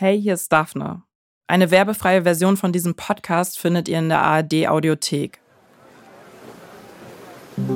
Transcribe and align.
Hey, 0.00 0.22
hier 0.22 0.34
ist 0.34 0.52
Daphne. 0.52 1.02
Eine 1.48 1.72
werbefreie 1.72 2.22
Version 2.22 2.56
von 2.56 2.70
diesem 2.70 2.94
Podcast 2.94 3.58
findet 3.58 3.88
ihr 3.88 3.98
in 3.98 4.08
der 4.08 4.22
ARD 4.22 4.68
Audiothek. 4.68 5.40
Der 7.56 7.66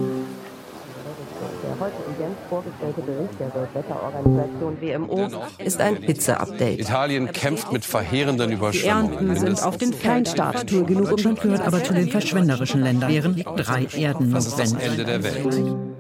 heute 1.80 1.96
in 2.06 2.18
Genf 2.18 2.36
vorgestellte 2.48 3.00
Bericht 3.00 3.40
der 3.40 3.52
Weltwetterorganisation 3.52 4.80
WMO 4.80 5.30
ist 5.58 5.80
ein 5.80 5.96
Hitze-Update. 5.96 6.78
Italien 6.78 7.32
kämpft 7.32 7.72
mit 7.72 7.84
verheerenden 7.84 8.52
Überschwemmungen. 8.52 9.10
Die 9.10 9.16
Ernten 9.26 9.36
sind 9.40 9.60
auf 9.64 9.78
den 9.78 9.98
Kein 9.98 10.24
Staat 10.24 10.68
tue 10.68 10.84
genug, 10.84 11.06
um 11.06 11.10
Deutschland 11.10 11.40
gehört 11.40 11.62
aber 11.62 11.82
zu 11.82 11.92
den 11.92 12.08
verschwenderischen 12.08 12.82
Ländern, 12.82 13.10
wären 13.10 13.34
drei 13.56 13.86
Erden 13.96 14.30
notwendig. 14.30 14.56
Das 14.56 14.72
Ende 14.74 15.04
der 15.04 15.24
Welt. 15.24 15.91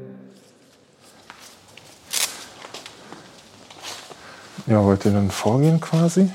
Ja, 4.66 4.82
wollt 4.84 5.04
ihr 5.04 5.12
dann 5.12 5.30
vorgehen 5.30 5.80
quasi? 5.80 6.30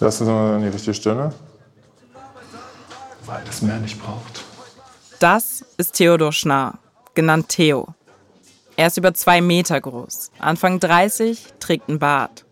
Lass 0.00 0.20
uns 0.20 0.28
mal 0.28 0.56
an 0.56 0.62
die 0.62 0.68
richtige 0.68 0.94
Stelle. 0.94 1.32
Weil 3.24 3.42
das 3.44 3.62
Meer 3.62 3.78
nicht 3.78 4.02
braucht. 4.02 4.42
Das 5.20 5.64
ist 5.76 5.92
Theodor 5.92 6.32
Schnarr, 6.32 6.78
genannt 7.14 7.48
Theo. 7.48 7.94
Er 8.76 8.88
ist 8.88 8.96
über 8.96 9.14
zwei 9.14 9.40
Meter 9.40 9.80
groß, 9.80 10.32
Anfang 10.40 10.80
30, 10.80 11.54
trägt 11.60 11.88
einen 11.88 12.00
Bart. 12.00 12.44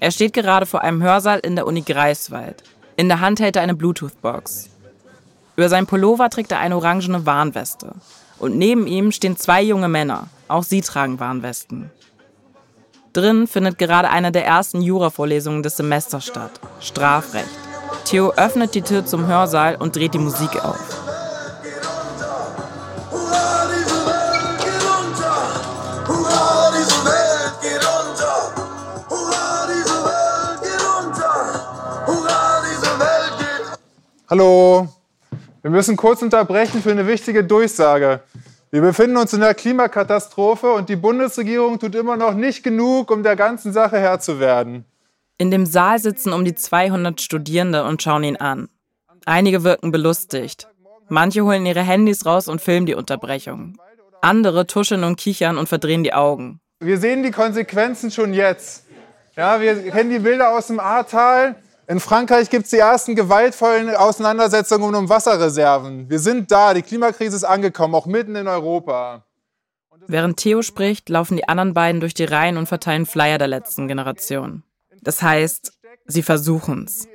Er 0.00 0.10
steht 0.10 0.34
gerade 0.34 0.66
vor 0.66 0.82
einem 0.82 1.02
Hörsaal 1.02 1.38
in 1.38 1.56
der 1.56 1.66
Uni 1.66 1.80
Greifswald. 1.80 2.62
In 2.96 3.08
der 3.08 3.20
Hand 3.20 3.40
hält 3.40 3.56
er 3.56 3.62
eine 3.62 3.74
Bluetooth-Box. 3.74 4.68
Über 5.56 5.70
seinen 5.70 5.86
Pullover 5.86 6.28
trägt 6.28 6.52
er 6.52 6.58
eine 6.58 6.76
orangene 6.76 7.24
Warnweste. 7.24 7.92
Und 8.38 8.58
neben 8.58 8.86
ihm 8.86 9.12
stehen 9.12 9.38
zwei 9.38 9.62
junge 9.62 9.88
Männer. 9.88 10.28
Auch 10.48 10.62
sie 10.62 10.80
tragen 10.80 11.18
Warnwesten. 11.18 11.90
Drin 13.12 13.46
findet 13.46 13.78
gerade 13.78 14.10
eine 14.10 14.30
der 14.30 14.46
ersten 14.46 14.82
Jura-Vorlesungen 14.82 15.62
des 15.62 15.76
Semesters 15.76 16.26
statt. 16.26 16.60
Strafrecht. 16.80 17.48
Theo 18.04 18.32
öffnet 18.36 18.74
die 18.74 18.82
Tür 18.82 19.04
zum 19.04 19.26
Hörsaal 19.26 19.76
und 19.76 19.96
dreht 19.96 20.14
die 20.14 20.18
Musik 20.18 20.64
auf. 20.64 20.78
Hallo, 34.28 34.88
wir 35.62 35.70
müssen 35.70 35.96
kurz 35.96 36.20
unterbrechen 36.20 36.82
für 36.82 36.90
eine 36.90 37.06
wichtige 37.06 37.44
Durchsage. 37.44 38.20
Wir 38.70 38.80
befinden 38.80 39.16
uns 39.16 39.32
in 39.32 39.42
einer 39.42 39.54
Klimakatastrophe 39.54 40.72
und 40.72 40.88
die 40.88 40.96
Bundesregierung 40.96 41.78
tut 41.78 41.94
immer 41.94 42.16
noch 42.16 42.34
nicht 42.34 42.64
genug, 42.64 43.10
um 43.10 43.22
der 43.22 43.36
ganzen 43.36 43.72
Sache 43.72 43.98
Herr 43.98 44.18
zu 44.18 44.40
werden. 44.40 44.84
In 45.38 45.50
dem 45.50 45.66
Saal 45.66 45.98
sitzen 45.98 46.32
um 46.32 46.44
die 46.44 46.54
200 46.54 47.20
Studierende 47.20 47.84
und 47.84 48.02
schauen 48.02 48.24
ihn 48.24 48.36
an. 48.36 48.68
Einige 49.24 49.64
wirken 49.64 49.92
belustigt. 49.92 50.66
Manche 51.08 51.44
holen 51.44 51.66
ihre 51.66 51.82
Handys 51.82 52.26
raus 52.26 52.48
und 52.48 52.60
filmen 52.60 52.86
die 52.86 52.94
Unterbrechung. 52.94 53.76
Andere 54.20 54.66
tuscheln 54.66 55.04
und 55.04 55.16
kichern 55.16 55.58
und 55.58 55.68
verdrehen 55.68 56.02
die 56.02 56.14
Augen. 56.14 56.60
Wir 56.80 56.98
sehen 56.98 57.22
die 57.22 57.30
Konsequenzen 57.30 58.10
schon 58.10 58.34
jetzt. 58.34 58.84
Ja, 59.36 59.60
wir 59.60 59.90
kennen 59.90 60.10
die 60.10 60.18
Bilder 60.18 60.56
aus 60.56 60.66
dem 60.66 60.80
Ahrtal. 60.80 61.56
In 61.88 62.00
Frankreich 62.00 62.50
gibt 62.50 62.64
es 62.64 62.70
die 62.70 62.78
ersten 62.78 63.14
gewaltvollen 63.14 63.94
Auseinandersetzungen 63.94 64.96
um 64.96 65.08
Wasserreserven. 65.08 66.10
Wir 66.10 66.18
sind 66.18 66.50
da, 66.50 66.74
die 66.74 66.82
Klimakrise 66.82 67.36
ist 67.36 67.44
angekommen, 67.44 67.94
auch 67.94 68.06
mitten 68.06 68.34
in 68.34 68.48
Europa. 68.48 69.24
Während 70.08 70.36
Theo 70.36 70.62
spricht, 70.62 71.08
laufen 71.08 71.36
die 71.36 71.48
anderen 71.48 71.74
beiden 71.74 72.00
durch 72.00 72.14
die 72.14 72.24
Reihen 72.24 72.56
und 72.56 72.66
verteilen 72.66 73.06
Flyer 73.06 73.38
der 73.38 73.46
letzten 73.46 73.86
Generation. 73.86 74.64
Das 75.02 75.22
heißt, 75.22 75.72
sie 76.06 76.22
versuchen's. 76.22 77.06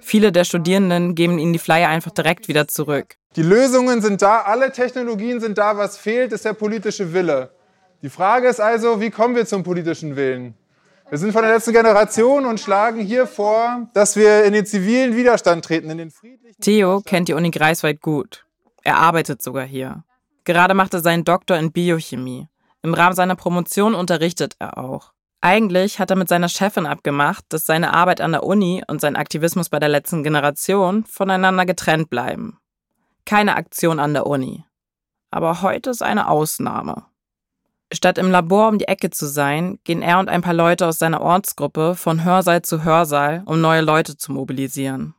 Viele 0.00 0.30
der 0.30 0.44
Studierenden 0.44 1.16
geben 1.16 1.38
ihnen 1.40 1.52
die 1.52 1.58
Flyer 1.58 1.88
einfach 1.88 2.12
direkt 2.12 2.46
wieder 2.46 2.68
zurück. 2.68 3.16
Die 3.34 3.42
Lösungen 3.42 4.00
sind 4.00 4.22
da, 4.22 4.42
alle 4.42 4.70
Technologien 4.70 5.40
sind 5.40 5.58
da. 5.58 5.76
Was 5.76 5.98
fehlt, 5.98 6.32
ist 6.32 6.44
der 6.44 6.54
politische 6.54 7.12
Wille. 7.12 7.50
Die 8.02 8.08
Frage 8.08 8.48
ist 8.48 8.60
also, 8.60 9.00
wie 9.00 9.10
kommen 9.10 9.34
wir 9.34 9.44
zum 9.44 9.64
politischen 9.64 10.14
Willen? 10.14 10.54
Wir 11.10 11.18
sind 11.18 11.32
von 11.32 11.42
der 11.42 11.52
letzten 11.52 11.72
Generation 11.72 12.46
und 12.46 12.60
schlagen 12.60 13.00
hier 13.00 13.26
vor, 13.26 13.88
dass 13.94 14.14
wir 14.14 14.44
in 14.44 14.52
den 14.52 14.64
zivilen 14.64 15.16
Widerstand 15.16 15.64
treten, 15.64 15.90
in 15.90 15.98
den 15.98 16.12
friedlichen. 16.12 16.60
Theo 16.60 17.00
kennt 17.00 17.26
die 17.26 17.34
Uni 17.34 17.50
Greifswald 17.50 18.00
gut. 18.00 18.46
Er 18.84 18.96
arbeitet 18.96 19.42
sogar 19.42 19.64
hier. 19.64 20.04
Gerade 20.44 20.72
macht 20.72 20.94
er 20.94 21.00
seinen 21.00 21.24
Doktor 21.24 21.56
in 21.56 21.72
Biochemie. 21.72 22.46
Im 22.82 22.94
Rahmen 22.94 23.16
seiner 23.16 23.34
Promotion 23.34 23.96
unterrichtet 23.96 24.54
er 24.60 24.78
auch. 24.78 25.12
Eigentlich 25.40 25.98
hat 25.98 26.10
er 26.10 26.16
mit 26.16 26.28
seiner 26.28 26.48
Chefin 26.48 26.86
abgemacht, 26.86 27.44
dass 27.48 27.66
seine 27.66 27.92
Arbeit 27.92 28.20
an 28.20 28.30
der 28.30 28.44
Uni 28.44 28.84
und 28.86 29.00
sein 29.00 29.16
Aktivismus 29.16 29.68
bei 29.68 29.80
der 29.80 29.88
letzten 29.88 30.22
Generation 30.22 31.04
voneinander 31.06 31.66
getrennt 31.66 32.08
bleiben. 32.08 32.58
Keine 33.26 33.56
Aktion 33.56 33.98
an 33.98 34.14
der 34.14 34.28
Uni. 34.28 34.64
Aber 35.32 35.62
heute 35.62 35.90
ist 35.90 36.04
eine 36.04 36.28
Ausnahme. 36.28 37.04
Statt 37.92 38.18
im 38.18 38.30
Labor 38.30 38.68
um 38.68 38.78
die 38.78 38.86
Ecke 38.86 39.10
zu 39.10 39.26
sein, 39.26 39.80
gehen 39.82 40.00
er 40.00 40.20
und 40.20 40.28
ein 40.28 40.42
paar 40.42 40.54
Leute 40.54 40.86
aus 40.86 40.98
seiner 40.98 41.20
Ortsgruppe 41.20 41.96
von 41.96 42.24
Hörsaal 42.24 42.62
zu 42.62 42.84
Hörsaal, 42.84 43.42
um 43.46 43.60
neue 43.60 43.80
Leute 43.80 44.16
zu 44.16 44.30
mobilisieren. 44.30 45.14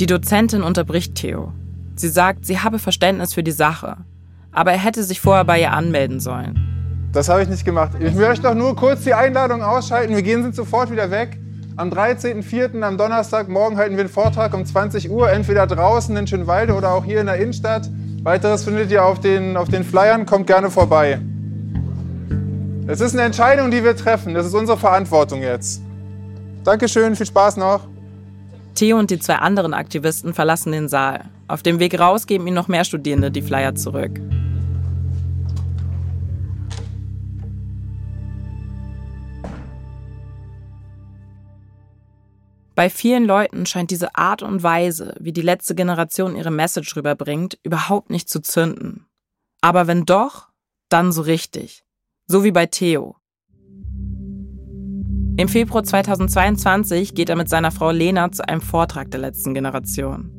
Die 0.00 0.06
Dozentin 0.06 0.62
unterbricht 0.62 1.16
Theo. 1.16 1.52
Sie 1.96 2.08
sagt, 2.08 2.46
sie 2.46 2.60
habe 2.60 2.78
Verständnis 2.78 3.34
für 3.34 3.42
die 3.42 3.52
Sache, 3.52 3.98
aber 4.52 4.72
er 4.72 4.78
hätte 4.78 5.04
sich 5.04 5.20
vorher 5.20 5.44
bei 5.44 5.60
ihr 5.60 5.72
anmelden 5.72 6.18
sollen. 6.18 7.10
Das 7.12 7.28
habe 7.28 7.42
ich 7.42 7.48
nicht 7.48 7.66
gemacht. 7.66 7.92
Ich 8.00 8.14
möchte 8.14 8.44
doch 8.44 8.54
nur 8.54 8.74
kurz 8.74 9.04
die 9.04 9.12
Einladung 9.12 9.62
ausschalten. 9.62 10.16
Wir 10.16 10.22
gehen 10.22 10.42
sind 10.42 10.54
sofort 10.54 10.90
wieder 10.90 11.10
weg. 11.10 11.38
Am 11.76 11.90
13.04. 11.90 12.80
am 12.80 12.96
Donnerstagmorgen 12.96 13.76
halten 13.76 13.96
wir 13.96 14.04
einen 14.04 14.08
Vortrag 14.08 14.54
um 14.54 14.64
20 14.64 15.10
Uhr, 15.10 15.30
entweder 15.30 15.66
draußen 15.66 16.16
in 16.16 16.26
Schönwalde 16.26 16.74
oder 16.74 16.92
auch 16.92 17.04
hier 17.04 17.20
in 17.20 17.26
der 17.26 17.36
Innenstadt. 17.36 17.90
Weiteres 18.22 18.62
findet 18.62 18.90
ihr 18.92 19.04
auf 19.04 19.18
den, 19.18 19.56
auf 19.56 19.68
den 19.68 19.82
Flyern, 19.82 20.26
kommt 20.26 20.46
gerne 20.46 20.70
vorbei. 20.70 21.20
Es 22.86 23.00
ist 23.00 23.14
eine 23.14 23.22
Entscheidung, 23.22 23.70
die 23.70 23.82
wir 23.82 23.96
treffen. 23.96 24.34
Das 24.34 24.46
ist 24.46 24.54
unsere 24.54 24.78
Verantwortung 24.78 25.42
jetzt. 25.42 25.82
Dankeschön, 26.62 27.16
viel 27.16 27.26
Spaß 27.26 27.56
noch. 27.56 27.80
Theo 28.76 28.98
und 28.98 29.10
die 29.10 29.18
zwei 29.18 29.36
anderen 29.36 29.74
Aktivisten 29.74 30.34
verlassen 30.34 30.70
den 30.72 30.88
Saal. 30.88 31.24
Auf 31.48 31.62
dem 31.62 31.80
Weg 31.80 31.98
raus 31.98 32.26
geben 32.26 32.46
ihnen 32.46 32.54
noch 32.54 32.68
mehr 32.68 32.84
Studierende 32.84 33.30
die 33.30 33.42
Flyer 33.42 33.74
zurück. 33.74 34.20
Bei 42.74 42.88
vielen 42.88 43.26
Leuten 43.26 43.66
scheint 43.66 43.90
diese 43.90 44.14
Art 44.14 44.42
und 44.42 44.62
Weise, 44.62 45.14
wie 45.20 45.32
die 45.32 45.42
letzte 45.42 45.74
Generation 45.74 46.36
ihre 46.36 46.50
Message 46.50 46.96
rüberbringt, 46.96 47.58
überhaupt 47.62 48.08
nicht 48.08 48.30
zu 48.30 48.40
zünden. 48.40 49.06
Aber 49.60 49.86
wenn 49.86 50.06
doch, 50.06 50.48
dann 50.88 51.12
so 51.12 51.22
richtig. 51.22 51.84
So 52.26 52.44
wie 52.44 52.52
bei 52.52 52.66
Theo. 52.66 53.16
Im 55.36 55.48
Februar 55.48 55.84
2022 55.84 57.14
geht 57.14 57.28
er 57.28 57.36
mit 57.36 57.48
seiner 57.48 57.70
Frau 57.70 57.90
Lena 57.90 58.32
zu 58.32 58.46
einem 58.46 58.60
Vortrag 58.60 59.10
der 59.10 59.20
letzten 59.20 59.54
Generation. 59.54 60.30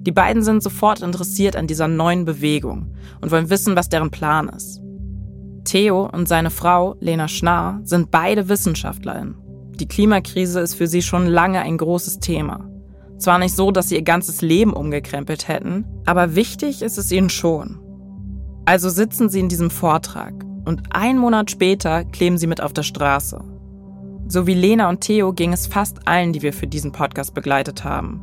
Die 0.00 0.12
beiden 0.12 0.42
sind 0.42 0.62
sofort 0.62 1.00
interessiert 1.00 1.56
an 1.56 1.66
dieser 1.66 1.88
neuen 1.88 2.24
Bewegung 2.24 2.94
und 3.20 3.30
wollen 3.30 3.50
wissen, 3.50 3.76
was 3.76 3.88
deren 3.88 4.10
Plan 4.10 4.48
ist. 4.48 4.80
Theo 5.64 6.06
und 6.06 6.28
seine 6.28 6.50
Frau, 6.50 6.96
Lena 7.00 7.28
Schnarr, 7.28 7.80
sind 7.84 8.10
beide 8.10 8.48
Wissenschaftlerinnen 8.48 9.47
die 9.80 9.88
Klimakrise 9.88 10.60
ist 10.60 10.74
für 10.74 10.86
sie 10.86 11.02
schon 11.02 11.26
lange 11.26 11.60
ein 11.60 11.78
großes 11.78 12.18
Thema. 12.18 12.68
Zwar 13.18 13.38
nicht 13.38 13.54
so, 13.54 13.70
dass 13.70 13.88
sie 13.88 13.96
ihr 13.96 14.02
ganzes 14.02 14.42
Leben 14.42 14.72
umgekrempelt 14.72 15.48
hätten, 15.48 15.84
aber 16.06 16.34
wichtig 16.34 16.82
ist 16.82 16.98
es 16.98 17.10
ihnen 17.10 17.30
schon. 17.30 17.80
Also 18.64 18.90
sitzen 18.90 19.28
sie 19.28 19.40
in 19.40 19.48
diesem 19.48 19.70
Vortrag 19.70 20.34
und 20.64 20.94
einen 20.94 21.18
Monat 21.18 21.50
später 21.50 22.04
kleben 22.04 22.38
sie 22.38 22.46
mit 22.46 22.60
auf 22.60 22.72
der 22.72 22.82
Straße. 22.82 23.42
So 24.28 24.46
wie 24.46 24.54
Lena 24.54 24.88
und 24.88 25.00
Theo 25.00 25.32
ging 25.32 25.52
es 25.52 25.66
fast 25.66 26.06
allen, 26.06 26.32
die 26.32 26.42
wir 26.42 26.52
für 26.52 26.66
diesen 26.66 26.92
Podcast 26.92 27.34
begleitet 27.34 27.84
haben. 27.84 28.20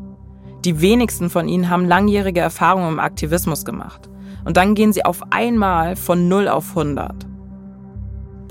Die 0.63 0.81
wenigsten 0.81 1.30
von 1.30 1.47
ihnen 1.47 1.69
haben 1.69 1.88
langjährige 1.88 2.39
Erfahrungen 2.41 2.94
im 2.94 3.00
Aktivismus 3.00 3.65
gemacht. 3.65 4.09
Und 4.45 4.57
dann 4.57 4.75
gehen 4.75 4.94
sie 4.94 5.03
auf 5.03 5.24
einmal 5.31 5.95
von 5.95 6.27
0 6.27 6.47
auf 6.47 6.69
100. 6.69 7.25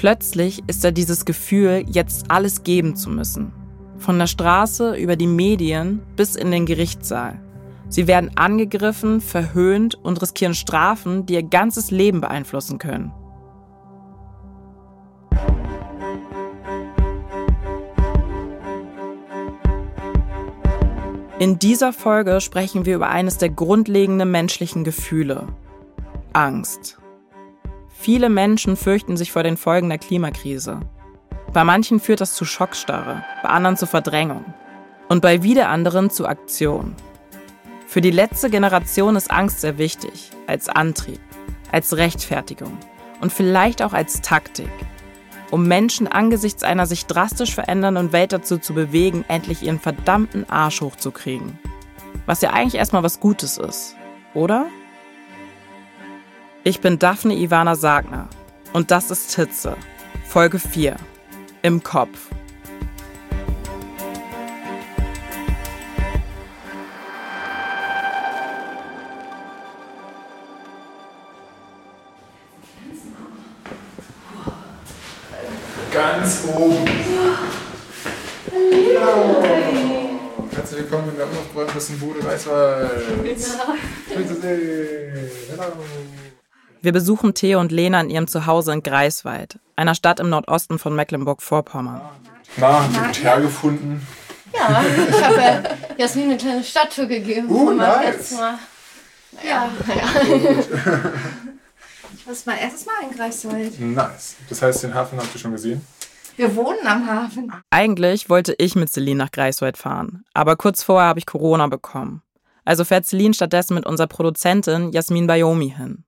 Plötzlich 0.05 0.62
ist 0.67 0.85
da 0.85 0.91
dieses 0.91 1.25
Gefühl, 1.25 1.83
jetzt 1.87 2.31
alles 2.31 2.62
geben 2.62 2.95
zu 2.95 3.09
müssen. 3.09 3.55
Von 3.97 4.19
der 4.19 4.27
Straße 4.27 4.97
über 4.97 5.17
die 5.17 5.27
Medien 5.27 6.03
bis 6.15 6.37
in 6.37 6.51
den 6.51 6.67
Gerichtssaal. 6.67 7.41
Sie 7.89 8.06
werden 8.06 8.37
angegriffen, 8.37 9.23
verhöhnt 9.23 9.95
und 9.95 10.21
riskieren 10.21 10.53
Strafen, 10.53 11.25
die 11.25 11.33
ihr 11.33 11.43
ganzes 11.43 11.91
Leben 11.91 12.21
beeinflussen 12.21 12.77
können. 12.77 13.12
In 21.39 21.59
dieser 21.59 21.95
Folge 21.95 22.43
sprechen 22.43 22.85
wir 22.85 22.97
über 22.97 23.09
eines 23.09 23.39
der 23.39 23.49
grundlegenden 23.49 24.31
menschlichen 24.31 24.85
Gefühle. 24.85 25.47
Angst. 26.35 26.99
Viele 28.05 28.29
Menschen 28.29 28.77
fürchten 28.77 29.17
sich 29.17 29.33
vor 29.33 29.45
den 29.45 29.56
Folgen 29.56 29.89
der 29.89 29.97
Klimakrise. 29.97 30.79
Bei 31.55 31.65
manchen 31.65 32.01
führt 32.01 32.21
das 32.21 32.35
zu 32.35 32.45
Schockstarre, 32.45 33.25
bei 33.43 33.49
anderen 33.49 33.79
zu 33.79 33.87
Verdrängung 33.87 34.45
und 35.09 35.23
bei 35.23 35.43
wieder 35.43 35.71
anderen 35.71 36.11
zu 36.11 36.27
Aktion. 36.27 36.95
Für 37.87 38.03
die 38.03 38.11
letzte 38.11 38.51
Generation 38.51 39.17
ist 39.17 39.31
Angst 39.31 39.62
sehr 39.62 39.79
wichtig, 39.79 40.29
als 40.47 40.69
Antrieb, 40.69 41.19
als 41.73 41.97
Rechtfertigung 41.97 42.77
und 43.23 43.33
vielleicht 43.33 43.81
auch 43.81 43.95
als 43.95 44.21
Taktik, 44.21 44.69
um 45.51 45.67
Menschen 45.67 46.06
angesichts 46.06 46.62
einer 46.62 46.85
sich 46.85 47.06
drastisch 47.06 47.55
verändernden 47.55 48.12
Welt 48.12 48.35
dazu 48.35 48.59
zu 48.59 48.75
bewegen, 48.75 49.25
endlich 49.29 49.62
ihren 49.62 49.81
verdammten 49.81 50.45
Arsch 50.51 50.83
hochzukriegen. 50.83 51.59
Was 52.27 52.43
ja 52.43 52.51
eigentlich 52.51 52.75
erstmal 52.75 53.03
was 53.03 53.19
Gutes 53.19 53.56
ist, 53.56 53.97
oder? 54.35 54.67
Ich 56.66 56.81
bin 56.81 56.99
Daphne 56.99 57.34
Ivana 57.34 57.75
Sagner 57.75 58.26
und 58.72 58.90
das 58.90 59.11
ist 59.11 59.34
Hitze, 59.37 59.76
Folge 60.26 60.58
4, 60.58 60.96
im 61.61 61.82
Kopf. 61.82 62.31
Ganz 75.93 76.44
oben. 76.49 76.88
Hallo. 78.99 79.44
Herzlich 80.50 80.81
willkommen 80.81 81.10
in 81.10 81.17
der 81.17 81.26
unaufgeräumtesten 81.26 81.99
Bude 81.99 82.25
Weißwald. 82.25 83.02
Schön 84.08 84.26
zu 84.26 84.34
sehen. 84.40 85.31
Hallo. 85.58 85.84
Wir 86.84 86.92
besuchen 86.92 87.32
Theo 87.32 87.60
und 87.60 87.72
Lena 87.72 88.02
in 88.02 88.10
ihrem 88.10 88.26
Zuhause 88.26 88.70
in 88.70 88.82
Greifswald, 88.82 89.58
einer 89.75 89.94
Stadt 89.94 90.20
im 90.20 90.28
Nordosten 90.28 90.78
von 90.78 90.94
Mecklenburg-Vorpommern. 90.94 92.02
Na, 92.58 92.86
gut 92.86 93.25
hergefunden. 93.25 94.06
Ja, 94.52 94.84
ich 95.08 95.25
habe 95.25 95.40
äh, 95.40 95.62
Jasmin 95.96 96.25
eine 96.25 96.36
kleine 96.36 96.62
Statue 96.62 97.08
gegeben. 97.08 97.48
Uh, 97.48 97.70
nice. 97.70 98.32
Mal. 98.32 98.58
Ja, 99.42 99.70
Ich 102.12 102.26
war 102.26 102.34
mein 102.44 102.58
erstes 102.58 102.84
Mal 102.84 102.92
in 103.08 103.16
Greifswald. 103.16 103.81
Nice. 103.81 104.36
Das 104.50 104.60
heißt, 104.60 104.82
den 104.82 104.92
Hafen 104.92 105.19
habt 105.19 105.34
ihr 105.34 105.40
schon 105.40 105.52
gesehen? 105.52 105.81
Wir 106.36 106.54
wohnen 106.54 106.86
am 106.86 107.06
Hafen. 107.06 107.50
Eigentlich 107.70 108.28
wollte 108.28 108.54
ich 108.58 108.76
mit 108.76 108.90
Celine 108.90 109.25
nach 109.25 109.31
Greifswald 109.31 109.78
fahren, 109.78 110.26
aber 110.34 110.56
kurz 110.56 110.82
vorher 110.82 111.08
habe 111.08 111.19
ich 111.19 111.25
Corona 111.25 111.66
bekommen. 111.66 112.20
Also 112.66 112.84
fährt 112.84 113.06
Celine 113.06 113.32
stattdessen 113.32 113.75
mit 113.75 113.86
unserer 113.86 114.06
Produzentin 114.06 114.92
Jasmin 114.92 115.26
Bayomi 115.26 115.70
hin. 115.70 116.04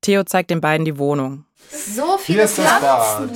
Theo 0.00 0.24
zeigt 0.24 0.50
den 0.50 0.60
beiden 0.60 0.84
die 0.84 0.98
Wohnung. 0.98 1.44
So 1.70 2.16
viele 2.18 2.38
Hier 2.38 2.44
ist 2.44 2.58
das 2.58 2.80
Bad. 2.80 3.30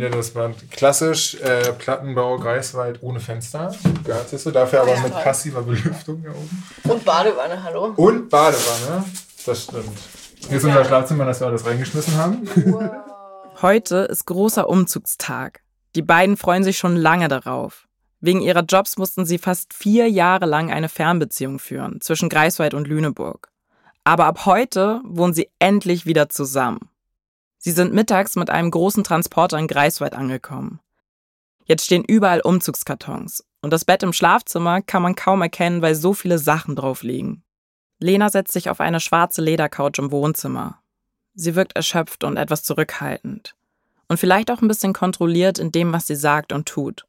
Ihr 0.00 0.10
das 0.10 0.30
Bad. 0.30 0.54
Klassisch 0.70 1.34
äh, 1.42 1.72
Plattenbau 1.72 2.38
Greifswald 2.38 3.02
ohne 3.02 3.20
Fenster. 3.20 3.74
Gehört 4.04 4.30
so. 4.30 4.50
Dafür 4.50 4.82
aber 4.82 4.94
Ja, 4.94 5.00
mit 5.02 5.12
toll. 5.12 5.22
passiver 5.22 5.62
Belüftung 5.62 6.22
da 6.22 6.30
oben. 6.30 6.62
Und 6.84 7.04
Badewanne, 7.04 7.62
hallo. 7.62 7.92
Und 7.96 8.30
Badewanne. 8.30 9.04
Das 9.44 9.64
stimmt. 9.64 9.98
Hier 10.48 10.56
ist 10.56 10.64
unser 10.64 10.84
Schlafzimmer, 10.84 11.24
das 11.26 11.40
wir 11.40 11.46
alles 11.48 11.66
reingeschmissen 11.66 12.16
haben. 12.16 12.48
Heute 13.60 13.96
ist 14.10 14.26
großer 14.26 14.68
Umzugstag. 14.68 15.60
Die 15.94 16.02
beiden 16.02 16.36
freuen 16.36 16.64
sich 16.64 16.78
schon 16.78 16.96
lange 16.96 17.28
darauf. 17.28 17.86
Wegen 18.20 18.40
ihrer 18.40 18.62
Jobs 18.62 18.96
mussten 18.96 19.26
sie 19.26 19.38
fast 19.38 19.74
vier 19.74 20.08
Jahre 20.08 20.46
lang 20.46 20.70
eine 20.70 20.88
Fernbeziehung 20.88 21.58
führen 21.58 22.00
zwischen 22.00 22.28
Greifswald 22.30 22.72
und 22.72 22.88
Lüneburg. 22.88 23.48
Aber 24.04 24.26
ab 24.26 24.44
heute 24.44 25.00
wohnen 25.04 25.34
sie 25.34 25.50
endlich 25.58 26.06
wieder 26.06 26.28
zusammen. 26.28 26.90
Sie 27.58 27.72
sind 27.72 27.94
mittags 27.94 28.36
mit 28.36 28.50
einem 28.50 28.70
großen 28.70 29.02
Transporter 29.02 29.58
in 29.58 29.66
Greifswald 29.66 30.14
angekommen. 30.14 30.80
Jetzt 31.64 31.86
stehen 31.86 32.04
überall 32.04 32.42
Umzugskartons 32.42 33.42
und 33.62 33.72
das 33.72 33.86
Bett 33.86 34.02
im 34.02 34.12
Schlafzimmer 34.12 34.82
kann 34.82 35.02
man 35.02 35.14
kaum 35.14 35.40
erkennen, 35.40 35.80
weil 35.80 35.94
so 35.94 36.12
viele 36.12 36.38
Sachen 36.38 36.76
drauf 36.76 37.02
liegen. 37.02 37.42
Lena 37.98 38.28
setzt 38.28 38.52
sich 38.52 38.68
auf 38.68 38.80
eine 38.80 39.00
schwarze 39.00 39.40
Ledercouch 39.40 39.98
im 39.98 40.10
Wohnzimmer. 40.10 40.82
Sie 41.34 41.54
wirkt 41.54 41.74
erschöpft 41.74 42.24
und 42.24 42.36
etwas 42.36 42.62
zurückhaltend. 42.62 43.54
Und 44.08 44.18
vielleicht 44.20 44.50
auch 44.50 44.60
ein 44.60 44.68
bisschen 44.68 44.92
kontrolliert 44.92 45.58
in 45.58 45.72
dem, 45.72 45.94
was 45.94 46.06
sie 46.06 46.16
sagt 46.16 46.52
und 46.52 46.68
tut. 46.68 47.06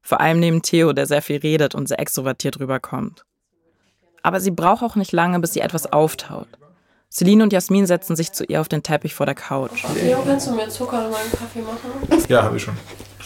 Vor 0.00 0.20
allem 0.20 0.38
neben 0.38 0.62
Theo, 0.62 0.92
der 0.92 1.06
sehr 1.06 1.22
viel 1.22 1.38
redet 1.38 1.74
und 1.74 1.88
sehr 1.88 1.98
extrovertiert 1.98 2.60
rüberkommt. 2.60 3.24
Aber 4.26 4.40
sie 4.40 4.50
braucht 4.50 4.82
auch 4.82 4.96
nicht 4.96 5.12
lange, 5.12 5.38
bis 5.38 5.52
sie 5.52 5.60
etwas 5.60 5.92
auftaut. 5.92 6.48
Celine 7.12 7.44
und 7.44 7.52
Jasmin 7.52 7.86
setzen 7.86 8.16
sich 8.16 8.32
zu 8.32 8.42
ihr 8.42 8.60
auf 8.60 8.66
den 8.66 8.82
Teppich 8.82 9.14
vor 9.14 9.24
der 9.24 9.36
Couch. 9.36 9.84
Theo, 9.94 10.18
kannst 10.26 10.48
du 10.48 10.50
mir 10.50 10.68
Zucker 10.68 11.04
in 11.04 11.12
meinen 11.12 11.30
Kaffee 11.30 11.60
machen? 11.60 12.26
Ja, 12.28 12.42
habe 12.42 12.56
ich 12.56 12.64
schon. 12.64 12.76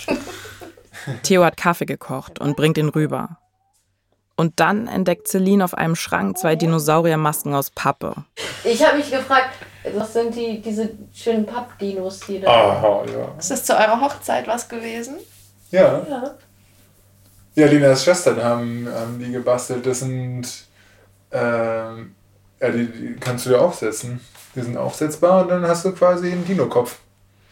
Theo 1.22 1.42
hat 1.42 1.56
Kaffee 1.56 1.86
gekocht 1.86 2.38
und 2.38 2.54
bringt 2.54 2.76
ihn 2.76 2.90
rüber. 2.90 3.38
Und 4.36 4.60
dann 4.60 4.88
entdeckt 4.88 5.26
Celine 5.26 5.64
auf 5.64 5.72
einem 5.72 5.96
Schrank 5.96 6.36
zwei 6.36 6.54
Dinosauriermasken 6.54 7.54
aus 7.54 7.70
Pappe. 7.70 8.14
Ich 8.64 8.84
habe 8.86 8.98
mich 8.98 9.10
gefragt, 9.10 9.54
was 9.94 10.12
sind 10.12 10.34
die, 10.34 10.60
diese 10.60 10.90
schönen 11.14 11.46
Pappdinos, 11.46 12.20
die 12.28 12.40
da... 12.40 12.50
Aha, 12.50 13.04
ja. 13.10 13.34
Ist 13.38 13.50
das 13.50 13.64
zu 13.64 13.72
eurer 13.72 14.02
Hochzeit 14.02 14.46
was 14.46 14.68
gewesen? 14.68 15.16
Ja. 15.70 16.04
Ja. 16.06 16.34
Ja, 17.54 17.66
Linas 17.66 18.04
Schwestern 18.04 18.42
haben, 18.42 18.86
haben 18.86 19.18
die 19.18 19.32
gebastelt. 19.32 19.86
Das 19.86 20.00
sind. 20.00 20.68
Ähm, 21.32 22.14
ja, 22.60 22.70
die, 22.70 22.86
die 22.86 23.16
kannst 23.20 23.46
du 23.46 23.50
dir 23.50 23.60
aufsetzen. 23.60 24.20
Die 24.54 24.60
sind 24.60 24.76
aufsetzbar 24.76 25.42
und 25.42 25.48
dann 25.48 25.66
hast 25.66 25.84
du 25.84 25.92
quasi 25.92 26.32
einen 26.32 26.44
Dino-Kopf. 26.44 26.98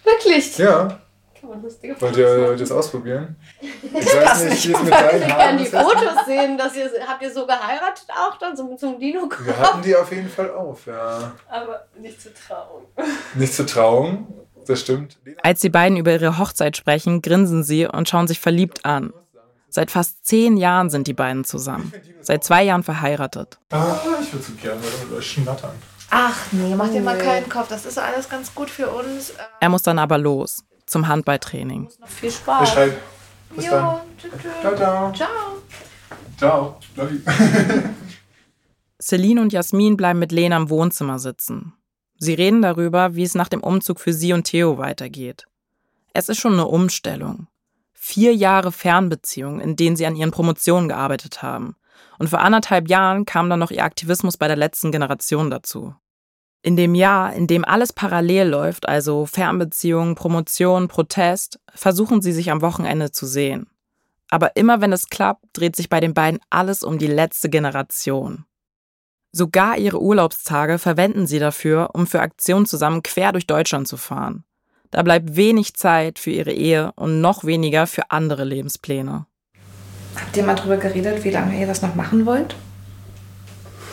Wirklich? 0.05 0.59
Ja. 0.59 1.01
Kann 1.41 1.51
man 1.51 1.63
lustige 1.63 2.01
Wollt 2.01 2.17
ihr 2.17 2.27
wollt 2.27 2.51
ihr 2.53 2.57
das 2.57 2.73
ausprobieren? 2.73 3.37
Ich 3.61 3.83
weiß 3.93 4.45
nicht, 4.45 4.69
wie 4.69 4.73
es 4.73 4.83
mit 4.83 4.93
deinen 4.93 5.23
Ich 5.23 5.29
kann 5.29 5.39
Haaren 5.39 5.59
die 5.59 5.65
ist. 5.65 5.75
Fotos 5.75 6.27
sehen, 6.27 6.59
dass 6.59 6.75
ihr, 6.75 6.91
habt 7.07 7.23
ihr 7.23 7.33
so 7.33 7.47
geheiratet 7.47 8.07
auch 8.09 8.37
dann, 8.39 8.57
so 8.57 8.65
mit 8.65 8.81
so 8.81 8.89
einem 8.89 8.99
dino 8.99 9.29
Wir 9.45 9.57
hatten 9.57 9.83
die 9.83 9.95
auf 9.95 10.11
jeden 10.11 10.29
Fall 10.29 10.51
auf, 10.51 10.87
ja. 10.87 11.33
Aber 11.49 11.87
nicht 12.01 12.21
zu 12.21 12.31
trauen. 12.35 12.85
Nicht 13.35 13.55
zu 13.55 13.65
trauen, 13.65 14.27
das 14.67 14.81
stimmt. 14.81 15.19
Als 15.43 15.61
die 15.61 15.71
beiden 15.71 15.97
über 15.97 16.13
ihre 16.13 16.39
Hochzeit 16.39 16.77
sprechen, 16.77 17.23
grinsen 17.23 17.63
sie 17.63 17.87
und 17.87 18.09
schauen 18.09 18.27
sich 18.27 18.41
verliebt 18.41 18.85
an. 18.85 19.13
Seit 19.79 19.93
fast 19.93 20.27
zehn 20.27 20.57
Jahren 20.57 20.91
sind 20.91 21.07
die 21.07 21.15
beiden 21.15 21.45
zusammen. 21.45 21.93
Seit 22.21 22.43
zwei 22.43 22.65
Jahren 22.65 22.83
verheiratet. 22.83 23.61
Ah, 23.71 23.95
ich 24.21 24.33
würde 24.33 24.45
so 24.45 24.53
gerne 24.61 24.81
mit 24.81 25.17
euch 25.17 25.31
schnattern. 25.31 25.71
Ach 26.11 26.37
nee, 26.51 26.75
mach 26.75 26.89
dir 26.89 27.01
mal 27.01 27.17
keinen 27.17 27.49
Kopf. 27.49 27.69
Das 27.69 27.87
ist 27.87 27.97
alles 27.97 28.29
ganz 28.29 28.53
gut 28.57 28.71
für 28.71 28.89
uns. 28.89 29.31
Äh, 29.31 29.35
Er 29.61 29.69
muss 29.69 29.85
dann 29.85 30.01
aber 30.01 30.19
los 30.19 30.65
zum 30.87 31.07
Handballtraining. 31.07 31.89
Viel 32.07 32.33
Spaß. 32.33 32.71
schreibe. 32.71 32.97
Bis 33.55 33.67
dann. 33.71 33.85
Jo, 33.85 34.01
tschüss, 34.21 34.33
tschüss. 34.43 34.51
Ciao, 34.63 34.75
ciao. 34.75 35.13
Ciao. 35.13 35.29
Ciao. 36.37 36.81
Love 36.97 37.15
you. 37.15 37.21
Celine 39.01 39.41
und 39.41 39.53
Jasmin 39.53 39.97
bleiben 39.97 40.19
mit 40.19 40.33
Lena 40.33 40.57
im 40.57 40.71
Wohnzimmer 40.71 41.21
sitzen. 41.21 41.73
Sie 42.19 42.35
reden 42.35 42.63
darüber, 42.63 43.15
wie 43.15 43.23
es 43.23 43.37
nach 43.37 43.49
dem 43.49 43.63
Umzug 43.63 44.01
für 44.01 44.13
sie 44.13 44.33
und 44.33 44.43
Theo 44.43 44.77
weitergeht. 44.79 45.45
Es 46.15 46.29
ist 46.29 46.41
schon 46.41 46.55
eine 46.55 46.67
Umstellung. 46.67 47.47
Vier 48.11 48.35
Jahre 48.35 48.73
Fernbeziehung, 48.73 49.61
in 49.61 49.77
denen 49.77 49.95
sie 49.95 50.07
an 50.07 50.17
ihren 50.17 50.31
Promotionen 50.31 50.89
gearbeitet 50.89 51.43
haben. 51.43 51.77
Und 52.19 52.31
vor 52.31 52.41
anderthalb 52.41 52.89
Jahren 52.89 53.27
kam 53.27 53.51
dann 53.51 53.59
noch 53.59 53.71
ihr 53.71 53.85
Aktivismus 53.85 54.39
bei 54.39 54.49
der 54.49 54.57
letzten 54.57 54.91
Generation 54.93 55.51
dazu. 55.51 55.95
In 56.63 56.75
dem 56.75 56.95
Jahr, 56.95 57.35
in 57.35 57.47
dem 57.47 57.67
alles 57.67 57.93
parallel 57.93 58.49
läuft, 58.49 58.89
also 58.89 59.27
Fernbeziehung, 59.27 60.15
Promotion, 60.15 60.89
Protest, 60.89 61.61
versuchen 61.75 62.23
sie 62.23 62.33
sich 62.33 62.51
am 62.51 62.63
Wochenende 62.63 63.13
zu 63.13 63.27
sehen. 63.27 63.67
Aber 64.31 64.57
immer 64.57 64.81
wenn 64.81 64.95
es 64.95 65.11
klappt, 65.11 65.45
dreht 65.53 65.77
sich 65.77 65.91
bei 65.91 66.01
den 66.01 66.15
beiden 66.15 66.41
alles 66.49 66.83
um 66.83 66.97
die 66.97 67.09
letzte 67.09 67.51
Generation. 67.51 68.47
Sogar 69.33 69.77
ihre 69.77 70.01
Urlaubstage 70.01 70.79
verwenden 70.79 71.27
sie 71.27 71.41
dafür, 71.41 71.91
um 71.93 72.07
für 72.07 72.23
Aktionen 72.23 72.65
zusammen 72.65 73.03
quer 73.03 73.33
durch 73.33 73.47
Deutschland 73.47 73.87
zu 73.87 73.99
fahren. 73.99 74.45
Da 74.91 75.03
bleibt 75.03 75.37
wenig 75.37 75.75
Zeit 75.75 76.19
für 76.19 76.31
ihre 76.31 76.53
Ehe 76.53 76.93
und 76.97 77.21
noch 77.21 77.45
weniger 77.45 77.87
für 77.87 78.11
andere 78.11 78.45
Lebenspläne. 78.45 79.27
Habt 80.17 80.37
ihr 80.37 80.45
mal 80.45 80.55
drüber 80.55 80.77
geredet, 80.77 81.25
wie 81.25 81.31
lange 81.31 81.61
ihr 81.61 81.67
das 81.67 81.83
noch 81.83 81.95
machen 81.95 82.27
wollt? 82.27 82.57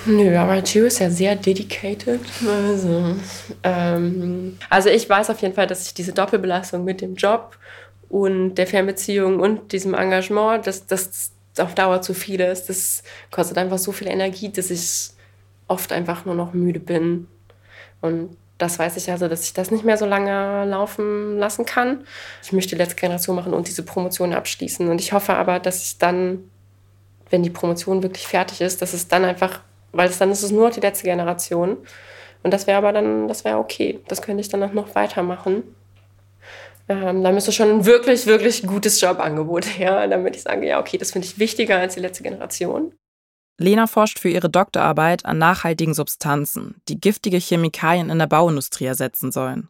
Nö, 0.08 0.38
aber 0.38 0.62
Gio 0.62 0.86
ist 0.86 1.00
ja 1.00 1.10
sehr 1.10 1.36
dedicated. 1.36 2.22
Also, 2.48 3.16
ähm, 3.64 4.58
also 4.70 4.90
ich 4.90 5.10
weiß 5.10 5.30
auf 5.32 5.42
jeden 5.42 5.56
Fall, 5.56 5.68
dass 5.68 5.88
ich 5.88 5.94
diese 5.94 6.14
Doppelbelastung 6.14 6.84
mit 6.84 7.02
dem 7.02 7.16
Job 7.16 7.58
und 8.10 8.56
der 8.56 8.68
Fernbeziehung 8.68 9.40
und 9.40 9.72
diesem 9.72 9.96
Engagement, 9.96 10.68
dass 10.68 10.86
das 10.86 11.32
auf 11.58 11.74
Dauer 11.74 12.02
zu 12.02 12.14
viel 12.14 12.40
ist. 12.40 12.70
Das 12.70 13.04
kostet 13.32 13.58
einfach 13.58 13.80
so 13.80 13.92
viel 13.92 14.08
Energie, 14.08 14.50
dass 14.50 14.70
ich 14.70 15.10
oft 15.68 15.92
einfach 15.92 16.26
nur 16.26 16.36
noch 16.36 16.54
müde 16.54 16.80
bin. 16.80 17.28
Und 18.02 18.38
das 18.58 18.80
weiß 18.80 18.96
ich 18.98 19.12
also, 19.12 19.28
dass 19.28 19.44
ich 19.44 19.54
das 19.54 19.72
nicht 19.72 19.84
mehr 19.84 19.98
so 19.98 20.06
lange 20.06 20.66
laufen 20.66 21.38
lassen 21.38 21.66
kann. 21.66 22.06
Ich 22.42 22.54
möchte 22.54 22.76
die 22.76 22.82
letzte 22.82 22.96
Generation 22.96 23.36
machen 23.36 23.54
und 23.54 23.68
diese 23.68 23.84
Promotion 23.84 24.34
abschließen. 24.34 24.88
Und 24.88 25.02
ich 25.02 25.12
hoffe 25.12 25.34
aber, 25.36 25.60
dass 25.60 25.84
ich 25.84 25.98
dann, 25.98 26.50
wenn 27.30 27.44
die 27.44 27.50
Promotion 27.50 28.02
wirklich 28.02 28.28
fertig 28.28 28.62
ist, 28.62 28.82
dass 28.82 28.94
es 28.94 29.08
dann 29.08 29.26
einfach, 29.26 29.60
weil 29.92 30.10
es 30.10 30.18
dann 30.18 30.32
ist 30.32 30.44
es 30.44 30.52
nur 30.52 30.70
die 30.70 30.80
letzte 30.80 31.04
Generation. 31.04 31.78
Und 32.44 32.54
das 32.54 32.66
wäre 32.68 32.78
aber 32.78 32.94
dann, 32.94 33.28
das 33.28 33.44
wäre 33.44 33.58
okay. 33.58 34.00
Das 34.08 34.22
könnte 34.22 34.42
ich 34.42 34.50
dann 34.50 34.64
auch 34.64 34.74
noch 34.74 34.96
weitermachen. 34.96 35.64
Ähm, 36.88 37.24
da 37.24 37.32
müsste 37.32 37.52
schon 37.52 37.70
ein 37.70 37.86
wirklich, 37.86 38.26
wirklich 38.28 38.66
gutes 38.66 39.02
Jobangebot 39.02 39.66
her, 39.66 40.08
damit 40.08 40.36
ich 40.36 40.44
sage, 40.44 40.68
ja, 40.68 40.80
okay, 40.80 40.98
das 40.98 41.12
finde 41.12 41.28
ich 41.28 41.40
wichtiger 41.40 41.78
als 41.78 41.96
die 41.96 42.00
letzte 42.00 42.24
Generation. 42.24 42.94
Lena 43.58 43.88
forscht 43.88 44.20
für 44.20 44.30
ihre 44.30 44.50
Doktorarbeit 44.50 45.26
an 45.26 45.38
nachhaltigen 45.38 45.94
Substanzen, 45.94 46.82
die 46.90 47.00
giftige 47.00 47.38
Chemikalien 47.38 48.10
in 48.10 48.20
der 48.20 48.28
Bauindustrie 48.28 48.86
ersetzen 48.86 49.32
sollen. 49.32 49.70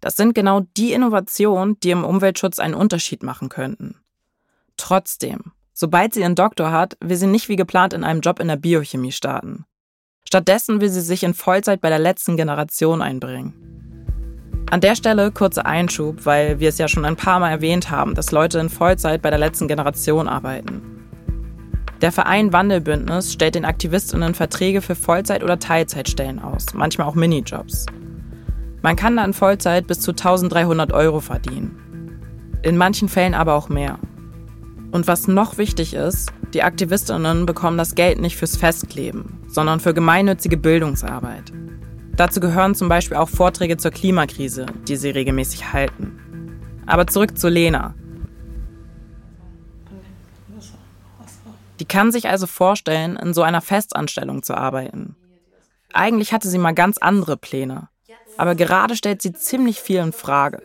Das 0.00 0.16
sind 0.16 0.34
genau 0.34 0.60
die 0.76 0.92
Innovationen, 0.92 1.78
die 1.80 1.90
im 1.90 2.04
Umweltschutz 2.04 2.60
einen 2.60 2.74
Unterschied 2.74 3.24
machen 3.24 3.48
könnten. 3.48 3.96
Trotzdem, 4.76 5.52
sobald 5.72 6.14
sie 6.14 6.20
ihren 6.20 6.36
Doktor 6.36 6.70
hat, 6.70 6.96
will 7.00 7.16
sie 7.16 7.26
nicht 7.26 7.48
wie 7.48 7.56
geplant 7.56 7.92
in 7.92 8.04
einem 8.04 8.20
Job 8.20 8.38
in 8.38 8.46
der 8.46 8.56
Biochemie 8.56 9.10
starten. 9.10 9.64
Stattdessen 10.24 10.80
will 10.80 10.88
sie 10.88 11.00
sich 11.00 11.24
in 11.24 11.34
Vollzeit 11.34 11.80
bei 11.80 11.88
der 11.88 11.98
letzten 11.98 12.36
Generation 12.36 13.02
einbringen. 13.02 13.54
An 14.70 14.80
der 14.80 14.94
Stelle 14.94 15.32
kurzer 15.32 15.66
Einschub, 15.66 16.26
weil 16.26 16.60
wir 16.60 16.68
es 16.68 16.78
ja 16.78 16.86
schon 16.86 17.06
ein 17.06 17.16
paar 17.16 17.40
Mal 17.40 17.50
erwähnt 17.50 17.90
haben, 17.90 18.14
dass 18.14 18.30
Leute 18.30 18.58
in 18.58 18.68
Vollzeit 18.68 19.22
bei 19.22 19.30
der 19.30 19.38
letzten 19.38 19.66
Generation 19.66 20.28
arbeiten. 20.28 20.97
Der 22.00 22.12
Verein 22.12 22.52
Wandelbündnis 22.52 23.32
stellt 23.32 23.56
den 23.56 23.64
Aktivistinnen 23.64 24.34
Verträge 24.34 24.82
für 24.82 24.94
Vollzeit- 24.94 25.42
oder 25.42 25.58
Teilzeitstellen 25.58 26.38
aus, 26.38 26.66
manchmal 26.74 27.08
auch 27.08 27.16
Minijobs. 27.16 27.86
Man 28.82 28.94
kann 28.94 29.16
da 29.16 29.24
in 29.24 29.32
Vollzeit 29.32 29.88
bis 29.88 30.00
zu 30.00 30.12
1300 30.12 30.92
Euro 30.92 31.20
verdienen. 31.20 31.76
In 32.62 32.76
manchen 32.76 33.08
Fällen 33.08 33.34
aber 33.34 33.54
auch 33.54 33.68
mehr. 33.68 33.98
Und 34.92 35.08
was 35.08 35.26
noch 35.26 35.58
wichtig 35.58 35.94
ist, 35.94 36.30
die 36.54 36.62
Aktivistinnen 36.62 37.46
bekommen 37.46 37.76
das 37.76 37.94
Geld 37.94 38.20
nicht 38.20 38.36
fürs 38.36 38.56
Festkleben, 38.56 39.40
sondern 39.48 39.80
für 39.80 39.92
gemeinnützige 39.92 40.56
Bildungsarbeit. 40.56 41.52
Dazu 42.16 42.40
gehören 42.40 42.74
zum 42.74 42.88
Beispiel 42.88 43.16
auch 43.16 43.28
Vorträge 43.28 43.76
zur 43.76 43.90
Klimakrise, 43.90 44.66
die 44.86 44.96
sie 44.96 45.10
regelmäßig 45.10 45.72
halten. 45.72 46.18
Aber 46.86 47.06
zurück 47.06 47.36
zu 47.36 47.48
Lena. 47.48 47.94
Die 51.80 51.84
kann 51.84 52.10
sich 52.10 52.28
also 52.28 52.46
vorstellen, 52.46 53.16
in 53.16 53.34
so 53.34 53.42
einer 53.42 53.60
Festanstellung 53.60 54.42
zu 54.42 54.56
arbeiten. 54.56 55.14
Eigentlich 55.92 56.32
hatte 56.32 56.48
sie 56.48 56.58
mal 56.58 56.74
ganz 56.74 56.98
andere 56.98 57.36
Pläne. 57.36 57.88
Aber 58.36 58.54
gerade 58.54 58.96
stellt 58.96 59.22
sie 59.22 59.32
ziemlich 59.32 59.80
viel 59.80 59.98
in 59.98 60.12
Frage. 60.12 60.62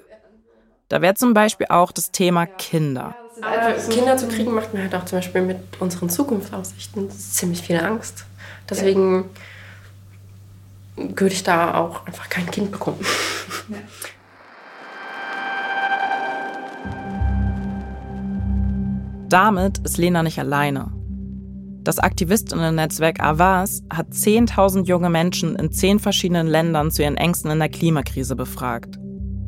Da 0.89 1.01
wäre 1.01 1.15
zum 1.15 1.33
Beispiel 1.33 1.67
auch 1.69 1.91
das 1.91 2.11
Thema 2.11 2.45
Kinder. 2.45 3.15
Aber 3.41 3.73
Kinder 3.73 4.17
zu 4.17 4.27
kriegen 4.27 4.53
macht 4.53 4.73
mir 4.73 4.83
halt 4.83 4.93
auch 4.95 5.05
zum 5.05 5.17
Beispiel 5.17 5.41
mit 5.41 5.57
unseren 5.79 6.09
Zukunftsaussichten 6.09 7.09
ziemlich 7.09 7.61
viel 7.61 7.79
Angst. 7.79 8.25
Deswegen 8.69 9.29
würde 10.95 11.33
ich 11.33 11.43
da 11.43 11.75
auch 11.75 12.05
einfach 12.05 12.29
kein 12.29 12.49
Kind 12.51 12.71
bekommen. 12.71 13.03
Damit 19.29 19.79
ist 19.79 19.97
Lena 19.97 20.21
nicht 20.21 20.37
alleine. 20.37 20.91
Das 21.83 21.99
Aktivistinnen-Netzwerk 21.99 23.21
Avas 23.21 23.83
hat 23.91 24.07
10.000 24.11 24.85
junge 24.85 25.09
Menschen 25.09 25.57
in 25.57 25.71
zehn 25.71 25.99
verschiedenen 25.99 26.47
Ländern 26.47 26.91
zu 26.91 27.01
ihren 27.03 27.17
Ängsten 27.17 27.51
in 27.51 27.59
der 27.59 27.67
Klimakrise 27.67 28.37
befragt. 28.37 28.97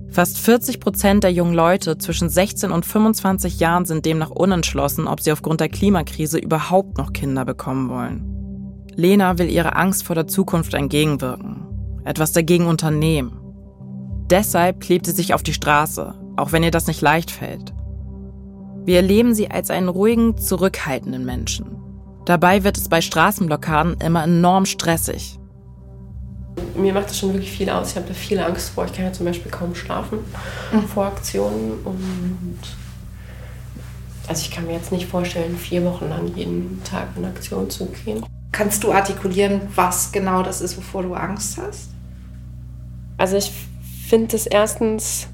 Fast 0.10 0.40
40 0.40 0.82
Prozent 0.82 1.24
der 1.24 1.32
jungen 1.32 1.54
Leute 1.54 1.98
zwischen 1.98 2.30
16 2.30 2.72
und 2.72 2.86
25 2.86 3.60
Jahren 3.60 3.86
sind 3.86 4.06
demnach 4.06 4.32
unentschlossen, 4.32 5.08
ob 5.08 5.22
sie 5.22 5.32
aufgrund 5.32 5.62
der 5.62 5.70
Klimakrise 5.70 6.38
überhaupt 6.38 6.98
noch 6.98 7.14
Kinder 7.14 7.46
bekommen 7.46 7.90
wollen. 7.90 8.86
Lena 8.96 9.38
will 9.38 9.50
ihrer 9.50 9.78
Angst 9.78 10.04
vor 10.04 10.16
der 10.16 10.28
Zukunft 10.28 10.74
entgegenwirken, 10.74 11.68
etwas 12.04 12.34
dagegen 12.34 12.68
unternehmen. 12.68 13.40
Deshalb 14.30 14.82
klebt 14.82 15.06
sie 15.06 15.12
sich 15.14 15.34
auf 15.34 15.44
die 15.44 15.54
Straße, 15.54 16.16
auch 16.36 16.52
wenn 16.52 16.64
ihr 16.64 16.72
das 16.72 16.88
nicht 16.88 17.02
leicht 17.02 17.32
fällt. 17.32 17.74
Wir 18.86 18.98
erleben 18.98 19.34
sie 19.34 19.50
als 19.50 19.70
einen 19.70 19.90
ruhigen, 19.90 20.38
zurückhaltenden 20.38 21.26
Menschen, 21.26 21.85
Dabei 22.26 22.64
wird 22.64 22.78
es 22.78 22.90
bei 22.90 23.02
Straßenblockaden 23.02 24.02
immer 24.02 24.24
enorm 24.24 24.66
stressig. 24.66 25.40
Mir 26.76 26.94
macht 26.94 27.10
das 27.10 27.20
schon 27.20 27.34
wirklich 27.34 27.52
viel 27.52 27.70
aus. 27.70 27.92
Ich 27.92 27.96
habe 27.96 28.08
da 28.08 28.14
viel 28.14 28.40
Angst 28.40 28.70
vor. 28.70 28.86
Ich 28.86 28.94
kann 28.94 29.06
ja 29.06 29.14
zum 29.14 29.26
Beispiel 29.26 29.52
kaum 29.52 29.76
schlafen 29.76 30.20
mhm. 30.72 30.88
vor 30.88 31.06
Aktionen. 31.06 31.74
Und 31.84 32.60
also 34.28 34.42
ich 34.42 34.52
kann 34.52 34.66
mir 34.66 34.74
jetzt 34.74 34.92
nicht 34.92 35.08
vorstellen, 35.08 35.56
vier 35.56 35.84
Wochen 35.86 36.10
lang 36.10 36.36
jeden 36.36 36.82
Tag 36.84 37.10
in 37.16 37.26
Aktion 37.26 37.70
zu 37.70 37.86
gehen. 37.86 38.26
Kannst 38.52 38.84
du 38.84 38.92
artikulieren, 38.92 39.62
was 39.76 40.12
genau 40.12 40.42
das 40.42 40.62
ist, 40.62 40.78
wovor 40.78 41.04
du 41.04 41.14
Angst 41.14 41.58
hast? 41.58 41.90
Also 43.18 43.38
ich 43.38 43.52
finde 44.08 44.36
es 44.36 44.48
erstens, 44.48 45.28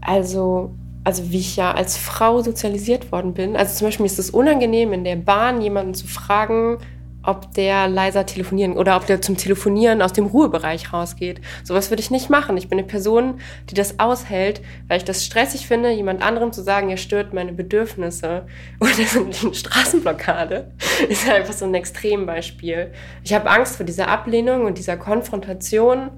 also 0.00 0.74
also 1.04 1.30
wie 1.30 1.38
ich 1.38 1.56
ja 1.56 1.72
als 1.72 1.96
Frau 1.96 2.40
sozialisiert 2.40 3.12
worden 3.12 3.34
bin. 3.34 3.56
Also 3.56 3.76
zum 3.76 3.88
Beispiel 3.88 4.06
ist 4.06 4.18
es 4.18 4.30
unangenehm, 4.30 4.92
in 4.92 5.04
der 5.04 5.16
Bahn 5.16 5.60
jemanden 5.60 5.94
zu 5.94 6.06
fragen, 6.06 6.78
ob 7.26 7.52
der 7.54 7.88
leiser 7.88 8.26
telefonieren 8.26 8.76
oder 8.76 8.96
ob 8.96 9.06
der 9.06 9.22
zum 9.22 9.36
Telefonieren 9.36 10.02
aus 10.02 10.12
dem 10.12 10.26
Ruhebereich 10.26 10.92
rausgeht. 10.92 11.40
Sowas 11.62 11.90
würde 11.90 12.02
ich 12.02 12.10
nicht 12.10 12.30
machen. 12.30 12.56
Ich 12.56 12.68
bin 12.68 12.78
eine 12.78 12.86
Person, 12.86 13.40
die 13.70 13.74
das 13.74 13.98
aushält, 13.98 14.60
weil 14.88 14.98
ich 14.98 15.04
das 15.04 15.24
stressig 15.24 15.66
finde, 15.66 15.90
jemand 15.90 16.22
anderem 16.22 16.52
zu 16.52 16.62
sagen, 16.62 16.90
er 16.90 16.96
stört 16.96 17.32
meine 17.32 17.52
Bedürfnisse. 17.52 18.46
Oder 18.80 18.90
eine 18.92 19.54
Straßenblockade 19.54 20.72
ist 21.08 21.28
einfach 21.28 21.54
so 21.54 21.64
ein 21.64 21.74
Extrembeispiel. 21.74 22.92
Ich 23.22 23.32
habe 23.32 23.50
Angst 23.50 23.76
vor 23.76 23.86
dieser 23.86 24.08
Ablehnung 24.08 24.64
und 24.66 24.78
dieser 24.78 24.96
Konfrontation 24.96 26.10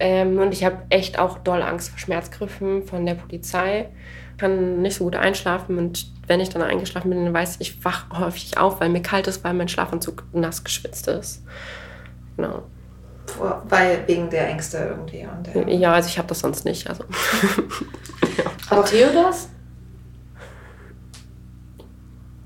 ähm, 0.00 0.38
und 0.38 0.52
ich 0.52 0.64
habe 0.64 0.78
echt 0.90 1.18
auch 1.18 1.38
doll 1.38 1.62
Angst 1.62 1.90
vor 1.90 1.98
Schmerzgriffen 1.98 2.82
von 2.84 3.04
der 3.04 3.14
Polizei. 3.14 3.88
Kann 4.36 4.82
nicht 4.82 4.96
so 4.96 5.04
gut 5.04 5.16
einschlafen 5.16 5.78
und 5.78 6.06
wenn 6.28 6.40
ich 6.40 6.48
dann 6.50 6.62
eingeschlafen 6.62 7.10
bin, 7.10 7.24
dann 7.24 7.34
weiß 7.34 7.56
ich, 7.56 7.70
ich 7.70 7.84
wach 7.84 8.06
häufig 8.12 8.58
auf, 8.58 8.80
weil 8.80 8.88
mir 8.88 9.02
kalt 9.02 9.26
ist, 9.26 9.42
weil 9.42 9.54
mein 9.54 9.68
Schlafanzug 9.68 10.24
nass 10.32 10.62
geschwitzt 10.62 11.08
ist. 11.08 11.42
Genau. 12.36 12.62
Weil 13.68 14.06
wegen 14.06 14.30
der 14.30 14.48
Ängste 14.48 14.78
irgendwie. 14.78 15.26
Und 15.26 15.46
der 15.46 15.68
ja, 15.68 15.92
also 15.92 16.08
ich 16.08 16.18
habe 16.18 16.28
das 16.28 16.40
sonst 16.40 16.64
nicht. 16.64 16.88
Also. 16.88 17.04
Hat 18.70 18.90
Theo 18.90 19.08
das? 19.12 19.48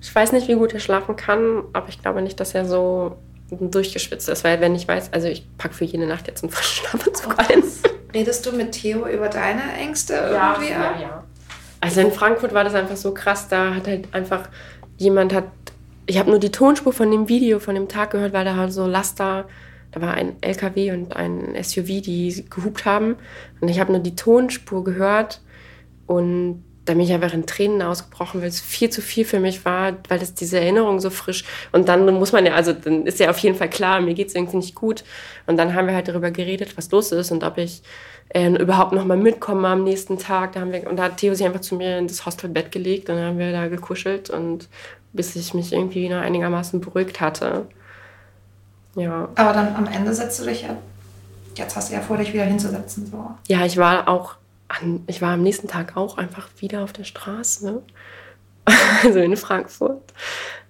Ich 0.01 0.15
weiß 0.15 0.33
nicht, 0.33 0.49
wie 0.49 0.55
gut 0.55 0.75
er 0.75 0.81
schlafen 0.81 1.17
kann, 1.17 1.65
aber 1.73 1.89
ich 1.89 2.01
glaube 2.01 2.23
nicht, 2.23 2.41
dass 2.41 2.55
er 2.55 2.65
so 2.65 3.17
durchgeschwitzt 3.61 4.29
ist, 4.29 4.45
weil 4.45 4.61
wenn 4.61 4.75
ich 4.75 4.89
weiß, 4.89 5.13
also 5.13 5.29
ich 5.29 5.45
packe 5.59 5.75
für 5.75 5.85
jede 5.85 6.07
Nacht 6.07 6.27
jetzt 6.27 6.43
einen 6.43 6.53
frischen 6.53 6.87
Schlafanzug 6.87 7.39
ein. 7.39 7.63
Redest 8.15 8.45
du 8.47 8.53
mit 8.53 8.73
Theo 8.73 9.07
über 9.07 9.29
deine 9.29 9.73
Ängste 9.79 10.15
ja, 10.15 10.53
irgendwie? 10.53 10.71
Ja, 10.71 11.01
ja. 11.01 11.25
Also 11.81 12.01
in 12.01 12.13
Frankfurt 12.13 12.55
war 12.55 12.65
das 12.65 12.75
einfach 12.75 12.97
so 12.97 13.13
krass, 13.13 13.49
da 13.49 13.75
hat 13.75 13.87
halt 13.87 14.09
einfach 14.13 14.49
jemand 14.99 15.33
hat, 15.33 15.45
ich 16.07 16.19
habe 16.19 16.31
nur 16.31 16.39
die 16.39 16.53
Tonspur 16.53 16.93
von 16.93 17.11
dem 17.11 17.29
Video 17.29 17.59
von 17.59 17.75
dem 17.75 17.89
Tag 17.89 18.11
gehört, 18.11 18.33
weil 18.33 18.45
da 18.45 18.57
halt 18.57 18.73
so 18.73 18.87
Laster, 18.87 19.49
da 19.91 20.01
war 20.01 20.15
ein 20.15 20.37
LKW 20.43 20.93
und 20.93 21.17
ein 21.17 21.57
SUV, 21.63 22.03
die 22.03 22.45
gehupt 22.49 22.85
haben 22.85 23.17
und 23.61 23.69
ich 23.69 23.81
habe 23.81 23.93
nur 23.93 24.01
die 24.01 24.15
Tonspur 24.15 24.85
gehört 24.85 25.41
und 26.07 26.63
da 26.85 26.95
bin 26.95 27.03
ich 27.03 27.12
einfach 27.12 27.33
in 27.33 27.47
Tränen 27.47 27.83
ausgebrochen, 27.83 28.41
weil 28.41 28.49
es 28.49 28.61
viel 28.61 28.91
zu 28.91 29.01
viel 29.01 29.25
für 29.25 29.39
mich 29.39 29.65
war, 29.65 29.93
weil 30.09 30.19
das 30.19 30.35
diese 30.35 30.59
Erinnerung 30.59 31.01
so 31.01 31.11
frisch 31.11 31.45
und 31.71 31.89
dann 31.89 32.12
muss 32.15 32.33
man 32.33 32.45
ja, 32.45 32.55
also 32.55 32.73
dann 32.73 33.07
ist 33.07 33.21
ja 33.21 33.31
auf 33.31 33.39
jeden 33.39 33.57
Fall 33.57 33.71
klar, 33.71 34.01
mir 34.01 34.15
geht 34.15 34.29
es 34.29 34.35
irgendwie 34.35 34.57
nicht 34.57 34.75
gut 34.75 35.05
und 35.47 35.57
dann 35.57 35.75
haben 35.75 35.87
wir 35.87 35.95
halt 35.95 36.09
darüber 36.09 36.31
geredet, 36.31 36.77
was 36.77 36.91
los 36.91 37.12
ist 37.12 37.31
und 37.31 37.45
ob 37.45 37.59
ich 37.59 37.83
äh, 38.35 38.51
überhaupt 38.51 38.93
noch 38.93 39.05
mal 39.05 39.17
mitkomme 39.17 39.69
am 39.69 39.85
nächsten 39.85 40.19
Tag. 40.19 40.53
Da 40.53 40.61
haben 40.61 40.73
wir, 40.73 40.89
und 40.89 40.97
da 40.97 41.05
hat 41.05 41.19
Theo 41.19 41.35
sich 41.35 41.47
einfach 41.47 41.61
zu 41.61 41.75
mir 41.75 41.99
in 41.99 42.07
das 42.07 42.25
Hostelbett 42.25 42.73
gelegt 42.73 43.11
und 43.11 43.17
dann 43.17 43.27
haben 43.27 43.39
wir 43.39 43.53
da 43.53 43.69
gekuschelt 43.69 44.31
und 44.31 44.69
bis 45.12 45.37
ich 45.37 45.55
mich 45.55 45.73
irgendwie 45.73 46.03
wieder 46.05 46.23
einigermaßen 46.23 46.81
beruhigt 46.81 47.21
hatte. 47.21 47.67
Ja. 48.95 49.29
Aber 49.35 49.53
dann 49.53 49.75
am 49.77 49.87
Ende 49.87 50.15
setzt 50.15 50.41
du 50.41 50.47
dich 50.47 50.62
ja, 50.62 50.77
jetzt 51.57 51.77
hast 51.77 51.91
du 51.91 51.95
ja 51.95 52.01
vor, 52.01 52.17
dich 52.17 52.33
wieder 52.33 52.45
hinzusetzen. 52.45 53.07
So. 53.07 53.31
Ja, 53.49 53.65
ich 53.67 53.77
war 53.77 54.09
auch 54.09 54.37
an, 54.81 55.05
ich 55.07 55.21
war 55.23 55.35
am 55.35 55.43
nächsten 55.43 55.69
Tag 55.69 55.97
auch 55.97 56.19
einfach 56.19 56.49
wieder 56.59 56.83
auf 56.83 56.93
der 56.93 57.05
Straße. 57.05 57.67
Ne? 57.67 57.83
also 59.02 59.19
in 59.19 59.37
Frankfurt. 59.37 60.12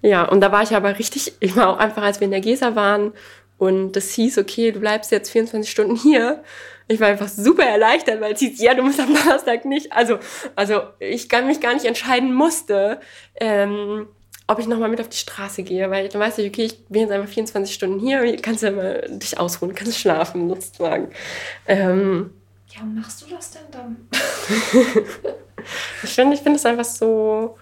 Ja, 0.01 0.23
und 0.23 0.41
da 0.41 0.51
war 0.51 0.63
ich 0.63 0.75
aber 0.75 0.97
richtig, 0.97 1.33
ich 1.39 1.55
war 1.55 1.69
auch 1.69 1.77
einfach, 1.77 2.03
als 2.03 2.19
wir 2.19 2.25
in 2.25 2.31
der 2.31 2.41
Gesa 2.41 2.75
waren 2.75 3.13
und 3.57 3.93
das 3.93 4.11
hieß, 4.11 4.37
okay, 4.39 4.71
du 4.71 4.79
bleibst 4.79 5.11
jetzt 5.11 5.29
24 5.29 5.69
Stunden 5.69 5.95
hier. 5.95 6.43
Ich 6.87 6.99
war 6.99 7.07
einfach 7.07 7.29
super 7.29 7.63
erleichtert, 7.63 8.19
weil 8.19 8.33
es 8.33 8.39
hieß, 8.39 8.61
ja, 8.61 8.73
du 8.73 8.83
musst 8.83 8.99
am 8.99 9.13
Donnerstag 9.13 9.65
nicht, 9.65 9.93
also, 9.93 10.19
also 10.55 10.81
ich 10.99 11.29
kann 11.29 11.47
mich 11.47 11.61
gar 11.61 11.73
nicht 11.73 11.85
entscheiden 11.85 12.33
musste, 12.33 12.99
ähm, 13.35 14.07
ob 14.47 14.59
ich 14.59 14.67
nochmal 14.67 14.89
mit 14.89 14.99
auf 14.99 15.07
die 15.07 15.17
Straße 15.17 15.63
gehe, 15.63 15.89
weil 15.89 16.09
dann 16.09 16.19
weiß 16.19 16.39
ich, 16.39 16.47
okay, 16.47 16.65
ich 16.65 16.85
bin 16.87 17.03
jetzt 17.03 17.11
einfach 17.11 17.29
24 17.29 17.73
Stunden 17.73 17.99
hier, 17.99 18.35
kannst 18.41 18.63
du 18.63 18.67
ja 18.67 18.71
mal 18.73 19.07
dich 19.09 19.39
ausruhen, 19.39 19.73
kannst 19.73 19.97
schlafen, 19.97 20.49
sozusagen. 20.49 21.09
Ähm, 21.65 22.31
ja, 22.75 22.83
machst 22.83 23.21
du 23.21 23.25
das 23.33 23.51
denn 23.51 23.61
dann? 23.71 24.07
ich 26.03 26.09
finde 26.13 26.35
ich 26.35 26.41
find 26.41 26.55
es 26.55 26.65
einfach 26.65 26.85
so, 26.85 27.57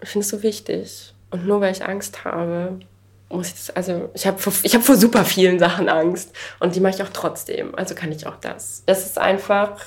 ich 0.00 0.08
finde 0.08 0.24
es 0.24 0.30
so 0.30 0.42
wichtig. 0.42 1.14
Und 1.30 1.46
nur 1.46 1.60
weil 1.60 1.72
ich 1.72 1.84
Angst 1.84 2.24
habe, 2.24 2.80
muss 3.28 3.48
ich 3.48 3.54
das, 3.54 3.70
also 3.70 4.10
ich 4.14 4.26
habe 4.26 4.38
vor, 4.38 4.52
hab 4.52 4.82
vor 4.82 4.96
super 4.96 5.24
vielen 5.24 5.58
Sachen 5.58 5.88
Angst 5.88 6.32
und 6.60 6.74
die 6.74 6.80
mache 6.80 6.94
ich 6.94 7.02
auch 7.02 7.10
trotzdem. 7.12 7.74
Also 7.74 7.94
kann 7.94 8.10
ich 8.10 8.26
auch 8.26 8.36
das. 8.36 8.82
Es 8.86 9.04
ist 9.04 9.18
einfach 9.18 9.80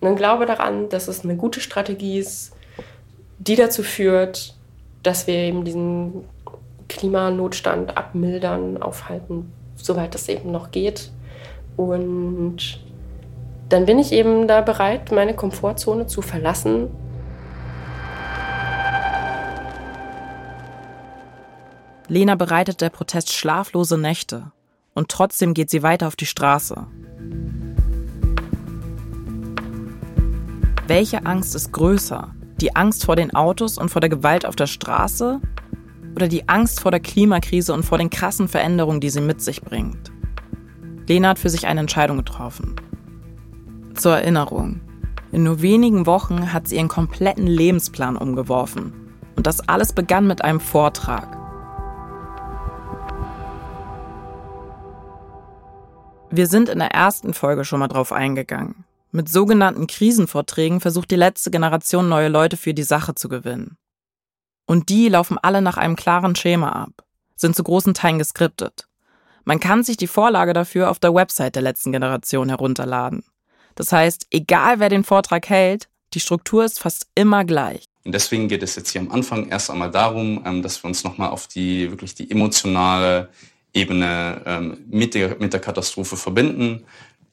ein 0.00 0.16
Glaube 0.16 0.46
daran, 0.46 0.88
dass 0.88 1.08
es 1.08 1.24
eine 1.24 1.36
gute 1.36 1.60
Strategie 1.60 2.18
ist, 2.18 2.52
die 3.38 3.56
dazu 3.56 3.82
führt, 3.82 4.54
dass 5.02 5.26
wir 5.26 5.34
eben 5.34 5.64
diesen 5.64 6.24
Klimanotstand 6.88 7.96
abmildern, 7.96 8.82
aufhalten, 8.82 9.50
soweit 9.76 10.14
das 10.14 10.28
eben 10.28 10.52
noch 10.52 10.70
geht. 10.70 11.10
Und 11.76 12.80
dann 13.72 13.86
bin 13.86 13.98
ich 13.98 14.12
eben 14.12 14.46
da 14.46 14.60
bereit, 14.60 15.10
meine 15.12 15.34
Komfortzone 15.34 16.06
zu 16.06 16.20
verlassen. 16.20 16.88
Lena 22.08 22.34
bereitet 22.34 22.82
der 22.82 22.90
Protest 22.90 23.32
schlaflose 23.32 23.96
Nächte 23.96 24.52
und 24.92 25.08
trotzdem 25.08 25.54
geht 25.54 25.70
sie 25.70 25.82
weiter 25.82 26.08
auf 26.08 26.16
die 26.16 26.26
Straße. 26.26 26.86
Welche 30.86 31.24
Angst 31.24 31.54
ist 31.54 31.72
größer? 31.72 32.34
Die 32.60 32.76
Angst 32.76 33.06
vor 33.06 33.16
den 33.16 33.34
Autos 33.34 33.78
und 33.78 33.88
vor 33.88 34.00
der 34.00 34.10
Gewalt 34.10 34.44
auf 34.44 34.56
der 34.56 34.66
Straße? 34.66 35.40
Oder 36.14 36.28
die 36.28 36.46
Angst 36.50 36.80
vor 36.80 36.90
der 36.90 37.00
Klimakrise 37.00 37.72
und 37.72 37.84
vor 37.84 37.96
den 37.96 38.10
krassen 38.10 38.48
Veränderungen, 38.48 39.00
die 39.00 39.08
sie 39.08 39.22
mit 39.22 39.40
sich 39.40 39.62
bringt? 39.62 40.12
Lena 41.08 41.30
hat 41.30 41.38
für 41.38 41.48
sich 41.48 41.66
eine 41.66 41.80
Entscheidung 41.80 42.18
getroffen. 42.18 42.76
Zur 43.94 44.16
Erinnerung. 44.16 44.80
In 45.32 45.44
nur 45.44 45.62
wenigen 45.62 46.06
Wochen 46.06 46.52
hat 46.52 46.68
sie 46.68 46.76
ihren 46.76 46.88
kompletten 46.88 47.46
Lebensplan 47.46 48.16
umgeworfen. 48.16 48.92
Und 49.36 49.46
das 49.46 49.66
alles 49.68 49.92
begann 49.92 50.26
mit 50.26 50.42
einem 50.42 50.60
Vortrag. 50.60 51.38
Wir 56.30 56.46
sind 56.46 56.68
in 56.68 56.78
der 56.78 56.92
ersten 56.92 57.34
Folge 57.34 57.64
schon 57.64 57.80
mal 57.80 57.88
drauf 57.88 58.12
eingegangen. 58.12 58.84
Mit 59.10 59.28
sogenannten 59.28 59.86
Krisenvorträgen 59.86 60.80
versucht 60.80 61.10
die 61.10 61.16
letzte 61.16 61.50
Generation 61.50 62.08
neue 62.08 62.28
Leute 62.28 62.56
für 62.56 62.72
die 62.72 62.82
Sache 62.82 63.14
zu 63.14 63.28
gewinnen. 63.28 63.76
Und 64.66 64.88
die 64.88 65.08
laufen 65.08 65.36
alle 65.36 65.60
nach 65.60 65.76
einem 65.76 65.96
klaren 65.96 66.34
Schema 66.34 66.70
ab, 66.70 67.04
sind 67.36 67.54
zu 67.54 67.62
großen 67.62 67.92
Teilen 67.92 68.18
geskriptet. 68.18 68.88
Man 69.44 69.60
kann 69.60 69.82
sich 69.82 69.98
die 69.98 70.06
Vorlage 70.06 70.54
dafür 70.54 70.90
auf 70.90 70.98
der 70.98 71.14
Website 71.14 71.56
der 71.56 71.62
letzten 71.62 71.92
Generation 71.92 72.48
herunterladen. 72.48 73.24
Das 73.74 73.92
heißt, 73.92 74.26
egal 74.30 74.80
wer 74.80 74.88
den 74.88 75.04
Vortrag 75.04 75.48
hält, 75.48 75.88
die 76.14 76.20
Struktur 76.20 76.64
ist 76.64 76.78
fast 76.78 77.06
immer 77.14 77.44
gleich. 77.44 77.84
Und 78.04 78.12
deswegen 78.12 78.48
geht 78.48 78.62
es 78.62 78.76
jetzt 78.76 78.90
hier 78.90 79.00
am 79.00 79.10
Anfang 79.10 79.48
erst 79.48 79.70
einmal 79.70 79.90
darum, 79.90 80.42
ähm, 80.44 80.62
dass 80.62 80.82
wir 80.82 80.88
uns 80.88 81.04
nochmal 81.04 81.30
auf 81.30 81.46
die 81.46 81.90
wirklich 81.90 82.14
die 82.14 82.30
emotionale 82.30 83.28
Ebene 83.72 84.42
ähm, 84.44 84.84
mit 84.88 85.14
der, 85.14 85.36
mit 85.38 85.52
der 85.52 85.60
Katastrophe 85.60 86.16
verbinden, 86.16 86.84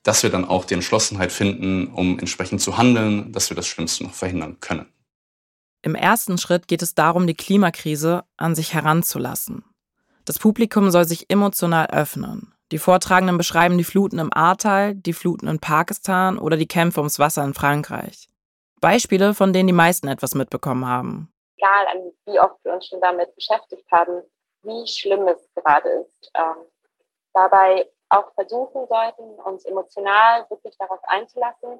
dass 0.04 0.24
wir 0.24 0.30
dann 0.30 0.46
auch 0.46 0.66
die 0.66 0.76
Entschlossenheit 0.76 1.32
finden, 1.32 1.88
um 1.88 2.20
entsprechend 2.20 2.62
zu 2.62 2.78
handeln, 2.78 3.34
dass 3.34 3.50
wir 3.50 3.56
das 3.56 3.68
Schlimmste 3.68 4.04
noch 4.04 4.14
verhindern 4.14 4.60
können. 4.60 4.86
Im 5.82 5.96
ersten 5.96 6.38
Schritt 6.38 6.68
geht 6.68 6.82
es 6.82 6.94
darum, 6.94 7.26
die 7.26 7.34
Klimakrise 7.34 8.24
an 8.38 8.56
sich 8.56 8.74
heranzulassen. 8.74 9.64
Das 10.26 10.38
Publikum 10.40 10.92
soll 10.92 11.06
sich 11.06 11.30
emotional 11.30 11.88
öffnen. 11.88 12.54
Die 12.72 12.78
Vortragenden 12.78 13.38
beschreiben 13.38 13.78
die 13.78 13.84
Fluten 13.84 14.20
im 14.20 14.32
Ahrtal, 14.32 14.94
die 14.94 15.14
Fluten 15.14 15.48
in 15.48 15.60
Pakistan 15.60 16.38
oder 16.38 16.56
die 16.56 16.68
Kämpfe 16.68 17.00
ums 17.00 17.18
Wasser 17.18 17.44
in 17.44 17.56
Frankreich. 17.56 18.30
Beispiele, 18.80 19.34
von 19.34 19.54
denen 19.54 19.68
die 19.68 19.74
meisten 19.74 20.08
etwas 20.08 20.36
mitbekommen 20.36 20.88
haben. 20.88 21.34
Egal, 21.58 22.14
wie 22.26 22.40
oft 22.40 22.64
wir 22.64 22.74
uns 22.74 22.88
schon 22.88 23.02
damit 23.02 23.34
beschäftigt 23.36 23.86
haben, 23.92 24.22
wie 24.64 24.88
schlimm 24.88 25.28
es 25.28 25.50
gerade 25.56 25.90
ist. 25.90 26.32
Ähm, 26.36 26.66
dabei 27.34 27.90
auch 28.10 28.34
versuchen 28.34 28.88
sollten, 28.88 29.24
uns 29.46 29.66
emotional 29.66 30.46
wirklich 30.50 30.76
darauf 30.78 31.00
einzulassen, 31.04 31.80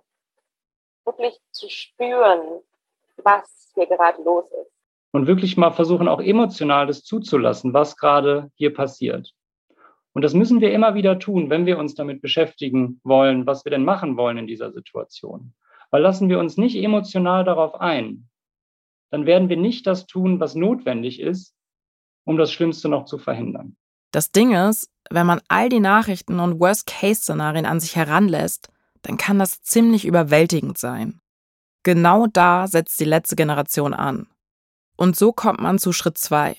wirklich 1.06 1.40
zu 1.52 1.70
spüren, 1.70 2.62
was 3.18 3.72
hier 3.76 3.88
gerade 3.88 4.22
los 4.24 4.46
ist. 4.52 4.72
Und 5.12 5.28
wirklich 5.28 5.58
mal 5.58 5.72
versuchen, 5.72 6.08
auch 6.08 6.22
emotional 6.22 6.88
das 6.88 7.04
zuzulassen, 7.04 7.74
was 7.74 7.98
gerade 7.98 8.52
hier 8.56 8.74
passiert. 8.74 9.34
Und 10.20 10.24
das 10.24 10.34
müssen 10.34 10.60
wir 10.60 10.74
immer 10.74 10.96
wieder 10.96 11.18
tun, 11.18 11.50
wenn 11.50 11.66
wir 11.66 11.80
uns 11.80 11.96
damit 11.96 12.22
beschäftigen 12.22 13.00
wollen, 13.06 13.46
was 13.46 13.64
wir 13.64 13.70
denn 13.70 13.86
machen 13.86 14.18
wollen 14.18 14.38
in 14.38 14.48
dieser 14.48 14.74
Situation. 14.74 15.54
Weil 15.92 16.02
lassen 16.02 16.28
wir 16.28 16.40
uns 16.40 16.58
nicht 16.58 16.76
emotional 16.76 17.46
darauf 17.46 17.80
ein, 17.80 18.28
dann 19.12 19.26
werden 19.26 19.48
wir 19.48 19.56
nicht 19.56 19.88
das 19.88 20.08
tun, 20.08 20.42
was 20.42 20.56
notwendig 20.56 21.22
ist, 21.22 21.56
um 22.26 22.36
das 22.36 22.52
Schlimmste 22.52 22.90
noch 22.90 23.06
zu 23.06 23.18
verhindern. 23.18 23.78
Das 24.12 24.34
Ding 24.34 24.54
ist, 24.54 24.92
wenn 25.10 25.26
man 25.26 25.40
all 25.48 25.70
die 25.70 25.80
Nachrichten 25.80 26.42
und 26.42 26.60
Worst-Case-Szenarien 26.60 27.66
an 27.66 27.80
sich 27.80 27.96
heranlässt, 27.96 28.68
dann 29.04 29.16
kann 29.16 29.40
das 29.40 29.62
ziemlich 29.62 30.04
überwältigend 30.04 30.78
sein. 30.78 31.22
Genau 31.84 32.28
da 32.28 32.68
setzt 32.68 33.00
die 33.00 33.06
letzte 33.06 33.38
Generation 33.38 33.94
an. 33.94 34.28
Und 34.98 35.16
so 35.16 35.32
kommt 35.32 35.62
man 35.62 35.80
zu 35.80 35.94
Schritt 35.94 36.18
zwei. 36.18 36.58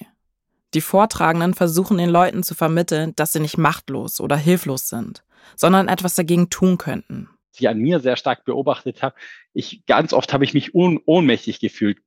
Die 0.74 0.80
Vortragenden 0.80 1.54
versuchen 1.54 1.98
den 1.98 2.11
Leuten 2.11 2.42
zu 2.42 2.54
vermitteln, 2.54 3.12
dass 3.16 3.33
sie 3.33 3.40
nicht 3.40 3.59
machtlos 3.59 4.20
oder 4.20 4.37
hilflos 4.37 4.88
sind, 4.88 5.24
sondern 5.56 5.88
etwas 5.88 6.14
dagegen 6.14 6.48
tun 6.50 6.78
könnten. 6.78 7.28
Sie 7.50 7.66
an 7.66 7.78
mir 7.78 8.00
sehr 8.00 8.16
stark 8.16 8.44
beobachtet 8.44 9.02
habe, 9.02 9.16
ich 9.52 9.85
ganz 9.87 10.12
oft 10.12 10.33
habe 10.33 10.44
ich 10.44 10.54
mich 10.54 10.74
ohn 10.74 11.00
ohnmächtig 11.04 11.59
gefühlt 11.59 11.98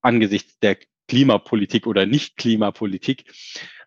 angesichts 0.00 0.58
der 0.60 0.78
Klimapolitik 1.08 1.86
oder 1.86 2.06
Nicht-Klimapolitik. 2.06 3.24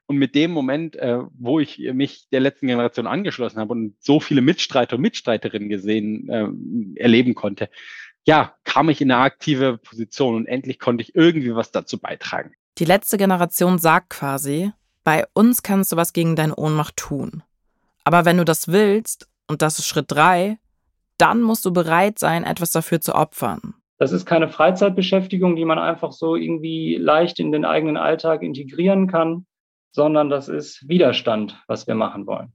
Und 0.06 0.18
mit 0.18 0.36
dem 0.36 0.52
Moment, 0.52 0.96
äh, 0.98 1.20
wo 1.38 1.60
ich 1.60 1.80
mich 1.94 2.28
der 2.32 2.42
letzten 2.42 2.68
Generation 2.68 3.08
angeschlossen 3.08 3.60
habe 3.60 3.72
und 3.72 3.96
so 4.00 4.20
viele 4.20 4.42
Mitstreiter 4.42 4.98
und 4.98 5.02
Mitstreiterinnen 5.02 5.70
gesehen, 5.70 6.30
äh, 6.30 7.00
erleben 7.00 7.34
konnte, 7.34 7.70
ja, 8.26 8.56
kam 8.66 8.90
ich 8.90 9.02
in 9.02 9.12
eine 9.12 9.22
aktive 9.22 9.78
Position 9.78 10.36
und 10.36 10.48
endlich 10.48 10.80
konnte 10.80 11.02
ich 11.02 11.16
irgendwie 11.16 11.56
was 11.56 11.72
dazu 11.72 11.98
beitragen. 11.98 12.54
Die 12.78 12.86
letzte 12.86 13.18
Generation 13.18 13.80
sagt 13.80 14.10
quasi, 14.10 14.72
bei 15.04 15.26
uns 15.34 15.64
kannst 15.64 15.92
du 15.92 15.96
was 15.98 16.14
gegen 16.14 16.36
deine 16.36 16.56
Ohnmacht 16.56 16.98
tun. 16.98 17.44
Aber 18.04 18.26
wenn 18.26 18.38
du 18.38 18.46
das 18.46 18.68
willst, 18.70 19.28
und 19.48 19.62
das 19.62 19.80
ist 19.80 19.88
Schritt 19.88 20.06
drei, 20.08 20.58
dann 21.18 21.42
musst 21.42 21.66
du 21.66 21.74
bereit 21.74 22.18
sein, 22.18 22.44
etwas 22.44 22.72
dafür 22.72 23.02
zu 23.02 23.14
opfern. 23.14 23.76
Das 23.98 24.12
ist 24.12 24.26
keine 24.26 24.50
Freizeitbeschäftigung, 24.50 25.56
die 25.56 25.66
man 25.66 25.78
einfach 25.78 26.12
so 26.12 26.36
irgendwie 26.36 26.96
leicht 26.96 27.40
in 27.40 27.52
den 27.52 27.66
eigenen 27.66 27.98
Alltag 27.98 28.42
integrieren 28.42 29.08
kann, 29.08 29.46
sondern 29.92 30.30
das 30.30 30.48
ist 30.48 30.88
Widerstand, 30.88 31.62
was 31.68 31.86
wir 31.86 31.94
machen 31.94 32.26
wollen. 32.26 32.54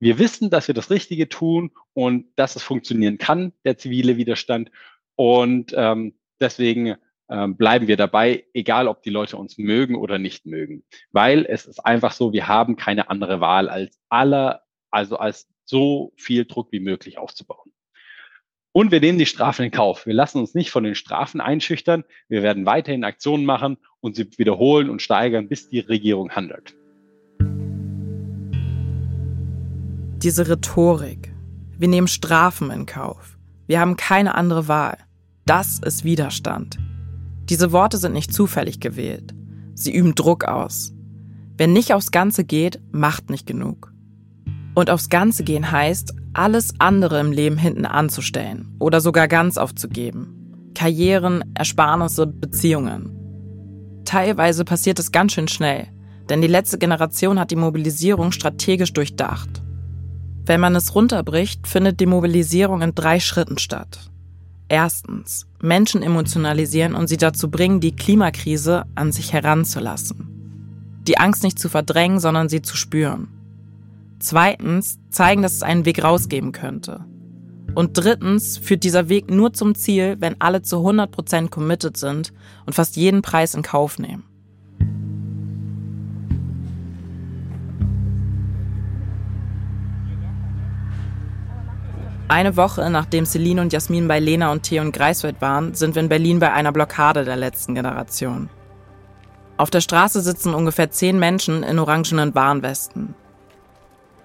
Wir 0.00 0.18
wissen, 0.18 0.50
dass 0.50 0.66
wir 0.66 0.74
das 0.74 0.90
Richtige 0.90 1.28
tun 1.28 1.70
und 1.92 2.26
dass 2.36 2.56
es 2.56 2.62
funktionieren 2.62 3.18
kann, 3.18 3.52
der 3.64 3.76
zivile 3.76 4.16
Widerstand. 4.16 4.70
Und 5.14 5.72
ähm, 5.76 6.14
deswegen 6.40 6.96
bleiben 7.30 7.86
wir 7.86 7.96
dabei, 7.96 8.44
egal 8.54 8.88
ob 8.88 9.02
die 9.02 9.10
Leute 9.10 9.36
uns 9.36 9.56
mögen 9.56 9.94
oder 9.94 10.18
nicht 10.18 10.46
mögen. 10.46 10.82
Weil 11.12 11.46
es 11.48 11.66
ist 11.66 11.78
einfach 11.78 12.12
so, 12.12 12.32
wir 12.32 12.48
haben 12.48 12.74
keine 12.74 13.08
andere 13.08 13.40
Wahl 13.40 13.68
als 13.68 14.00
aller, 14.08 14.62
also 14.90 15.16
als 15.16 15.48
so 15.64 16.12
viel 16.16 16.44
Druck 16.44 16.72
wie 16.72 16.80
möglich 16.80 17.18
aufzubauen. 17.18 17.70
Und 18.72 18.90
wir 18.90 19.00
nehmen 19.00 19.18
die 19.18 19.26
Strafen 19.26 19.64
in 19.64 19.70
Kauf. 19.70 20.06
Wir 20.06 20.14
lassen 20.14 20.38
uns 20.38 20.54
nicht 20.54 20.70
von 20.70 20.84
den 20.84 20.94
Strafen 20.94 21.40
einschüchtern. 21.40 22.04
Wir 22.28 22.42
werden 22.42 22.66
weiterhin 22.66 23.04
Aktionen 23.04 23.44
machen 23.44 23.78
und 24.00 24.16
sie 24.16 24.28
wiederholen 24.36 24.90
und 24.90 25.02
steigern, 25.02 25.48
bis 25.48 25.68
die 25.68 25.80
Regierung 25.80 26.30
handelt. 26.30 26.76
Diese 30.22 30.48
Rhetorik. 30.48 31.32
Wir 31.78 31.88
nehmen 31.88 32.08
Strafen 32.08 32.70
in 32.70 32.86
Kauf. 32.86 33.38
Wir 33.66 33.80
haben 33.80 33.96
keine 33.96 34.34
andere 34.34 34.68
Wahl. 34.68 34.98
Das 35.46 35.78
ist 35.78 36.04
Widerstand. 36.04 36.78
Diese 37.50 37.72
Worte 37.72 37.98
sind 37.98 38.12
nicht 38.12 38.32
zufällig 38.32 38.78
gewählt. 38.78 39.34
Sie 39.74 39.92
üben 39.92 40.14
Druck 40.14 40.44
aus. 40.44 40.92
Wer 41.56 41.66
nicht 41.66 41.92
aufs 41.92 42.12
Ganze 42.12 42.44
geht, 42.44 42.80
macht 42.92 43.28
nicht 43.28 43.46
genug. 43.46 43.92
Und 44.74 44.88
aufs 44.88 45.08
Ganze 45.08 45.42
gehen 45.42 45.72
heißt, 45.72 46.14
alles 46.32 46.74
andere 46.78 47.18
im 47.18 47.32
Leben 47.32 47.58
hinten 47.58 47.86
anzustellen 47.86 48.76
oder 48.78 49.00
sogar 49.00 49.26
ganz 49.26 49.58
aufzugeben. 49.58 50.70
Karrieren, 50.76 51.44
Ersparnisse, 51.54 52.28
Beziehungen. 52.28 53.10
Teilweise 54.04 54.64
passiert 54.64 55.00
es 55.00 55.10
ganz 55.10 55.32
schön 55.32 55.48
schnell, 55.48 55.88
denn 56.28 56.40
die 56.40 56.48
letzte 56.48 56.78
Generation 56.78 57.40
hat 57.40 57.50
die 57.50 57.56
Mobilisierung 57.56 58.30
strategisch 58.30 58.92
durchdacht. 58.92 59.60
Wenn 60.46 60.60
man 60.60 60.76
es 60.76 60.94
runterbricht, 60.94 61.66
findet 61.66 61.98
die 61.98 62.06
Mobilisierung 62.06 62.80
in 62.80 62.94
drei 62.94 63.18
Schritten 63.18 63.58
statt. 63.58 64.09
Erstens, 64.70 65.48
Menschen 65.60 66.00
emotionalisieren 66.00 66.94
und 66.94 67.08
sie 67.08 67.16
dazu 67.16 67.50
bringen, 67.50 67.80
die 67.80 67.96
Klimakrise 67.96 68.84
an 68.94 69.10
sich 69.10 69.32
heranzulassen. 69.32 70.28
Die 71.08 71.18
Angst 71.18 71.42
nicht 71.42 71.58
zu 71.58 71.68
verdrängen, 71.68 72.20
sondern 72.20 72.48
sie 72.48 72.62
zu 72.62 72.76
spüren. 72.76 73.26
Zweitens, 74.20 75.00
zeigen, 75.10 75.42
dass 75.42 75.54
es 75.54 75.64
einen 75.64 75.86
Weg 75.86 76.04
rausgeben 76.04 76.52
könnte. 76.52 77.04
Und 77.74 77.98
drittens 77.98 78.58
führt 78.58 78.84
dieser 78.84 79.08
Weg 79.08 79.28
nur 79.28 79.52
zum 79.52 79.74
Ziel, 79.74 80.18
wenn 80.20 80.40
alle 80.40 80.62
zu 80.62 80.76
100% 80.76 81.48
committed 81.48 81.96
sind 81.96 82.32
und 82.64 82.74
fast 82.74 82.96
jeden 82.96 83.22
Preis 83.22 83.56
in 83.56 83.62
Kauf 83.62 83.98
nehmen. 83.98 84.22
Eine 92.30 92.56
Woche 92.56 92.88
nachdem 92.90 93.26
Celine 93.26 93.60
und 93.60 93.72
Jasmin 93.72 94.06
bei 94.06 94.20
Lena 94.20 94.52
und 94.52 94.62
Theo 94.62 94.84
in 94.84 94.92
Greifswald 94.92 95.40
waren, 95.40 95.74
sind 95.74 95.96
wir 95.96 96.02
in 96.02 96.08
Berlin 96.08 96.38
bei 96.38 96.52
einer 96.52 96.70
Blockade 96.70 97.24
der 97.24 97.34
letzten 97.34 97.74
Generation. 97.74 98.48
Auf 99.56 99.68
der 99.68 99.80
Straße 99.80 100.20
sitzen 100.20 100.54
ungefähr 100.54 100.92
zehn 100.92 101.18
Menschen 101.18 101.64
in 101.64 101.80
orangenen 101.80 102.32
Warnwesten. 102.36 103.16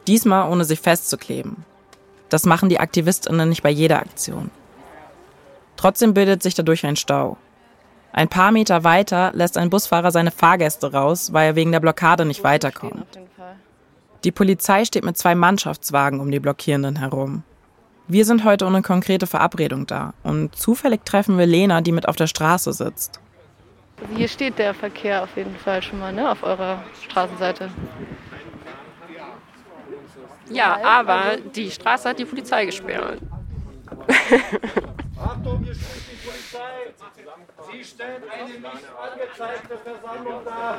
Diesmal 0.06 0.52
ohne 0.52 0.66
sich 0.66 0.82
festzukleben. 0.82 1.66
Das 2.30 2.46
machen 2.46 2.70
die 2.70 2.80
AktivistInnen 2.80 3.50
nicht 3.50 3.64
bei 3.64 3.72
jeder 3.72 3.98
Aktion. 3.98 4.52
Trotzdem 5.76 6.14
bildet 6.14 6.44
sich 6.44 6.54
dadurch 6.54 6.86
ein 6.86 6.98
Stau. 6.98 7.38
Ein 8.14 8.30
paar 8.30 8.52
Meter 8.52 8.84
weiter 8.84 9.32
lässt 9.34 9.58
ein 9.58 9.72
Busfahrer 9.72 10.12
seine 10.12 10.30
Fahrgäste 10.30 10.92
raus, 10.92 11.34
weil 11.34 11.48
er 11.48 11.56
wegen 11.56 11.72
der 11.72 11.80
Blockade 11.80 12.26
nicht 12.26 12.44
weiterkommt. 12.44 13.20
Die 14.24 14.32
Polizei 14.32 14.86
steht 14.86 15.06
mit 15.06 15.18
zwei 15.18 15.34
Mannschaftswagen 15.34 16.20
um 16.20 16.30
die 16.30 16.40
Blockierenden 16.40 16.98
herum. 16.98 17.42
Wir 18.08 18.24
sind 18.24 18.44
heute 18.44 18.66
ohne 18.66 18.84
konkrete 18.84 19.26
Verabredung 19.26 19.88
da 19.88 20.14
und 20.22 20.56
zufällig 20.56 21.04
treffen 21.06 21.40
wir 21.40 21.48
Lena, 21.48 21.82
die 21.82 21.92
mit 21.92 22.08
auf 22.08 22.16
der 22.16 22.28
Straße 22.28 22.72
sitzt. 22.72 23.20
Also 24.00 24.16
hier 24.16 24.28
steht 24.28 24.60
der 24.60 24.76
Verkehr 24.76 25.24
auf 25.24 25.36
jeden 25.36 25.56
Fall 25.56 25.82
schon 25.82 26.00
mal, 26.00 26.14
ne, 26.14 26.30
auf 26.30 26.44
eurer 26.44 26.84
Straßenseite. 27.04 27.70
Ja, 30.50 30.78
aber 30.84 31.38
die 31.56 31.72
Straße 31.72 32.10
hat 32.10 32.20
die 32.20 32.26
Polizei 32.26 32.66
gesperrt. 32.66 33.20
Achtung, 35.18 35.64
hier 35.64 35.74
spricht 35.74 36.12
die 36.12 36.28
Polizei. 36.28 36.94
Sie 37.72 37.84
stellen 37.84 38.22
eine 38.32 38.54
nicht 38.54 38.64
angezeigte 38.64 39.78
Versammlung 39.78 40.46
dar. 40.46 40.78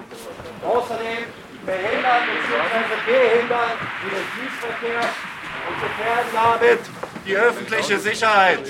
Außerdem 0.64 1.24
behindern 1.64 2.22
bzw. 2.30 2.94
behindern 3.04 3.74
den 4.02 4.24
Dienstverkehr 4.36 5.08
und 5.68 5.80
gefährden 5.80 6.30
damit 6.32 6.80
die 7.26 7.36
öffentliche 7.36 7.98
Sicherheit. 7.98 8.60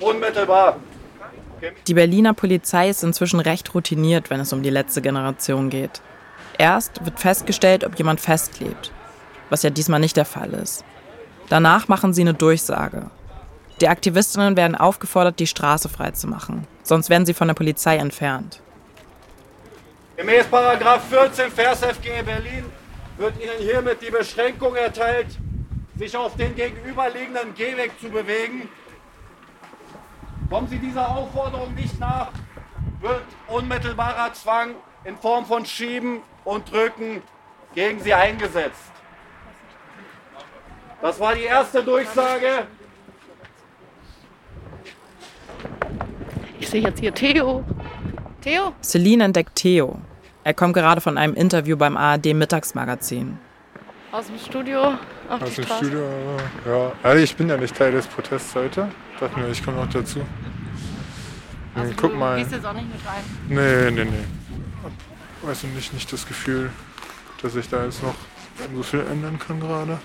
Unmittelbar. 0.00 0.76
Die 1.86 1.94
Berliner 1.94 2.34
Polizei 2.34 2.90
ist 2.90 3.02
inzwischen 3.02 3.40
recht 3.40 3.74
routiniert, 3.74 4.28
wenn 4.30 4.40
es 4.40 4.52
um 4.52 4.62
die 4.62 4.70
letzte 4.70 5.00
Generation 5.00 5.70
geht. 5.70 6.02
Erst 6.58 7.04
wird 7.04 7.18
festgestellt, 7.18 7.84
ob 7.84 7.96
jemand 7.96 8.20
festklebt, 8.20 8.92
was 9.50 9.62
ja 9.62 9.70
diesmal 9.70 10.00
nicht 10.00 10.16
der 10.16 10.24
Fall 10.24 10.52
ist. 10.52 10.84
Danach 11.48 11.88
machen 11.88 12.12
sie 12.12 12.22
eine 12.22 12.34
Durchsage. 12.34 13.10
Die 13.80 13.88
Aktivistinnen 13.88 14.56
werden 14.56 14.76
aufgefordert, 14.76 15.40
die 15.40 15.46
Straße 15.46 15.88
freizumachen, 15.88 16.66
sonst 16.82 17.10
werden 17.10 17.26
sie 17.26 17.34
von 17.34 17.48
der 17.48 17.54
Polizei 17.54 17.96
entfernt. 17.96 18.60
Gemäß 20.16 20.46
14 20.46 21.50
Vers 21.50 21.80
FG 21.80 22.22
Berlin 22.24 22.64
wird 23.18 23.34
Ihnen 23.40 23.58
hiermit 23.58 24.00
die 24.00 24.10
Beschränkung 24.10 24.76
erteilt, 24.76 25.26
sich 25.96 26.16
auf 26.16 26.36
den 26.36 26.54
gegenüberliegenden 26.54 27.54
Gehweg 27.54 27.92
zu 28.00 28.08
bewegen. 28.08 28.68
Kommen 30.50 30.68
Sie 30.68 30.78
dieser 30.78 31.08
Aufforderung 31.08 31.74
nicht 31.74 31.98
nach, 31.98 32.30
wird 33.00 33.24
unmittelbarer 33.48 34.32
Zwang 34.34 34.74
in 35.04 35.16
Form 35.16 35.46
von 35.46 35.64
Schieben 35.64 36.20
und 36.44 36.70
Drücken 36.70 37.22
gegen 37.74 38.00
Sie 38.00 38.14
eingesetzt. 38.14 38.92
Das 41.00 41.20
war 41.20 41.34
die 41.34 41.42
erste 41.42 41.82
Durchsage. 41.82 42.66
Ich 46.58 46.68
sehe 46.68 46.82
jetzt 46.82 47.00
hier 47.00 47.12
Theo. 47.12 47.64
Theo? 48.40 48.72
Celine 48.82 49.24
entdeckt 49.24 49.54
Theo. 49.56 49.98
Er 50.44 50.54
kommt 50.54 50.74
gerade 50.74 51.00
von 51.00 51.18
einem 51.18 51.34
Interview 51.34 51.76
beim 51.76 51.96
ARD 51.96 52.34
Mittagsmagazin. 52.34 53.38
Aus 54.14 54.28
dem 54.28 54.38
Studio 54.38 54.80
auf 55.28 55.42
Aus 55.42 55.48
die 55.48 55.54
dem 55.56 55.64
Straße. 55.64 55.86
Studio, 55.86 56.06
ja. 56.66 56.92
Also 57.02 57.24
ich 57.24 57.34
bin 57.34 57.48
ja 57.48 57.56
nicht 57.56 57.74
Teil 57.76 57.90
des 57.90 58.06
Protests 58.06 58.54
heute. 58.54 58.88
Dachte 59.18 59.40
mir, 59.40 59.48
ich 59.48 59.64
komme 59.64 59.78
noch 59.78 59.90
dazu. 59.90 60.20
Also 61.74 61.92
Guck 61.96 62.12
du 62.12 62.16
mal. 62.16 62.38
gehst 62.38 62.52
jetzt 62.52 62.64
auch 62.64 62.74
nicht 62.74 62.86
mit 62.86 63.04
rein. 63.04 63.24
Nee, 63.48 63.90
nee, 63.90 64.04
nee. 64.04 64.24
Weiß 65.42 65.64
ich 65.64 65.70
nicht, 65.70 65.92
nicht 65.92 66.12
das 66.12 66.24
Gefühl, 66.28 66.70
dass 67.42 67.56
ich 67.56 67.68
da 67.68 67.84
jetzt 67.86 68.04
noch 68.04 68.14
so 68.72 68.82
viel 68.84 69.00
ändern 69.00 69.36
kann 69.40 69.58
gerade. 69.58 69.98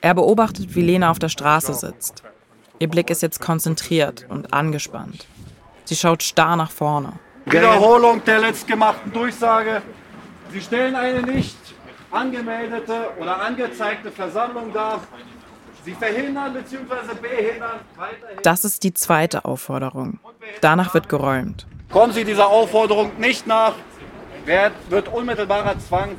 Er 0.00 0.14
beobachtet, 0.14 0.74
wie 0.74 0.80
Lena 0.80 1.10
auf 1.10 1.18
der 1.18 1.28
Straße 1.28 1.74
sitzt. 1.74 2.22
Ihr 2.78 2.88
Blick 2.88 3.10
ist 3.10 3.20
jetzt 3.20 3.42
konzentriert 3.42 4.24
und 4.30 4.54
angespannt. 4.54 5.26
Sie 5.84 5.94
schaut 5.94 6.22
starr 6.22 6.56
nach 6.56 6.70
vorne. 6.70 7.12
Wiederholung 7.44 8.24
der 8.24 8.38
letztgemachten 8.38 9.12
Durchsage. 9.12 9.82
Sie 10.50 10.60
stellen 10.62 10.96
eine 10.96 11.20
nicht 11.22 11.61
angemeldete 12.12 13.10
oder 13.18 13.40
angezeigte 13.40 14.10
Versammlung 14.10 14.72
dar. 14.72 15.00
Sie 15.84 15.94
verhindern 15.94 16.52
bzw. 16.52 17.14
behindern 17.20 17.80
weiterhin. 17.96 18.38
Das 18.42 18.64
ist 18.64 18.84
die 18.84 18.94
zweite 18.94 19.44
Aufforderung. 19.44 20.20
Danach 20.60 20.94
wird 20.94 21.08
geräumt. 21.08 21.66
Kommen 21.90 22.12
Sie 22.12 22.24
dieser 22.24 22.48
Aufforderung 22.48 23.10
nicht 23.18 23.46
nach, 23.46 23.74
wird, 24.44 24.72
wird 24.88 25.08
unmittelbarer 25.08 25.78
Zwang 25.78 26.16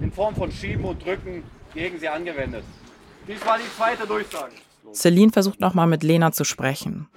in 0.00 0.12
Form 0.12 0.34
von 0.34 0.50
Schieben 0.52 0.84
und 0.84 1.04
Drücken 1.04 1.42
gegen 1.74 1.98
Sie 1.98 2.08
angewendet. 2.08 2.64
Dies 3.26 3.44
war 3.44 3.58
die 3.58 3.76
zweite 3.76 4.06
Durchsage. 4.06 4.52
Celine 4.92 5.32
versucht 5.32 5.60
nochmal 5.60 5.86
mit 5.86 6.02
Lena 6.02 6.30
zu 6.30 6.44
sprechen. 6.44 7.08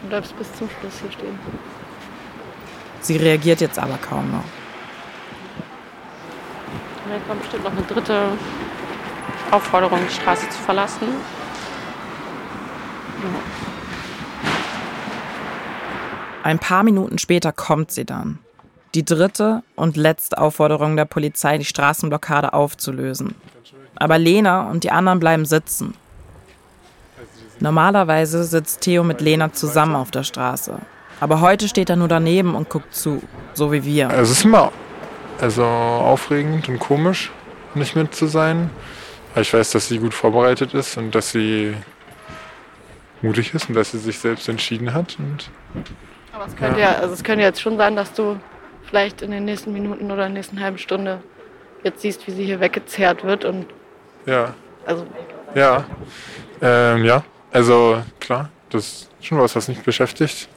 Du 0.00 0.08
bleibst 0.08 0.36
bis 0.38 0.52
zum 0.54 0.68
Schluss 0.80 1.00
hier 1.00 1.12
stehen. 1.12 1.38
Sie 3.00 3.16
reagiert 3.16 3.60
jetzt 3.60 3.78
aber 3.78 3.98
kaum 3.98 4.30
noch. 4.30 4.44
Und 7.08 7.14
dann 7.14 7.26
kommt 7.26 7.40
bestimmt 7.40 7.64
noch 7.64 7.72
eine 7.72 7.82
dritte 7.82 8.32
Aufforderung, 9.50 9.98
die 10.06 10.12
Straße 10.12 10.46
zu 10.50 10.58
verlassen. 10.58 11.08
Ein 16.42 16.58
paar 16.58 16.82
Minuten 16.82 17.16
später 17.16 17.52
kommt 17.52 17.92
sie 17.92 18.04
dann. 18.04 18.40
Die 18.94 19.06
dritte 19.06 19.62
und 19.74 19.96
letzte 19.96 20.36
Aufforderung 20.36 20.96
der 20.96 21.06
Polizei, 21.06 21.56
die 21.56 21.64
Straßenblockade 21.64 22.52
aufzulösen. 22.52 23.34
Aber 23.96 24.18
Lena 24.18 24.68
und 24.68 24.84
die 24.84 24.90
anderen 24.90 25.18
bleiben 25.18 25.46
sitzen. 25.46 25.94
Normalerweise 27.58 28.44
sitzt 28.44 28.82
Theo 28.82 29.02
mit 29.02 29.22
Lena 29.22 29.54
zusammen 29.54 29.96
auf 29.96 30.10
der 30.10 30.24
Straße. 30.24 30.78
Aber 31.20 31.40
heute 31.40 31.68
steht 31.68 31.88
er 31.88 31.96
nur 31.96 32.08
daneben 32.08 32.54
und 32.54 32.68
guckt 32.68 32.94
zu, 32.94 33.22
so 33.54 33.72
wie 33.72 33.82
wir. 33.84 34.10
Es 34.10 34.30
ist 34.30 34.44
immer 34.44 34.72
also 35.40 35.64
aufregend 35.64 36.68
und 36.68 36.78
komisch, 36.78 37.30
nicht 37.74 37.96
mit 37.96 38.14
zu 38.14 38.26
sein. 38.26 38.70
Aber 39.32 39.42
ich 39.42 39.52
weiß, 39.52 39.70
dass 39.70 39.88
sie 39.88 39.98
gut 39.98 40.14
vorbereitet 40.14 40.74
ist 40.74 40.96
und 40.96 41.14
dass 41.14 41.32
sie 41.32 41.74
mutig 43.22 43.54
ist 43.54 43.68
und 43.68 43.74
dass 43.74 43.92
sie 43.92 43.98
sich 43.98 44.18
selbst 44.18 44.48
entschieden 44.48 44.94
hat. 44.94 45.16
Und 45.18 45.50
Aber 46.32 46.46
es 46.46 46.56
könnte 46.56 46.80
ja. 46.80 46.94
also 46.96 47.14
es 47.14 47.22
könnte 47.22 47.44
jetzt 47.44 47.60
schon 47.60 47.76
sein, 47.76 47.96
dass 47.96 48.12
du 48.12 48.38
vielleicht 48.88 49.22
in 49.22 49.30
den 49.30 49.44
nächsten 49.44 49.72
Minuten 49.72 50.06
oder 50.06 50.26
in 50.26 50.32
der 50.32 50.40
nächsten 50.40 50.60
halben 50.60 50.78
Stunde 50.78 51.20
jetzt 51.84 52.00
siehst, 52.00 52.26
wie 52.26 52.32
sie 52.32 52.44
hier 52.44 52.60
weggezerrt 52.60 53.24
wird 53.24 53.44
und 53.44 53.66
ja, 54.26 54.54
also 54.86 55.06
ja, 55.54 55.84
ähm, 56.60 57.04
ja. 57.04 57.24
Also 57.50 58.02
klar, 58.20 58.50
das 58.70 58.84
ist 58.84 59.26
schon 59.26 59.38
was, 59.38 59.56
was 59.56 59.68
mich 59.68 59.80
beschäftigt. 59.80 60.48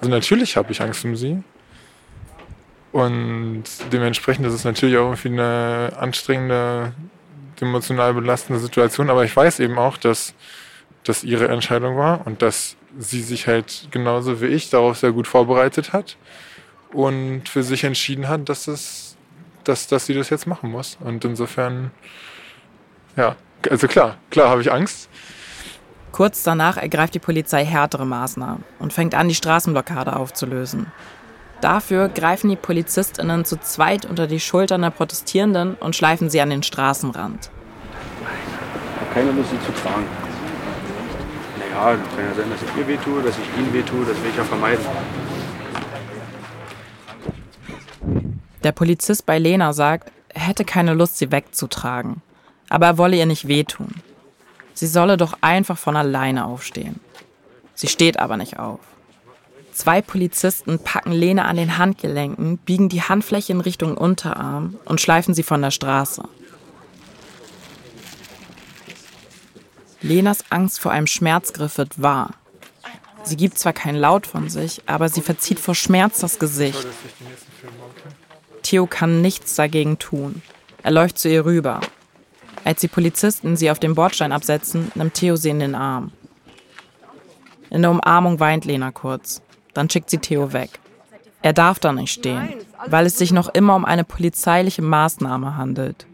Also 0.00 0.10
natürlich 0.10 0.56
habe 0.56 0.70
ich 0.72 0.80
Angst 0.80 1.04
um 1.04 1.16
sie. 1.16 1.42
Und 2.92 3.64
dementsprechend 3.92 4.46
ist 4.46 4.54
es 4.54 4.64
natürlich 4.64 4.96
auch 4.96 5.10
irgendwie 5.10 5.28
eine 5.28 5.92
anstrengende, 5.98 6.92
emotional 7.60 8.14
belastende 8.14 8.60
Situation. 8.60 9.10
Aber 9.10 9.24
ich 9.24 9.36
weiß 9.36 9.60
eben 9.60 9.78
auch, 9.78 9.96
dass 9.96 10.34
das 11.04 11.24
ihre 11.24 11.48
Entscheidung 11.48 11.96
war 11.96 12.26
und 12.26 12.42
dass 12.42 12.76
sie 12.98 13.22
sich 13.22 13.46
halt 13.46 13.88
genauso 13.90 14.40
wie 14.40 14.46
ich 14.46 14.70
darauf 14.70 14.98
sehr 14.98 15.12
gut 15.12 15.26
vorbereitet 15.26 15.92
hat 15.92 16.16
und 16.92 17.48
für 17.48 17.62
sich 17.62 17.84
entschieden 17.84 18.28
hat, 18.28 18.48
dass, 18.48 18.66
es, 18.66 19.16
dass, 19.64 19.86
dass 19.86 20.06
sie 20.06 20.14
das 20.14 20.30
jetzt 20.30 20.46
machen 20.46 20.70
muss. 20.70 20.98
Und 21.00 21.24
insofern, 21.24 21.92
ja, 23.16 23.36
also 23.70 23.86
klar, 23.86 24.16
klar 24.30 24.48
habe 24.48 24.62
ich 24.62 24.72
Angst. 24.72 25.08
Kurz 26.12 26.42
danach 26.42 26.76
ergreift 26.76 27.14
die 27.14 27.20
Polizei 27.20 27.64
härtere 27.64 28.04
Maßnahmen 28.04 28.64
und 28.80 28.92
fängt 28.92 29.14
an, 29.14 29.28
die 29.28 29.34
Straßenblockade 29.34 30.16
aufzulösen. 30.16 30.90
Dafür 31.60 32.08
greifen 32.08 32.48
die 32.48 32.56
PolizistInnen 32.56 33.44
zu 33.44 33.58
zweit 33.60 34.06
unter 34.06 34.26
die 34.26 34.40
Schultern 34.40 34.82
der 34.82 34.90
Protestierenden 34.90 35.74
und 35.74 35.94
schleifen 35.94 36.30
sie 36.30 36.40
an 36.40 36.50
den 36.50 36.62
Straßenrand. 36.62 37.50
Ich 38.20 39.00
habe 39.00 39.14
keine 39.14 39.32
Lust, 39.32 39.50
sie 39.50 39.60
zu 39.66 39.72
tragen. 39.82 40.06
Naja, 41.58 41.98
kann 42.16 42.24
ja 42.24 42.34
sein, 42.34 42.50
dass 42.50 42.62
ich 42.62 42.76
ihr 42.78 42.88
wehtue, 42.88 43.22
dass 43.22 43.34
ich 43.36 43.58
ihnen 43.58 43.72
wehtue, 43.74 44.06
das 44.06 44.16
will 44.22 44.30
ich 44.30 44.36
ja 44.36 44.44
vermeiden. 44.44 44.84
Der 48.62 48.72
Polizist 48.72 49.26
bei 49.26 49.38
Lena 49.38 49.72
sagt, 49.72 50.12
er 50.28 50.42
hätte 50.42 50.64
keine 50.64 50.94
Lust, 50.94 51.18
sie 51.18 51.30
wegzutragen. 51.30 52.22
Aber 52.68 52.86
er 52.86 52.98
wolle 52.98 53.16
ihr 53.16 53.26
nicht 53.26 53.48
wehtun. 53.48 53.94
Sie 54.74 54.86
solle 54.86 55.16
doch 55.16 55.36
einfach 55.40 55.76
von 55.76 55.96
alleine 55.96 56.46
aufstehen. 56.46 57.00
Sie 57.74 57.88
steht 57.88 58.18
aber 58.18 58.36
nicht 58.36 58.58
auf. 58.58 58.80
Zwei 59.80 60.02
Polizisten 60.02 60.78
packen 60.78 61.10
Lena 61.10 61.46
an 61.46 61.56
den 61.56 61.78
Handgelenken, 61.78 62.58
biegen 62.58 62.90
die 62.90 63.00
Handfläche 63.00 63.54
in 63.54 63.62
Richtung 63.62 63.96
Unterarm 63.96 64.76
und 64.84 65.00
schleifen 65.00 65.32
sie 65.32 65.42
von 65.42 65.62
der 65.62 65.70
Straße. 65.70 66.22
Lenas 70.02 70.44
Angst 70.50 70.80
vor 70.80 70.92
einem 70.92 71.06
Schmerzgriff 71.06 71.78
wird 71.78 72.02
wahr. 72.02 72.34
Sie 73.22 73.38
gibt 73.38 73.56
zwar 73.56 73.72
keinen 73.72 73.96
Laut 73.96 74.26
von 74.26 74.50
sich, 74.50 74.82
aber 74.84 75.08
sie 75.08 75.22
verzieht 75.22 75.58
vor 75.58 75.74
Schmerz 75.74 76.20
das 76.20 76.38
Gesicht. 76.38 76.86
Theo 78.62 78.86
kann 78.86 79.22
nichts 79.22 79.54
dagegen 79.54 79.98
tun. 79.98 80.42
Er 80.82 80.90
läuft 80.90 81.16
zu 81.16 81.30
ihr 81.30 81.46
rüber. 81.46 81.80
Als 82.64 82.82
die 82.82 82.88
Polizisten 82.88 83.56
sie 83.56 83.70
auf 83.70 83.78
dem 83.78 83.94
Bordstein 83.94 84.32
absetzen, 84.32 84.92
nimmt 84.94 85.14
Theo 85.14 85.36
sie 85.36 85.48
in 85.48 85.60
den 85.60 85.74
Arm. 85.74 86.12
In 87.70 87.80
der 87.80 87.90
Umarmung 87.92 88.40
weint 88.40 88.66
Lena 88.66 88.90
kurz. 88.90 89.40
Dann 89.74 89.88
schickt 89.88 90.10
sie 90.10 90.18
Theo 90.18 90.52
weg. 90.52 90.70
Er 91.42 91.52
darf 91.52 91.78
da 91.78 91.92
nicht 91.92 92.12
stehen, 92.12 92.48
weil 92.86 93.06
es 93.06 93.16
sich 93.16 93.32
noch 93.32 93.48
immer 93.48 93.74
um 93.74 93.84
eine 93.84 94.04
polizeiliche 94.04 94.82
Maßnahme 94.82 95.56
handelt. 95.56 96.06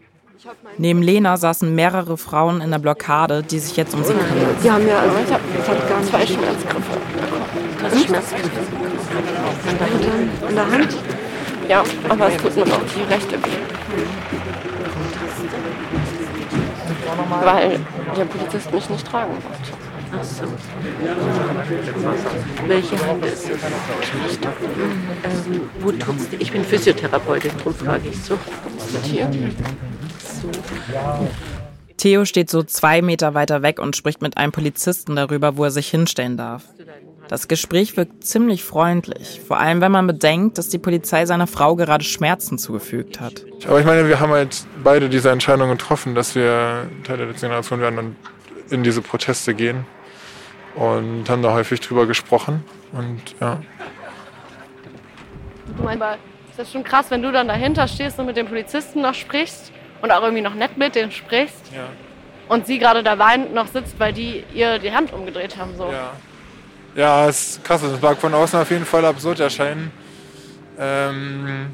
Neben 0.77 1.01
Lena 1.01 1.35
saßen 1.35 1.73
mehrere 1.73 2.17
Frauen 2.17 2.61
in 2.61 2.71
der 2.71 2.79
Blockade, 2.79 3.43
die 3.43 3.59
sich 3.59 3.75
jetzt 3.75 3.93
um 3.93 4.03
sie 4.03 4.13
kümmern. 4.13 4.55
Sie 4.61 4.71
haben 4.71 4.87
ja, 4.87 4.99
also 4.99 5.17
ich 5.25 5.33
habe 5.33 5.43
hab 5.67 5.89
gar 5.89 6.03
zwei 6.03 6.25
Schmerzgriffe. 6.25 8.05
Schmerzgriffe? 8.05 8.49
In 10.47 10.55
der 10.55 10.71
Hand? 10.71 10.95
Ja, 11.67 11.83
aber 12.07 12.29
es 12.29 12.37
tut 12.37 12.55
mir 12.55 12.65
noch 12.65 12.81
die 12.95 13.01
rechte 13.13 13.35
weh. 13.43 13.57
Weil 17.43 17.79
der 18.15 18.25
Polizist 18.25 18.71
mich 18.71 18.89
nicht 18.89 19.07
tragen 19.07 19.33
wollte. 19.33 19.76
Ach 20.11 20.23
so. 20.23 20.43
Welche 22.67 23.07
Hand 23.07 23.25
ist 23.25 23.49
es? 23.49 23.59
Ähm, 25.23 25.61
wo 25.79 25.91
tut's 25.91 26.27
Ich 26.39 26.51
bin 26.51 26.63
Physiotherapeutin, 26.63 27.51
darum 27.57 27.75
frage 27.75 28.09
ich 28.09 28.23
so. 28.23 28.35
Ist 28.35 29.05
hier? 29.05 29.29
So. 30.41 30.49
Theo 31.97 32.25
steht 32.25 32.49
so 32.49 32.63
zwei 32.63 33.01
Meter 33.01 33.33
weiter 33.33 33.63
weg 33.63 33.79
und 33.79 33.95
spricht 33.95 34.21
mit 34.21 34.37
einem 34.37 34.51
Polizisten 34.51 35.15
darüber, 35.15 35.57
wo 35.57 35.65
er 35.65 35.71
sich 35.71 35.89
hinstellen 35.89 36.37
darf. 36.37 36.63
Das 37.27 37.49
Gespräch 37.49 37.97
wirkt 37.97 38.23
ziemlich 38.23 38.63
freundlich, 38.63 39.41
vor 39.45 39.59
allem 39.59 39.81
wenn 39.81 39.91
man 39.91 40.07
bedenkt, 40.07 40.57
dass 40.57 40.69
die 40.69 40.77
Polizei 40.77 41.25
seiner 41.25 41.47
Frau 41.47 41.75
gerade 41.75 42.05
Schmerzen 42.05 42.57
zugefügt 42.57 43.19
hat. 43.19 43.43
Aber 43.67 43.79
ich 43.81 43.85
meine, 43.85 44.07
wir 44.07 44.21
haben 44.21 44.31
halt 44.31 44.65
beide 44.81 45.09
diese 45.09 45.31
Entscheidung 45.31 45.69
getroffen, 45.69 46.15
dass 46.15 46.35
wir 46.35 46.87
Teil 47.03 47.17
der 47.17 47.25
letzten 47.25 47.47
Generation 47.47 47.81
werden 47.81 47.99
und 47.99 48.15
in 48.69 48.83
diese 48.83 49.01
Proteste 49.01 49.53
gehen 49.53 49.85
und 50.77 51.29
haben 51.29 51.41
da 51.41 51.51
häufig 51.53 51.79
drüber 51.81 52.05
gesprochen 52.05 52.63
und 52.93 53.21
ja. 53.41 53.59
Du 55.75 55.83
meinst, 55.83 56.01
aber 56.01 56.13
ist 56.49 56.57
das 56.59 56.71
schon 56.71 56.83
krass, 56.83 57.07
wenn 57.09 57.21
du 57.21 57.31
dann 57.31 57.47
dahinter 57.47 57.87
stehst 57.87 58.17
und 58.19 58.25
mit 58.27 58.37
dem 58.37 58.47
Polizisten 58.47 59.01
noch 59.01 59.13
sprichst 59.13 59.71
und 60.01 60.11
auch 60.11 60.21
irgendwie 60.21 60.41
noch 60.41 60.53
nett 60.53 60.77
mit 60.77 60.95
denen 60.95 61.11
sprichst 61.11 61.71
Ja. 61.75 61.85
und 62.47 62.65
sie 62.67 62.79
gerade 62.79 63.03
da 63.03 63.17
weinend 63.19 63.53
noch 63.53 63.67
sitzt, 63.67 63.99
weil 63.99 64.13
die 64.13 64.43
ihr 64.53 64.79
die 64.79 64.91
Hand 64.91 65.11
umgedreht 65.13 65.57
haben. 65.57 65.75
So. 65.77 65.91
Ja. 65.91 66.11
Ja, 66.95 67.27
ist 67.27 67.63
krass. 67.63 67.83
Es 67.83 68.01
mag 68.01 68.17
von 68.17 68.33
außen 68.33 68.59
auf 68.59 68.71
jeden 68.71 68.85
Fall 68.85 69.05
absurd 69.05 69.39
erscheinen. 69.39 69.91
Ähm, 70.79 71.67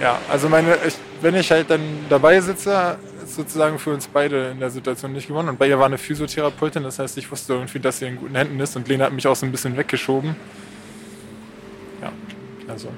ja, 0.00 0.18
also 0.30 0.48
meine, 0.48 0.76
ich, 0.86 0.94
wenn 1.20 1.34
ich 1.36 1.50
halt 1.50 1.70
dann 1.70 1.80
dabei 2.08 2.40
sitze, 2.40 2.96
sozusagen 3.34 3.78
für 3.78 3.92
uns 3.92 4.06
beide 4.06 4.50
in 4.50 4.60
der 4.60 4.70
Situation 4.70 5.12
nicht 5.12 5.28
gewonnen. 5.28 5.48
Und 5.48 5.58
bei 5.58 5.68
ihr 5.68 5.78
war 5.78 5.86
eine 5.86 5.98
Physiotherapeutin, 5.98 6.82
das 6.82 6.98
heißt, 6.98 7.18
ich 7.18 7.30
wusste 7.30 7.54
irgendwie, 7.54 7.80
dass 7.80 7.98
sie 7.98 8.06
in 8.06 8.16
guten 8.16 8.34
Händen 8.34 8.58
ist 8.60 8.76
und 8.76 8.88
Lena 8.88 9.06
hat 9.06 9.12
mich 9.12 9.26
auch 9.26 9.36
so 9.36 9.46
ein 9.46 9.52
bisschen 9.52 9.76
weggeschoben. 9.76 10.36
Ja, 12.00 12.12
also. 12.68 12.88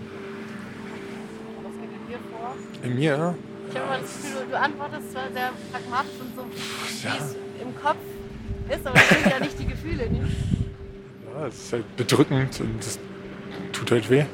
In 2.83 2.95
mir? 2.95 3.35
Ich 3.71 3.77
habe 3.77 3.87
immer 3.87 3.99
das 3.99 4.17
Gefühl, 4.17 4.45
du, 4.45 4.51
du 4.51 4.59
antwortest 4.59 5.13
zwar 5.13 5.33
sehr 5.33 5.51
pragmatisch 5.73 6.21
und 6.21 6.37
so, 6.37 6.45
wie 6.51 7.07
es 7.07 7.37
im 7.61 7.75
Kopf 7.83 7.99
ist, 8.71 8.87
aber 8.87 8.95
das 8.95 9.09
sind 9.09 9.27
ja 9.27 9.41
nicht 9.41 9.59
die 9.59 9.67
Gefühle. 9.67 10.11
Nicht? 10.11 10.37
Ja, 11.35 11.47
es 11.47 11.55
ist 11.57 11.73
halt 11.73 11.97
bedrückend 11.97 12.61
und 12.61 12.81
es 12.81 12.99
tut 13.73 13.91
halt 13.91 14.09
weh. 14.11 14.25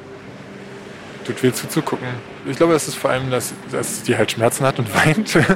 Tut 1.25 1.43
weh 1.43 1.53
zuzugucken. 1.53 2.07
Ich 2.47 2.57
glaube, 2.57 2.75
es 2.75 2.87
ist 2.89 2.97
vor 2.97 3.11
allem, 3.11 3.31
dass, 3.31 3.55
dass 3.71 4.03
die 4.03 4.17
halt 4.17 4.31
Schmerzen 4.31 4.65
hat 4.67 4.79
und 4.79 4.95
weint. 5.07 5.35
und 5.37 5.47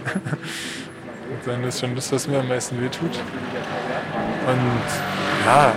dann 1.46 1.64
ist 1.64 1.81
schon 1.81 1.94
das, 1.94 2.11
was 2.11 2.26
mir 2.26 2.40
am 2.40 2.48
meisten 2.48 2.81
weh 2.81 2.88
tut. 2.88 3.20
Und 4.46 5.44
ja, 5.44 5.74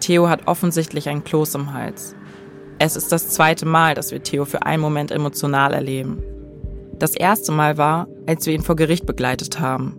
Theo 0.00 0.28
hat 0.28 0.46
offensichtlich 0.46 1.08
ein 1.08 1.22
Kloß 1.22 1.54
im 1.54 1.72
Hals. 1.72 2.16
Es 2.78 2.96
ist 2.96 3.12
das 3.12 3.28
zweite 3.28 3.66
Mal, 3.66 3.94
dass 3.94 4.10
wir 4.10 4.22
Theo 4.22 4.44
für 4.44 4.62
einen 4.62 4.82
Moment 4.82 5.12
emotional 5.12 5.74
erleben. 5.74 6.22
Das 6.98 7.14
erste 7.14 7.52
Mal 7.52 7.78
war, 7.78 8.08
als 8.26 8.46
wir 8.46 8.54
ihn 8.54 8.62
vor 8.62 8.76
Gericht 8.76 9.06
begleitet 9.06 9.60
haben. 9.60 9.96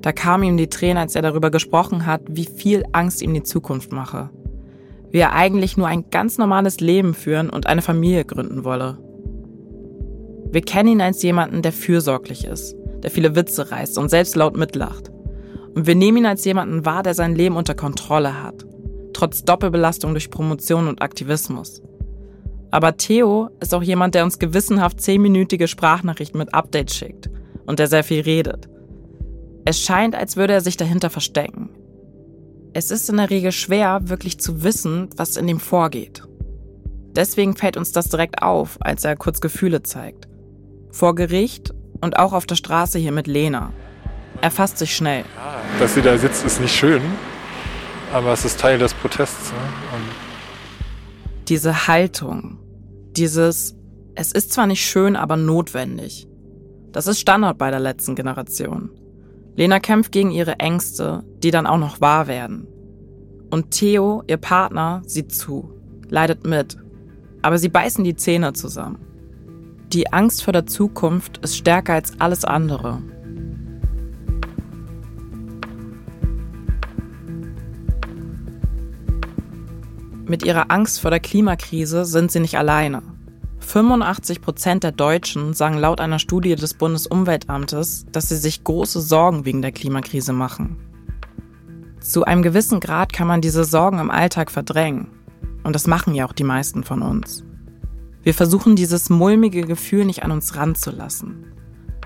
Da 0.00 0.12
kamen 0.12 0.44
ihm 0.44 0.56
die 0.56 0.68
Tränen, 0.68 0.98
als 0.98 1.14
er 1.14 1.22
darüber 1.22 1.50
gesprochen 1.50 2.06
hat, 2.06 2.22
wie 2.28 2.46
viel 2.46 2.84
Angst 2.92 3.22
ihm 3.22 3.34
die 3.34 3.42
Zukunft 3.42 3.92
mache. 3.92 4.30
Wie 5.12 5.18
er 5.18 5.32
eigentlich 5.32 5.76
nur 5.76 5.86
ein 5.86 6.06
ganz 6.10 6.38
normales 6.38 6.80
Leben 6.80 7.14
führen 7.14 7.50
und 7.50 7.66
eine 7.66 7.82
Familie 7.82 8.24
gründen 8.24 8.64
wolle. 8.64 8.98
Wir 10.50 10.62
kennen 10.62 10.88
ihn 10.88 11.00
als 11.00 11.22
jemanden, 11.22 11.62
der 11.62 11.72
fürsorglich 11.72 12.44
ist, 12.44 12.74
der 13.02 13.10
viele 13.10 13.36
Witze 13.36 13.70
reißt 13.70 13.98
und 13.98 14.08
selbst 14.08 14.36
laut 14.36 14.56
mitlacht. 14.56 15.10
Und 15.74 15.86
wir 15.86 15.94
nehmen 15.94 16.18
ihn 16.18 16.26
als 16.26 16.44
jemanden 16.44 16.84
wahr, 16.84 17.02
der 17.02 17.14
sein 17.14 17.34
Leben 17.34 17.56
unter 17.56 17.74
Kontrolle 17.74 18.42
hat, 18.42 18.66
trotz 19.12 19.44
Doppelbelastung 19.44 20.12
durch 20.12 20.30
Promotion 20.30 20.88
und 20.88 21.00
Aktivismus. 21.00 21.82
Aber 22.70 22.96
Theo 22.96 23.50
ist 23.60 23.74
auch 23.74 23.82
jemand, 23.82 24.14
der 24.14 24.24
uns 24.24 24.38
gewissenhaft 24.38 25.00
zehnminütige 25.00 25.68
Sprachnachrichten 25.68 26.38
mit 26.38 26.54
Updates 26.54 26.96
schickt 26.96 27.30
und 27.66 27.78
der 27.78 27.86
sehr 27.86 28.02
viel 28.02 28.22
redet. 28.22 28.68
Es 29.64 29.80
scheint, 29.80 30.14
als 30.14 30.36
würde 30.36 30.54
er 30.54 30.60
sich 30.62 30.76
dahinter 30.76 31.10
verstecken. 31.10 31.70
Es 32.74 32.90
ist 32.90 33.10
in 33.10 33.18
der 33.18 33.28
Regel 33.28 33.52
schwer, 33.52 34.00
wirklich 34.04 34.40
zu 34.40 34.62
wissen, 34.62 35.10
was 35.16 35.36
in 35.36 35.46
ihm 35.46 35.60
vorgeht. 35.60 36.22
Deswegen 37.14 37.54
fällt 37.54 37.76
uns 37.76 37.92
das 37.92 38.08
direkt 38.08 38.42
auf, 38.42 38.78
als 38.80 39.04
er 39.04 39.14
kurz 39.16 39.42
Gefühle 39.42 39.82
zeigt. 39.82 40.26
Vor 40.90 41.14
Gericht 41.14 41.74
und 42.00 42.18
auch 42.18 42.32
auf 42.32 42.46
der 42.46 42.54
Straße 42.54 42.98
hier 42.98 43.12
mit 43.12 43.26
Lena. 43.26 43.74
Er 44.40 44.50
fasst 44.50 44.78
sich 44.78 44.96
schnell. 44.96 45.24
dass 45.78 45.94
sie 45.94 46.00
da 46.00 46.16
sitzt, 46.16 46.46
ist 46.46 46.60
nicht 46.62 46.74
schön. 46.74 47.02
Aber 48.10 48.32
es 48.32 48.44
ist 48.46 48.58
Teil 48.58 48.78
des 48.78 48.94
Protests. 48.94 49.52
Ne? 49.52 49.58
Diese 51.48 51.86
Haltung, 51.86 52.58
dieses, 53.16 53.76
es 54.14 54.32
ist 54.32 54.52
zwar 54.52 54.66
nicht 54.66 54.84
schön, 54.84 55.16
aber 55.16 55.36
notwendig. 55.36 56.26
Das 56.92 57.06
ist 57.06 57.20
Standard 57.20 57.58
bei 57.58 57.70
der 57.70 57.80
letzten 57.80 58.14
Generation. 58.14 58.90
Lena 59.54 59.80
kämpft 59.80 60.12
gegen 60.12 60.30
ihre 60.30 60.58
Ängste, 60.58 61.24
die 61.42 61.50
dann 61.50 61.66
auch 61.66 61.78
noch 61.78 62.00
wahr 62.00 62.26
werden. 62.26 62.66
Und 63.50 63.70
Theo, 63.70 64.22
ihr 64.26 64.38
Partner, 64.38 65.02
sieht 65.04 65.32
zu, 65.32 65.70
leidet 66.08 66.46
mit. 66.46 66.78
Aber 67.42 67.58
sie 67.58 67.68
beißen 67.68 68.02
die 68.02 68.16
Zähne 68.16 68.54
zusammen. 68.54 68.98
Die 69.92 70.10
Angst 70.10 70.42
vor 70.42 70.54
der 70.54 70.66
Zukunft 70.66 71.38
ist 71.38 71.56
stärker 71.56 71.92
als 71.92 72.18
alles 72.18 72.46
andere. 72.46 73.02
Mit 80.24 80.44
ihrer 80.44 80.70
Angst 80.70 81.00
vor 81.00 81.10
der 81.10 81.20
Klimakrise 81.20 82.06
sind 82.06 82.32
sie 82.32 82.40
nicht 82.40 82.56
alleine. 82.56 83.11
85 83.72 84.42
Prozent 84.42 84.84
der 84.84 84.92
Deutschen 84.92 85.54
sagen 85.54 85.78
laut 85.78 85.98
einer 85.98 86.18
Studie 86.18 86.56
des 86.56 86.74
Bundesumweltamtes, 86.74 88.04
dass 88.12 88.28
sie 88.28 88.36
sich 88.36 88.64
große 88.64 89.00
Sorgen 89.00 89.46
wegen 89.46 89.62
der 89.62 89.72
Klimakrise 89.72 90.34
machen. 90.34 90.76
Zu 91.98 92.26
einem 92.26 92.42
gewissen 92.42 92.80
Grad 92.80 93.14
kann 93.14 93.26
man 93.26 93.40
diese 93.40 93.64
Sorgen 93.64 93.98
im 93.98 94.10
Alltag 94.10 94.50
verdrängen. 94.50 95.08
Und 95.64 95.74
das 95.74 95.86
machen 95.86 96.12
ja 96.12 96.26
auch 96.26 96.34
die 96.34 96.44
meisten 96.44 96.84
von 96.84 97.00
uns. 97.00 97.44
Wir 98.22 98.34
versuchen 98.34 98.76
dieses 98.76 99.08
mulmige 99.08 99.62
Gefühl 99.62 100.04
nicht 100.04 100.22
an 100.22 100.32
uns 100.32 100.54
ranzulassen. 100.54 101.46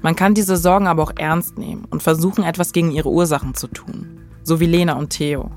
Man 0.03 0.15
kann 0.15 0.35
diese 0.35 0.57
Sorgen 0.57 0.87
aber 0.87 1.03
auch 1.03 1.15
ernst 1.19 1.59
nehmen 1.59 1.85
und 1.91 2.01
versuchen, 2.01 2.45
etwas 2.45 2.71
gegen 2.71 2.93
ihre 2.93 3.11
Ursachen 3.11 3.55
zu 3.55 3.67
tun. 3.67 4.21
So 4.45 4.61
wie 4.61 4.67
Lena 4.67 4.93
und 4.93 5.11
Theo. 5.11 5.51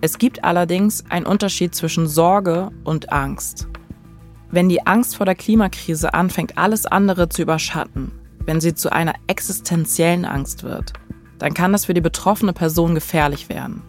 Es 0.00 0.16
gibt 0.16 0.42
allerdings 0.42 1.04
einen 1.10 1.26
Unterschied 1.26 1.74
zwischen 1.74 2.06
Sorge 2.06 2.70
und 2.84 3.12
Angst. 3.12 3.68
Wenn 4.54 4.68
die 4.68 4.86
Angst 4.86 5.16
vor 5.16 5.26
der 5.26 5.34
Klimakrise 5.34 6.14
anfängt, 6.14 6.56
alles 6.56 6.86
andere 6.86 7.28
zu 7.28 7.42
überschatten, 7.42 8.12
wenn 8.46 8.60
sie 8.60 8.72
zu 8.72 8.92
einer 8.92 9.14
existenziellen 9.26 10.24
Angst 10.24 10.62
wird, 10.62 10.92
dann 11.40 11.54
kann 11.54 11.72
das 11.72 11.86
für 11.86 11.92
die 11.92 12.00
betroffene 12.00 12.52
Person 12.52 12.94
gefährlich 12.94 13.48
werden. 13.48 13.82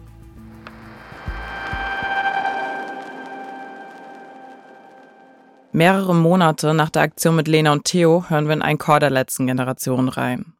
Mehrere 5.70 6.16
Monate 6.16 6.74
nach 6.74 6.90
der 6.90 7.02
Aktion 7.02 7.36
mit 7.36 7.46
Lena 7.46 7.70
und 7.70 7.84
Theo 7.84 8.24
hören 8.28 8.46
wir 8.48 8.54
in 8.54 8.62
einen 8.62 8.78
Chor 8.78 8.98
der 8.98 9.10
letzten 9.10 9.46
Generation 9.46 10.08
rein. 10.08 10.54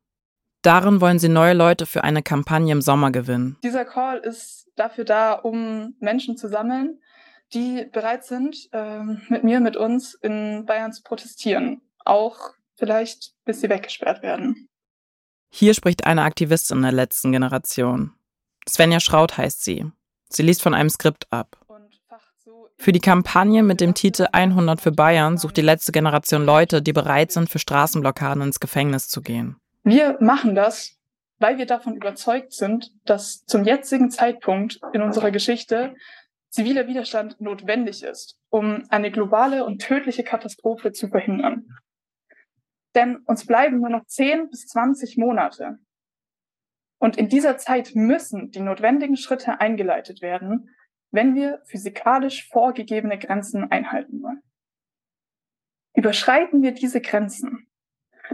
Darin 0.62 1.00
wollen 1.00 1.18
sie 1.18 1.28
neue 1.28 1.54
Leute 1.54 1.84
für 1.84 2.04
eine 2.04 2.22
Kampagne 2.22 2.70
im 2.70 2.80
Sommer 2.80 3.10
gewinnen. 3.10 3.56
Dieser 3.64 3.84
Call 3.84 4.18
ist 4.18 4.68
dafür 4.76 5.04
da, 5.04 5.32
um 5.32 5.96
Menschen 5.98 6.36
zu 6.36 6.48
sammeln, 6.48 7.00
die 7.54 7.86
bereit 7.92 8.24
sind, 8.24 8.68
ähm, 8.72 9.22
mit 9.28 9.44
mir, 9.44 9.60
mit 9.60 9.76
uns 9.76 10.14
in 10.14 10.64
Bayern 10.66 10.92
zu 10.92 11.02
protestieren. 11.02 11.80
Auch 12.04 12.50
vielleicht, 12.76 13.32
bis 13.44 13.60
sie 13.60 13.68
weggesperrt 13.68 14.22
werden. 14.22 14.68
Hier 15.50 15.74
spricht 15.74 16.06
eine 16.06 16.22
Aktivistin 16.22 16.82
der 16.82 16.92
letzten 16.92 17.32
Generation. 17.32 18.12
Svenja 18.68 19.00
Schraut 19.00 19.38
heißt 19.38 19.64
sie. 19.64 19.90
Sie 20.28 20.42
liest 20.42 20.62
von 20.62 20.74
einem 20.74 20.90
Skript 20.90 21.32
ab. 21.32 21.56
Für 22.78 22.92
die 22.92 23.00
Kampagne 23.00 23.62
mit 23.62 23.80
dem 23.80 23.94
Titel 23.94 24.26
100 24.30 24.80
für 24.80 24.92
Bayern 24.92 25.38
sucht 25.38 25.56
die 25.56 25.62
letzte 25.62 25.92
Generation 25.92 26.44
Leute, 26.44 26.82
die 26.82 26.92
bereit 26.92 27.32
sind, 27.32 27.48
für 27.48 27.58
Straßenblockaden 27.58 28.42
ins 28.42 28.60
Gefängnis 28.60 29.08
zu 29.08 29.22
gehen. 29.22 29.56
Wir 29.82 30.18
machen 30.20 30.54
das, 30.54 30.98
weil 31.38 31.56
wir 31.58 31.66
davon 31.66 31.96
überzeugt 31.96 32.52
sind, 32.52 32.92
dass 33.06 33.46
zum 33.46 33.64
jetzigen 33.64 34.10
Zeitpunkt 34.10 34.80
in 34.92 35.00
unserer 35.00 35.30
Geschichte 35.30 35.94
ziviler 36.56 36.86
Widerstand 36.86 37.38
notwendig 37.38 38.02
ist, 38.02 38.40
um 38.48 38.84
eine 38.88 39.10
globale 39.10 39.66
und 39.66 39.82
tödliche 39.82 40.24
Katastrophe 40.24 40.90
zu 40.90 41.08
verhindern. 41.08 41.68
Denn 42.94 43.18
uns 43.26 43.46
bleiben 43.46 43.80
nur 43.80 43.90
noch 43.90 44.06
10 44.06 44.48
bis 44.48 44.66
20 44.68 45.18
Monate. 45.18 45.78
Und 46.98 47.18
in 47.18 47.28
dieser 47.28 47.58
Zeit 47.58 47.94
müssen 47.94 48.50
die 48.52 48.60
notwendigen 48.60 49.18
Schritte 49.18 49.60
eingeleitet 49.60 50.22
werden, 50.22 50.70
wenn 51.10 51.34
wir 51.34 51.60
physikalisch 51.66 52.48
vorgegebene 52.48 53.18
Grenzen 53.18 53.70
einhalten 53.70 54.22
wollen. 54.22 54.42
Überschreiten 55.94 56.62
wir 56.62 56.72
diese 56.72 57.02
Grenzen, 57.02 57.68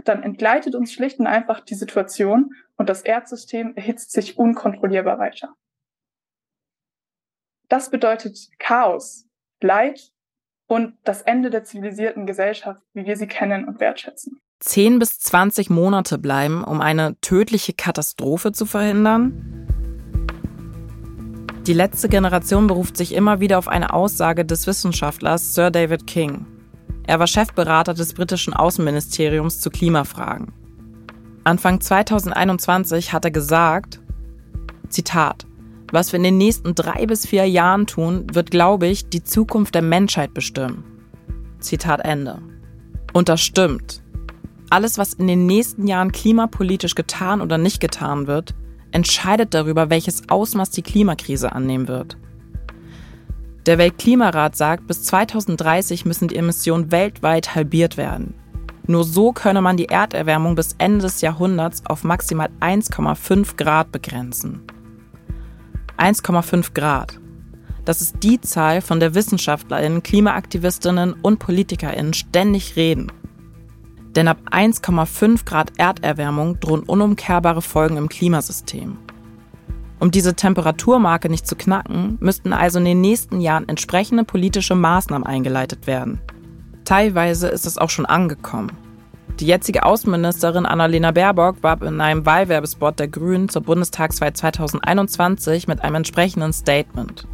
dann 0.05 0.23
entgleitet 0.23 0.75
uns 0.75 0.93
schlicht 0.93 1.19
und 1.19 1.27
einfach 1.27 1.59
die 1.59 1.75
Situation 1.75 2.51
und 2.77 2.87
das 2.87 3.01
Erdsystem 3.01 3.75
erhitzt 3.75 4.13
sich 4.13 4.37
unkontrollierbar 4.37 5.19
weiter. 5.19 5.55
Das 7.73 7.89
bedeutet 7.89 8.37
Chaos, 8.59 9.25
Leid 9.59 10.11
und 10.67 10.93
das 11.05 11.23
Ende 11.23 11.49
der 11.49 11.63
zivilisierten 11.63 12.27
Gesellschaft, 12.27 12.83
wie 12.93 13.07
wir 13.07 13.17
sie 13.17 13.25
kennen 13.25 13.67
und 13.67 13.79
wertschätzen. 13.79 14.37
10 14.59 14.99
bis 14.99 15.17
20 15.17 15.71
Monate 15.71 16.19
bleiben, 16.19 16.63
um 16.63 16.81
eine 16.81 17.19
tödliche 17.21 17.73
Katastrophe 17.73 18.51
zu 18.51 18.67
verhindern? 18.67 19.65
Die 21.65 21.73
letzte 21.73 22.09
Generation 22.09 22.67
beruft 22.67 22.95
sich 22.95 23.11
immer 23.11 23.39
wieder 23.39 23.57
auf 23.57 23.67
eine 23.67 23.91
Aussage 23.91 24.45
des 24.45 24.67
Wissenschaftlers 24.67 25.55
Sir 25.55 25.71
David 25.71 26.05
King. 26.05 26.45
Er 27.07 27.17
war 27.17 27.25
Chefberater 27.25 27.95
des 27.95 28.13
britischen 28.13 28.53
Außenministeriums 28.53 29.61
zu 29.61 29.71
Klimafragen. 29.71 30.53
Anfang 31.43 31.81
2021 31.81 33.13
hat 33.13 33.25
er 33.25 33.31
gesagt, 33.31 33.99
Zitat, 34.89 35.47
was 35.93 36.11
wir 36.11 36.17
in 36.17 36.23
den 36.23 36.39
nächsten 36.39 36.73
drei 36.73 37.05
bis 37.05 37.27
vier 37.27 37.47
Jahren 37.47 37.85
tun, 37.85 38.25
wird, 38.33 38.49
glaube 38.49 38.87
ich, 38.87 39.09
die 39.09 39.23
Zukunft 39.23 39.75
der 39.75 39.83
Menschheit 39.83 40.33
bestimmen. 40.33 40.83
Zitat 41.59 42.03
Ende. 42.03 42.39
Und 43.13 43.29
das 43.29 43.41
stimmt. 43.41 44.01
Alles, 44.71 44.97
was 44.97 45.13
in 45.13 45.27
den 45.27 45.45
nächsten 45.45 45.85
Jahren 45.85 46.11
klimapolitisch 46.11 46.95
getan 46.95 47.41
oder 47.41 47.59
nicht 47.59 47.79
getan 47.79 48.25
wird, 48.25 48.55
entscheidet 48.89 49.53
darüber, 49.53 49.91
welches 49.91 50.29
Ausmaß 50.29 50.71
die 50.71 50.81
Klimakrise 50.81 51.51
annehmen 51.51 51.87
wird. 51.87 52.17
Der 53.67 53.77
Weltklimarat 53.77 54.55
sagt, 54.55 54.87
bis 54.87 55.03
2030 55.03 56.05
müssen 56.05 56.27
die 56.27 56.37
Emissionen 56.37 56.91
weltweit 56.91 57.53
halbiert 57.53 57.97
werden. 57.97 58.33
Nur 58.87 59.03
so 59.03 59.31
könne 59.31 59.61
man 59.61 59.77
die 59.77 59.89
Erderwärmung 59.89 60.55
bis 60.55 60.73
Ende 60.79 61.03
des 61.03 61.21
Jahrhunderts 61.21 61.85
auf 61.85 62.03
maximal 62.03 62.49
1,5 62.61 63.57
Grad 63.57 63.91
begrenzen. 63.91 64.63
1,5 65.97 66.73
Grad. 66.73 67.19
Das 67.85 68.01
ist 68.01 68.17
die 68.23 68.39
Zahl, 68.39 68.81
von 68.81 68.99
der 68.99 69.13
Wissenschaftlerinnen, 69.13 70.03
Klimaaktivistinnen 70.03 71.13
und 71.13 71.39
Politikerinnen 71.39 72.13
ständig 72.13 72.75
reden. 72.75 73.11
Denn 74.15 74.27
ab 74.27 74.37
1,5 74.51 75.45
Grad 75.45 75.77
Erderwärmung 75.77 76.59
drohen 76.59 76.83
unumkehrbare 76.83 77.61
Folgen 77.61 77.97
im 77.97 78.09
Klimasystem. 78.09 78.97
Um 79.99 80.11
diese 80.11 80.35
Temperaturmarke 80.35 81.29
nicht 81.29 81.47
zu 81.47 81.55
knacken, 81.55 82.17
müssten 82.19 82.53
also 82.53 82.79
in 82.79 82.85
den 82.85 83.01
nächsten 83.01 83.41
Jahren 83.41 83.67
entsprechende 83.67 84.23
politische 84.23 84.75
Maßnahmen 84.75 85.25
eingeleitet 85.25 85.87
werden. 85.87 86.19
Teilweise 86.85 87.47
ist 87.47 87.65
es 87.65 87.77
auch 87.77 87.89
schon 87.89 88.05
angekommen. 88.05 88.71
Die 89.39 89.47
jetzige 89.47 89.83
Außenministerin 89.83 90.65
Annalena 90.65 91.11
Baerbock 91.11 91.63
warb 91.63 91.81
in 91.81 91.99
einem 92.01 92.25
Wahlwerbespot 92.25 92.99
der 92.99 93.07
Grünen 93.07 93.49
zur 93.49 93.63
Bundestagswahl 93.63 94.33
2021 94.33 95.67
mit 95.67 95.81
einem 95.83 95.95
entsprechenden 95.95 96.53
Statement. 96.53 97.27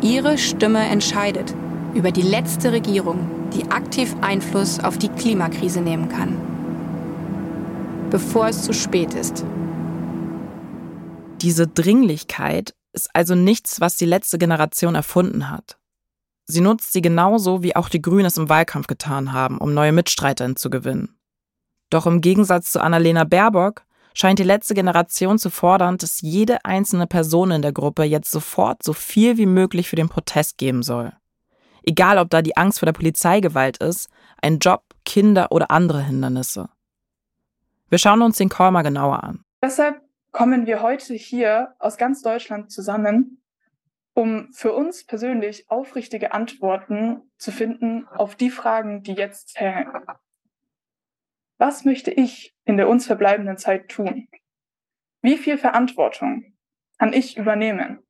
Ihre 0.00 0.38
Stimme 0.38 0.80
entscheidet 0.80 1.54
über 1.94 2.10
die 2.10 2.22
letzte 2.22 2.72
Regierung, 2.72 3.28
die 3.54 3.70
aktiv 3.70 4.16
Einfluss 4.22 4.80
auf 4.80 4.98
die 4.98 5.10
Klimakrise 5.10 5.80
nehmen 5.80 6.08
kann. 6.08 6.36
Bevor 8.10 8.48
es 8.48 8.62
zu 8.62 8.72
spät 8.72 9.14
ist. 9.14 9.44
Diese 11.42 11.66
Dringlichkeit 11.66 12.74
ist 12.92 13.10
also 13.14 13.34
nichts, 13.34 13.80
was 13.80 13.96
die 13.96 14.06
letzte 14.06 14.38
Generation 14.38 14.94
erfunden 14.94 15.50
hat. 15.50 15.76
Sie 16.52 16.60
nutzt 16.60 16.92
sie 16.92 17.00
genauso, 17.00 17.62
wie 17.62 17.74
auch 17.76 17.88
die 17.88 18.02
Grünen 18.02 18.26
es 18.26 18.36
im 18.36 18.50
Wahlkampf 18.50 18.86
getan 18.86 19.32
haben, 19.32 19.56
um 19.56 19.72
neue 19.72 19.92
Mitstreiterinnen 19.92 20.56
zu 20.56 20.68
gewinnen. 20.68 21.16
Doch 21.88 22.04
im 22.04 22.20
Gegensatz 22.20 22.72
zu 22.72 22.82
Annalena 22.82 23.24
Baerbock 23.24 23.86
scheint 24.12 24.38
die 24.38 24.44
letzte 24.44 24.74
Generation 24.74 25.38
zu 25.38 25.48
fordern, 25.48 25.96
dass 25.96 26.20
jede 26.20 26.62
einzelne 26.66 27.06
Person 27.06 27.52
in 27.52 27.62
der 27.62 27.72
Gruppe 27.72 28.02
jetzt 28.02 28.30
sofort 28.30 28.82
so 28.82 28.92
viel 28.92 29.38
wie 29.38 29.46
möglich 29.46 29.88
für 29.88 29.96
den 29.96 30.10
Protest 30.10 30.58
geben 30.58 30.82
soll. 30.82 31.14
Egal, 31.84 32.18
ob 32.18 32.28
da 32.28 32.42
die 32.42 32.58
Angst 32.58 32.80
vor 32.80 32.86
der 32.86 32.92
Polizeigewalt 32.92 33.78
ist, 33.78 34.10
ein 34.42 34.58
Job, 34.58 34.82
Kinder 35.06 35.52
oder 35.52 35.70
andere 35.70 36.02
Hindernisse. 36.02 36.68
Wir 37.88 37.96
schauen 37.96 38.20
uns 38.20 38.36
den 38.36 38.50
Call 38.50 38.72
mal 38.72 38.82
genauer 38.82 39.24
an. 39.24 39.42
Deshalb 39.62 40.02
kommen 40.32 40.66
wir 40.66 40.82
heute 40.82 41.14
hier 41.14 41.74
aus 41.78 41.96
ganz 41.96 42.20
Deutschland 42.20 42.70
zusammen, 42.70 43.41
um 44.14 44.52
für 44.52 44.72
uns 44.72 45.04
persönlich 45.06 45.70
aufrichtige 45.70 46.32
Antworten 46.32 47.22
zu 47.38 47.50
finden 47.50 48.06
auf 48.08 48.36
die 48.36 48.50
Fragen, 48.50 49.02
die 49.02 49.14
jetzt 49.14 49.50
zählen. 49.50 49.88
Was 51.58 51.84
möchte 51.84 52.10
ich 52.10 52.54
in 52.64 52.76
der 52.76 52.88
uns 52.88 53.06
verbleibenden 53.06 53.56
Zeit 53.56 53.88
tun? 53.88 54.28
Wie 55.22 55.38
viel 55.38 55.56
Verantwortung 55.56 56.54
kann 56.98 57.12
ich 57.12 57.36
übernehmen? 57.36 58.00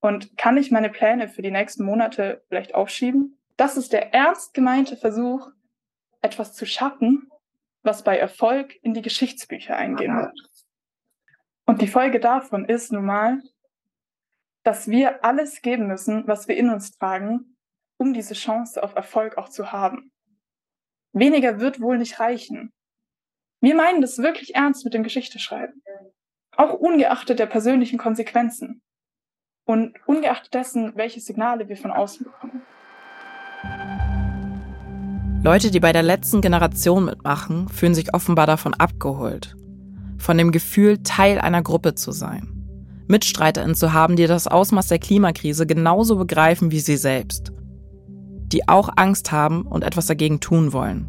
Und 0.00 0.36
kann 0.36 0.56
ich 0.58 0.70
meine 0.70 0.90
Pläne 0.90 1.28
für 1.28 1.40
die 1.40 1.50
nächsten 1.50 1.84
Monate 1.84 2.44
vielleicht 2.48 2.74
aufschieben? 2.74 3.38
Das 3.56 3.76
ist 3.76 3.92
der 3.92 4.12
ernst 4.12 4.52
gemeinte 4.52 4.96
Versuch, 4.96 5.48
etwas 6.20 6.54
zu 6.54 6.66
schaffen, 6.66 7.30
was 7.82 8.02
bei 8.02 8.18
Erfolg 8.18 8.74
in 8.82 8.94
die 8.94 9.02
Geschichtsbücher 9.02 9.76
eingehen 9.76 10.16
wird. 10.16 10.38
Und 11.66 11.80
die 11.80 11.86
Folge 11.86 12.20
davon 12.20 12.64
ist 12.64 12.92
nun 12.92 13.06
mal, 13.06 13.40
dass 14.64 14.88
wir 14.88 15.24
alles 15.24 15.62
geben 15.62 15.86
müssen, 15.86 16.26
was 16.26 16.48
wir 16.48 16.56
in 16.56 16.70
uns 16.70 16.96
tragen, 16.96 17.56
um 17.98 18.12
diese 18.14 18.34
Chance 18.34 18.82
auf 18.82 18.94
Erfolg 18.96 19.38
auch 19.38 19.50
zu 19.50 19.70
haben. 19.70 20.10
Weniger 21.12 21.60
wird 21.60 21.80
wohl 21.80 21.98
nicht 21.98 22.18
reichen. 22.18 22.72
Wir 23.60 23.74
meinen 23.74 24.00
das 24.00 24.18
wirklich 24.18 24.54
ernst 24.54 24.84
mit 24.84 24.94
dem 24.94 25.04
Geschichteschreiben. 25.04 25.80
Auch 26.56 26.72
ungeachtet 26.72 27.38
der 27.38 27.46
persönlichen 27.46 27.98
Konsequenzen 27.98 28.82
und 29.66 29.94
ungeachtet 30.06 30.54
dessen, 30.54 30.96
welche 30.96 31.20
Signale 31.20 31.68
wir 31.68 31.76
von 31.76 31.90
außen 31.90 32.24
bekommen. 32.24 32.62
Leute, 35.42 35.70
die 35.70 35.80
bei 35.80 35.92
der 35.92 36.02
letzten 36.02 36.40
Generation 36.40 37.04
mitmachen, 37.04 37.68
fühlen 37.68 37.94
sich 37.94 38.14
offenbar 38.14 38.46
davon 38.46 38.72
abgeholt. 38.74 39.54
Von 40.18 40.38
dem 40.38 40.52
Gefühl, 40.52 41.02
Teil 41.02 41.38
einer 41.38 41.62
Gruppe 41.62 41.94
zu 41.94 42.12
sein. 42.12 42.53
MitstreiterInnen 43.08 43.74
zu 43.74 43.92
haben, 43.92 44.16
die 44.16 44.26
das 44.26 44.46
Ausmaß 44.46 44.88
der 44.88 44.98
Klimakrise 44.98 45.66
genauso 45.66 46.16
begreifen 46.16 46.70
wie 46.70 46.80
sie 46.80 46.96
selbst. 46.96 47.52
Die 48.46 48.68
auch 48.68 48.88
Angst 48.96 49.32
haben 49.32 49.62
und 49.62 49.84
etwas 49.84 50.06
dagegen 50.06 50.40
tun 50.40 50.72
wollen. 50.72 51.08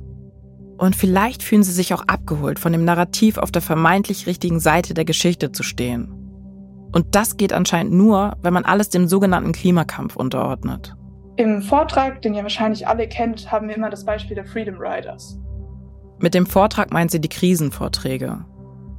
Und 0.77 0.95
vielleicht 0.95 1.43
fühlen 1.43 1.63
sie 1.63 1.71
sich 1.71 1.93
auch 1.93 2.03
abgeholt, 2.07 2.59
von 2.59 2.73
dem 2.73 2.83
Narrativ 2.83 3.37
auf 3.37 3.51
der 3.51 3.61
vermeintlich 3.61 4.27
richtigen 4.27 4.59
Seite 4.59 4.93
der 4.93 5.05
Geschichte 5.05 5.51
zu 5.51 5.63
stehen 5.63 6.25
und 6.95 7.13
das 7.13 7.35
geht 7.35 7.51
anscheinend 7.51 7.91
nur, 7.91 8.37
wenn 8.41 8.53
man 8.53 8.63
alles 8.63 8.87
dem 8.87 9.09
sogenannten 9.09 9.51
Klimakampf 9.51 10.15
unterordnet. 10.15 10.95
Im 11.35 11.61
Vortrag, 11.61 12.21
den 12.21 12.33
ihr 12.33 12.43
wahrscheinlich 12.43 12.87
alle 12.87 13.09
kennt, 13.09 13.51
haben 13.51 13.67
wir 13.67 13.75
immer 13.75 13.89
das 13.89 14.05
Beispiel 14.05 14.35
der 14.35 14.45
Freedom 14.45 14.77
Riders. 14.79 15.37
Mit 16.19 16.33
dem 16.33 16.45
Vortrag 16.45 16.93
meint 16.93 17.11
sie 17.11 17.19
die 17.19 17.27
Krisenvorträge. 17.27 18.45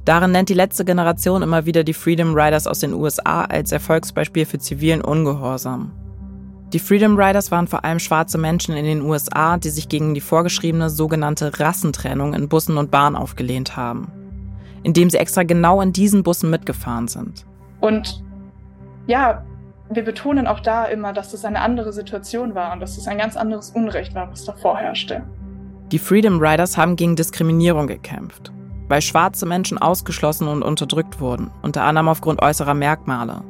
Darin 0.07 0.31
nennt 0.31 0.47
die 0.47 0.53
letzte 0.53 0.85
Generation 0.85 1.41
immer 1.41 1.65
wieder 1.65 1.83
die 1.83 1.93
Freedom 1.93 2.33
Riders 2.33 2.65
aus 2.65 2.79
den 2.79 2.93
USA 2.93 3.43
als 3.43 3.73
Erfolgsbeispiel 3.73 4.45
für 4.45 4.57
zivilen 4.57 5.01
Ungehorsam. 5.01 5.91
Die 6.71 6.79
Freedom 6.79 7.19
Riders 7.19 7.51
waren 7.51 7.67
vor 7.67 7.83
allem 7.83 7.99
schwarze 7.99 8.37
Menschen 8.37 8.77
in 8.77 8.85
den 8.85 9.01
USA, 9.01 9.57
die 9.57 9.69
sich 9.69 9.89
gegen 9.89 10.13
die 10.13 10.21
vorgeschriebene 10.21 10.89
sogenannte 10.89 11.59
Rassentrennung 11.59 12.33
in 12.33 12.47
Bussen 12.47 12.77
und 12.77 12.89
Bahnen 12.89 13.17
aufgelehnt 13.17 13.75
haben, 13.75 14.09
indem 14.81 15.09
sie 15.09 15.17
extra 15.17 15.43
genau 15.43 15.81
in 15.81 15.91
diesen 15.91 16.23
Bussen 16.23 16.49
mitgefahren 16.49 17.09
sind. 17.09 17.45
Und 17.81 18.23
ja, 19.07 19.43
wir 19.89 20.05
betonen 20.05 20.47
auch 20.47 20.61
da 20.61 20.85
immer, 20.85 21.11
dass 21.11 21.31
das 21.31 21.43
eine 21.43 21.59
andere 21.59 21.91
Situation 21.91 22.55
war 22.55 22.71
und 22.71 22.79
dass 22.79 22.97
es 22.97 23.09
ein 23.09 23.17
ganz 23.17 23.35
anderes 23.35 23.71
Unrecht 23.71 24.15
war, 24.15 24.31
was 24.31 24.45
davor 24.45 24.77
herrschte. 24.77 25.23
Die 25.91 25.99
Freedom 25.99 26.39
Riders 26.39 26.77
haben 26.77 26.95
gegen 26.95 27.17
Diskriminierung 27.17 27.87
gekämpft, 27.87 28.53
weil 28.87 29.01
schwarze 29.01 29.45
Menschen 29.45 29.77
ausgeschlossen 29.77 30.47
und 30.47 30.63
unterdrückt 30.63 31.19
wurden, 31.19 31.51
unter 31.61 31.83
anderem 31.83 32.07
aufgrund 32.07 32.41
äußerer 32.41 32.73
Merkmale. 32.73 33.43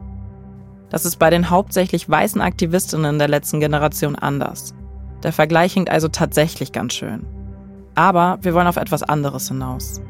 Das 0.90 1.06
ist 1.06 1.18
bei 1.18 1.30
den 1.30 1.50
hauptsächlich 1.50 2.10
weißen 2.10 2.42
Aktivistinnen 2.42 3.20
der 3.20 3.28
letzten 3.28 3.60
Generation 3.60 4.16
anders. 4.16 4.74
Der 5.24 5.34
Vergleich 5.34 5.74
hinkt 5.74 5.90
also 5.90 6.08
tatsächlich 6.08 6.72
ganz 6.72 6.94
schön. 6.94 7.26
Aber 7.96 8.38
wir 8.42 8.54
wollen 8.54 8.68
auf 8.68 8.78
etwas 8.78 9.04
anderes 9.04 9.48
hinaus. 9.48 10.02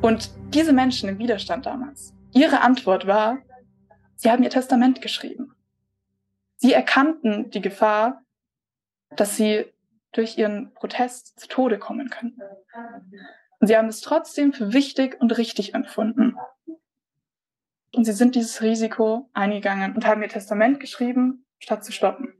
Und 0.00 0.30
diese 0.54 0.72
Menschen 0.72 1.08
im 1.08 1.18
Widerstand 1.18 1.66
damals, 1.66 2.14
ihre 2.32 2.60
Antwort 2.60 3.06
war, 3.06 3.38
sie 4.16 4.30
haben 4.30 4.42
ihr 4.42 4.50
Testament 4.50 5.02
geschrieben. 5.02 5.54
Sie 6.56 6.72
erkannten 6.72 7.50
die 7.50 7.60
Gefahr, 7.60 8.22
dass 9.16 9.36
sie 9.36 9.66
durch 10.12 10.38
ihren 10.38 10.72
Protest 10.74 11.38
zu 11.40 11.48
Tode 11.48 11.78
kommen 11.78 12.08
könnten. 12.08 12.40
Und 13.62 13.68
sie 13.68 13.76
haben 13.76 13.86
es 13.86 14.00
trotzdem 14.00 14.52
für 14.52 14.72
wichtig 14.72 15.20
und 15.20 15.38
richtig 15.38 15.72
empfunden. 15.72 16.34
Und 17.94 18.04
sie 18.04 18.12
sind 18.12 18.34
dieses 18.34 18.60
Risiko 18.60 19.30
eingegangen 19.34 19.94
und 19.94 20.04
haben 20.04 20.20
ihr 20.20 20.28
Testament 20.28 20.80
geschrieben, 20.80 21.46
statt 21.60 21.84
zu 21.84 21.92
stoppen. 21.92 22.34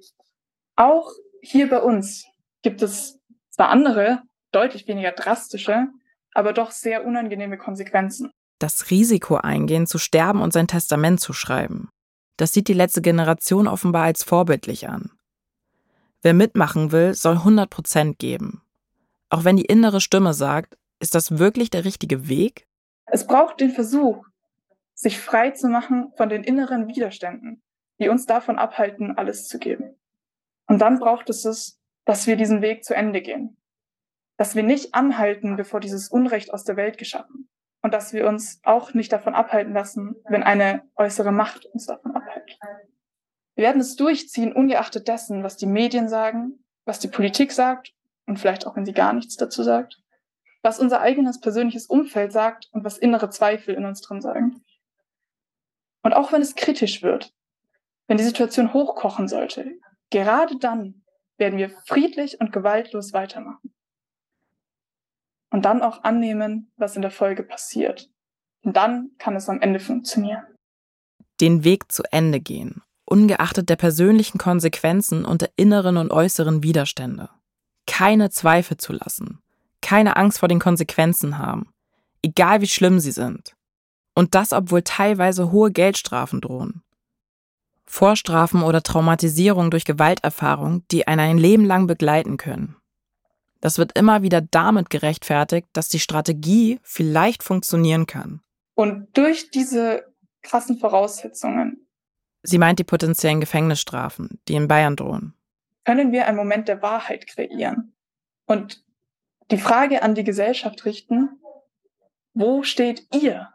Auch 0.75 1.13
hier 1.41 1.71
bei 1.71 1.81
uns 1.81 2.27
gibt 2.63 2.83
es 2.83 3.21
zwar 3.51 3.69
andere, 3.69 4.23
deutlich 4.51 4.89
weniger 4.89 5.13
drastische, 5.13 5.87
aber 6.33 6.53
doch 6.53 6.73
sehr 6.73 7.07
unangenehme 7.07 7.57
Konsequenzen. 7.57 8.33
Das 8.59 8.91
Risiko 8.91 9.37
eingehen, 9.37 9.87
zu 9.87 9.99
sterben 9.99 10.43
und 10.43 10.53
sein 10.53 10.67
Testament 10.67 11.21
zu 11.21 11.33
schreiben. 11.33 11.89
Das 12.37 12.53
sieht 12.53 12.67
die 12.67 12.75
letzte 12.75 13.01
Generation 13.01 13.69
offenbar 13.69 14.07
als 14.07 14.25
vorbildlich 14.25 14.89
an. 14.89 15.13
Wer 16.21 16.35
mitmachen 16.35 16.91
will, 16.91 17.15
soll 17.15 17.35
100 17.35 17.71
Prozent 17.71 18.19
geben. 18.19 18.63
Auch 19.29 19.45
wenn 19.45 19.57
die 19.57 19.67
innere 19.67 20.01
Stimme 20.01 20.35
sagt, 20.35 20.77
ist 21.03 21.17
das 21.17 21.39
wirklich 21.39 21.69
der 21.69 21.85
richtige 21.85 22.29
Weg? 22.29 22.69
Es 23.07 23.27
braucht 23.27 23.61
den 23.61 23.73
Versuch, 23.73 24.25
sich 24.95 25.19
frei 25.19 25.51
zu 25.51 25.69
machen 25.69 26.13
von 26.17 26.29
den 26.29 26.45
inneren 26.45 26.87
Widerständen, 26.87 27.61
die 27.99 28.09
uns 28.09 28.25
davon 28.25 28.57
abhalten, 28.57 29.19
alles 29.19 29.49
zu 29.49 29.59
geben. 29.59 29.99
Und 30.69 30.79
dann 30.79 31.01
braucht 31.01 31.29
es 31.29 31.45
es, 31.45 31.81
dass 32.05 32.29
wir 32.29 32.37
diesen 32.37 32.63
Weg 32.63 32.85
zu 32.85 32.95
Ende 32.95 33.21
gehen. 33.21 33.61
Dass 34.37 34.55
wir 34.55 34.63
nicht 34.63 34.95
anhalten, 34.95 35.57
bevor 35.57 35.81
dieses 35.81 36.09
Unrecht 36.09 36.55
aus 36.55 36.63
der 36.63 36.77
Welt 36.77 36.99
geschaffen. 36.99 37.49
Und 37.83 37.93
dass 37.93 38.13
wir 38.13 38.29
uns 38.29 38.61
auch 38.63 38.95
nicht 38.95 39.13
davon 39.13 39.35
abhalten 39.35 39.75
lassen, 39.75 40.15
wenn 40.29 40.45
eine 40.45 40.85
äußere 40.95 41.33
Macht 41.33 41.67
uns 41.67 41.87
davon 41.87 42.15
abhält. 42.15 42.59
Wir 43.57 43.65
werden 43.65 43.81
es 43.81 43.97
durchziehen, 43.97 44.53
ungeachtet 44.53 45.09
dessen, 45.09 45.43
was 45.43 45.57
die 45.57 45.67
Medien 45.67 46.09
sagen, 46.09 46.65
was 46.85 47.01
die 47.01 47.09
Politik 47.09 47.51
sagt 47.51 47.93
und 48.27 48.39
vielleicht 48.39 48.69
auch, 48.69 48.77
wenn 48.77 48.87
sie 48.87 48.95
gar 48.95 49.13
nichts 49.13 49.37
dazu 49.37 49.65
sagt, 49.65 50.02
was 50.63 50.79
unser 50.79 51.01
eigenes 51.01 51.41
persönliches 51.41 51.87
Umfeld 51.87 52.33
sagt 52.33 52.69
und 52.73 52.85
was 52.85 52.99
innere 52.99 53.31
Zweifel 53.31 53.75
in 53.75 53.85
uns 53.85 54.01
drin 54.01 54.21
sagen. 54.21 54.63
Und 56.03 56.15
auch 56.15 56.33
wenn 56.33 56.43
es 56.43 56.55
kritisch 56.55 57.03
wird, 57.03 57.33
wenn 58.07 58.17
die 58.17 58.25
Situation 58.25 58.73
hochkochen 58.73 59.29
sollte, 59.29 59.79
Gerade 60.13 60.59
dann 60.59 61.03
werden 61.39 61.59
wir 61.59 61.71
friedlich 61.87 62.39
und 62.39 62.53
gewaltlos 62.53 63.15
weitermachen. 63.15 63.73
Und 65.51 65.65
dann 65.65 65.81
auch 65.81 66.05
annehmen, 66.05 66.71
was 66.77 66.97
in 66.97 67.03
der 67.03 67.11
Folge 67.11 67.43
passiert. 67.43 68.11
Und 68.63 68.77
dann 68.77 69.13
kann 69.19 69.35
es 69.37 69.49
am 69.49 69.63
Ende 69.63 69.81
funktionieren. 69.81 70.45
Den 71.41 71.65
Weg 71.65 71.91
zu 71.91 72.03
Ende 72.13 72.41
gehen, 72.41 72.83
ungeachtet 73.07 73.71
der 73.71 73.77
persönlichen 73.77 74.37
Konsequenzen 74.37 75.25
und 75.25 75.41
der 75.41 75.51
inneren 75.57 75.97
und 75.97 76.11
äußeren 76.11 76.63
Widerstände. 76.63 77.31
Keine 77.87 78.29
Zweifel 78.29 78.77
zu 78.77 78.93
lassen, 78.93 79.42
keine 79.93 80.17
Angst 80.17 80.39
vor 80.39 80.49
den 80.49 80.59
Konsequenzen 80.59 81.37
haben, 81.37 81.71
egal 82.23 82.63
wie 82.63 82.67
schlimm 82.67 82.99
sie 82.99 83.11
sind. 83.13 83.55
Und 84.15 84.35
das, 84.35 84.55
obwohl 84.55 84.81
teilweise 84.81 85.53
hohe 85.53 85.71
Geldstrafen 85.71 86.41
drohen. 86.41 86.83
Vorstrafen 87.85 88.63
oder 88.63 88.83
Traumatisierung 88.83 89.71
durch 89.71 89.85
Gewalterfahrung, 89.85 90.83
die 90.91 91.07
einen 91.07 91.21
ein 91.21 91.37
Leben 91.37 91.67
lang 91.67 91.87
begleiten 91.87 92.39
können. 92.39 92.77
Das 93.61 93.77
wird 93.77 93.93
immer 93.93 94.23
wieder 94.23 94.41
damit 94.41 94.89
gerechtfertigt, 94.89 95.69
dass 95.75 95.91
die 95.91 96.01
Strategie 96.01 96.81
vielleicht 96.83 97.43
funktionieren 97.43 98.07
kann. 98.07 98.41
Und 98.73 99.15
durch 99.15 99.51
diese 99.51 100.07
krassen 100.41 100.79
Voraussetzungen. 100.79 101.87
Sie 102.43 102.57
meint 102.57 102.79
die 102.79 102.85
potenziellen 102.85 103.41
Gefängnisstrafen, 103.41 104.41
die 104.49 104.55
in 104.55 104.69
Bayern 104.69 104.97
drohen. 104.97 105.35
Können 105.85 106.13
wir 106.13 106.27
einen 106.27 106.39
Moment 106.39 106.67
der 106.69 106.81
Wahrheit 106.81 107.27
kreieren 107.27 107.93
und 108.47 108.83
die 109.51 109.59
Frage 109.59 110.03
an 110.03 110.15
die 110.15 110.25
Gesellschaft 110.25 110.85
richten, 110.85 111.41
wo 112.35 112.63
steht 112.63 113.07
ihr? 113.15 113.49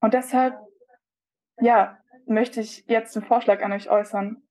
Und 0.00 0.14
deshalb, 0.14 0.54
ja, 1.60 1.98
möchte 2.26 2.60
ich 2.60 2.84
jetzt 2.86 3.14
den 3.16 3.24
Vorschlag 3.24 3.62
an 3.62 3.72
euch 3.72 3.88
äußern, 3.88 4.42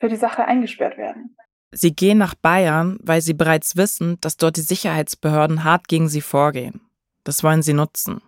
für 0.00 0.08
die 0.08 0.16
Sache 0.16 0.44
eingesperrt 0.44 0.96
werden. 0.96 1.36
Sie 1.72 1.94
gehen 1.94 2.18
nach 2.18 2.34
Bayern, 2.34 2.98
weil 3.02 3.20
sie 3.20 3.34
bereits 3.34 3.76
wissen, 3.76 4.18
dass 4.20 4.36
dort 4.36 4.56
die 4.56 4.62
Sicherheitsbehörden 4.62 5.64
hart 5.64 5.88
gegen 5.88 6.08
sie 6.08 6.20
vorgehen. 6.20 6.80
Das 7.24 7.42
wollen 7.42 7.62
sie 7.62 7.72
nutzen. 7.72 8.22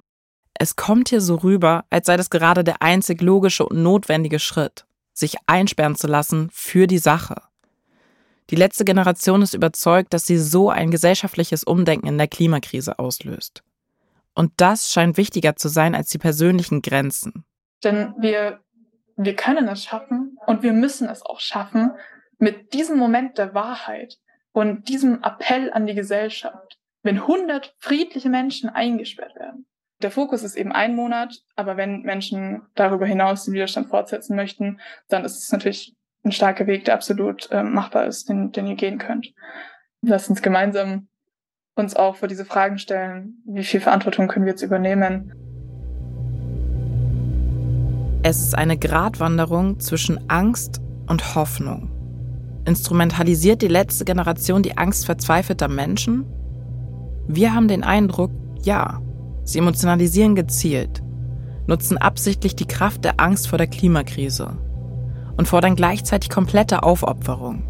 Es 0.58 0.74
kommt 0.74 1.10
hier 1.10 1.20
so 1.20 1.36
rüber, 1.36 1.84
als 1.90 2.06
sei 2.06 2.16
das 2.16 2.30
gerade 2.30 2.64
der 2.64 2.82
einzig 2.82 3.20
logische 3.20 3.66
und 3.66 3.82
notwendige 3.82 4.38
Schritt, 4.38 4.86
sich 5.12 5.36
einsperren 5.46 5.94
zu 5.94 6.06
lassen 6.06 6.48
für 6.50 6.86
die 6.86 6.98
Sache. 6.98 7.42
Die 8.50 8.56
letzte 8.56 8.84
Generation 8.84 9.42
ist 9.42 9.54
überzeugt, 9.54 10.14
dass 10.14 10.26
sie 10.26 10.38
so 10.38 10.70
ein 10.70 10.90
gesellschaftliches 10.90 11.64
Umdenken 11.64 12.06
in 12.06 12.18
der 12.18 12.28
Klimakrise 12.28 12.98
auslöst. 12.98 13.62
Und 14.34 14.52
das 14.58 14.92
scheint 14.92 15.16
wichtiger 15.16 15.56
zu 15.56 15.68
sein 15.68 15.94
als 15.94 16.10
die 16.10 16.18
persönlichen 16.18 16.82
Grenzen. 16.82 17.44
Denn 17.82 18.14
wir 18.18 18.60
wir 19.16 19.34
können 19.34 19.66
es 19.68 19.84
schaffen 19.84 20.38
und 20.46 20.62
wir 20.62 20.72
müssen 20.72 21.08
es 21.08 21.24
auch 21.24 21.40
schaffen, 21.40 21.92
mit 22.38 22.74
diesem 22.74 22.98
Moment 22.98 23.38
der 23.38 23.54
Wahrheit 23.54 24.18
und 24.52 24.88
diesem 24.88 25.22
Appell 25.22 25.72
an 25.72 25.86
die 25.86 25.94
Gesellschaft, 25.94 26.78
wenn 27.02 27.18
100 27.18 27.74
friedliche 27.78 28.28
Menschen 28.28 28.68
eingesperrt 28.68 29.34
werden. 29.36 29.66
Der 30.02 30.10
Fokus 30.10 30.42
ist 30.42 30.56
eben 30.56 30.72
ein 30.72 30.94
Monat, 30.94 31.42
aber 31.54 31.78
wenn 31.78 32.02
Menschen 32.02 32.62
darüber 32.74 33.06
hinaus 33.06 33.44
den 33.44 33.54
Widerstand 33.54 33.88
fortsetzen 33.88 34.36
möchten, 34.36 34.80
dann 35.08 35.24
ist 35.24 35.42
es 35.42 35.50
natürlich 35.50 35.95
ein 36.26 36.32
starker 36.32 36.66
Weg, 36.66 36.84
der 36.84 36.94
absolut 36.94 37.50
äh, 37.50 37.62
machbar 37.62 38.06
ist, 38.06 38.28
den, 38.28 38.52
den 38.52 38.66
ihr 38.66 38.76
gehen 38.76 38.98
könnt. 38.98 39.32
Lasst 40.02 40.28
uns 40.28 40.42
gemeinsam 40.42 41.08
uns 41.74 41.94
auch 41.94 42.16
vor 42.16 42.28
diese 42.28 42.44
Fragen 42.44 42.78
stellen, 42.78 43.42
wie 43.46 43.64
viel 43.64 43.80
Verantwortung 43.80 44.28
können 44.28 44.46
wir 44.46 44.52
jetzt 44.52 44.62
übernehmen 44.62 45.32
es 48.28 48.42
ist 48.42 48.58
eine 48.58 48.76
Gratwanderung 48.76 49.78
zwischen 49.78 50.28
Angst 50.28 50.80
und 51.06 51.36
Hoffnung. 51.36 51.92
Instrumentalisiert 52.64 53.62
die 53.62 53.68
letzte 53.68 54.04
Generation 54.04 54.64
die 54.64 54.76
Angst 54.76 55.06
verzweifelter 55.06 55.68
Menschen? 55.68 56.26
Wir 57.28 57.54
haben 57.54 57.68
den 57.68 57.84
Eindruck, 57.84 58.32
ja. 58.64 59.00
Sie 59.44 59.60
emotionalisieren 59.60 60.34
gezielt, 60.34 61.04
nutzen 61.68 61.98
absichtlich 61.98 62.56
die 62.56 62.66
Kraft 62.66 63.04
der 63.04 63.20
Angst 63.20 63.46
vor 63.46 63.58
der 63.58 63.68
Klimakrise 63.68 64.58
und 65.36 65.46
fordern 65.46 65.76
gleichzeitig 65.76 66.30
komplette 66.30 66.82
Aufopferung. 66.82 67.62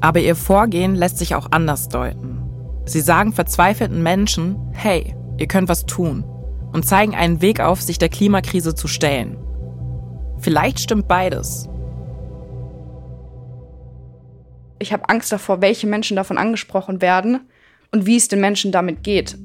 Aber 0.00 0.20
ihr 0.20 0.36
Vorgehen 0.36 0.94
lässt 0.94 1.18
sich 1.18 1.34
auch 1.34 1.48
anders 1.50 1.88
deuten. 1.88 2.42
Sie 2.84 3.00
sagen 3.00 3.32
verzweifelten 3.32 4.02
Menschen, 4.02 4.56
hey, 4.72 5.14
ihr 5.38 5.46
könnt 5.46 5.68
was 5.68 5.86
tun 5.86 6.24
und 6.72 6.84
zeigen 6.84 7.14
einen 7.14 7.40
Weg 7.40 7.60
auf, 7.60 7.80
sich 7.80 7.98
der 7.98 8.08
Klimakrise 8.08 8.74
zu 8.74 8.88
stellen. 8.88 9.36
Vielleicht 10.38 10.80
stimmt 10.80 11.06
beides. 11.06 11.68
Ich 14.80 14.92
habe 14.92 15.08
Angst 15.08 15.30
davor, 15.30 15.60
welche 15.60 15.86
Menschen 15.86 16.16
davon 16.16 16.38
angesprochen 16.38 17.00
werden 17.00 17.48
und 17.92 18.06
wie 18.06 18.16
es 18.16 18.26
den 18.26 18.40
Menschen 18.40 18.72
damit 18.72 19.04
geht. 19.04 19.38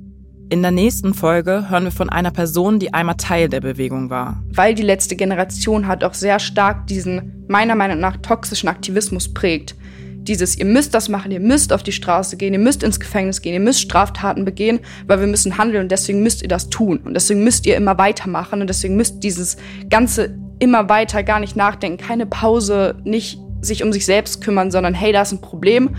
In 0.49 0.61
der 0.61 0.71
nächsten 0.71 1.13
Folge 1.13 1.69
hören 1.69 1.83
wir 1.83 1.91
von 1.91 2.09
einer 2.09 2.31
Person, 2.31 2.79
die 2.79 2.93
einmal 2.93 3.17
Teil 3.17 3.49
der 3.49 3.59
Bewegung 3.59 4.09
war. 4.09 4.41
Weil 4.53 4.75
die 4.75 4.83
letzte 4.83 5.17
Generation 5.17 5.87
hat 5.87 6.05
auch 6.05 6.13
sehr 6.13 6.39
stark 6.39 6.87
diesen, 6.87 7.45
meiner 7.49 7.75
Meinung 7.75 7.99
nach, 7.99 8.15
toxischen 8.17 8.69
Aktivismus 8.69 9.33
prägt. 9.33 9.75
Dieses, 10.19 10.57
ihr 10.57 10.63
müsst 10.63 10.93
das 10.93 11.09
machen, 11.09 11.31
ihr 11.31 11.41
müsst 11.41 11.73
auf 11.73 11.83
die 11.83 11.91
Straße 11.91 12.37
gehen, 12.37 12.53
ihr 12.53 12.59
müsst 12.59 12.81
ins 12.81 13.01
Gefängnis 13.01 13.41
gehen, 13.41 13.55
ihr 13.55 13.59
müsst 13.59 13.81
Straftaten 13.81 14.45
begehen, 14.45 14.79
weil 15.05 15.19
wir 15.19 15.27
müssen 15.27 15.57
handeln 15.57 15.83
und 15.83 15.91
deswegen 15.91 16.23
müsst 16.23 16.41
ihr 16.41 16.47
das 16.47 16.69
tun. 16.69 16.99
Und 16.99 17.13
deswegen 17.13 17.43
müsst 17.43 17.65
ihr 17.65 17.75
immer 17.75 17.97
weitermachen 17.97 18.61
und 18.61 18.67
deswegen 18.67 18.95
müsst 18.95 19.23
dieses 19.23 19.57
ganze 19.89 20.37
immer 20.59 20.87
weiter 20.87 21.23
gar 21.23 21.41
nicht 21.41 21.57
nachdenken, 21.57 21.97
keine 21.97 22.25
Pause, 22.25 22.95
nicht 23.03 23.37
sich 23.59 23.83
um 23.83 23.91
sich 23.91 24.05
selbst 24.05 24.41
kümmern, 24.41 24.71
sondern 24.71 24.93
hey, 24.93 25.11
da 25.11 25.23
ist 25.23 25.33
ein 25.33 25.41
Problem 25.41 25.95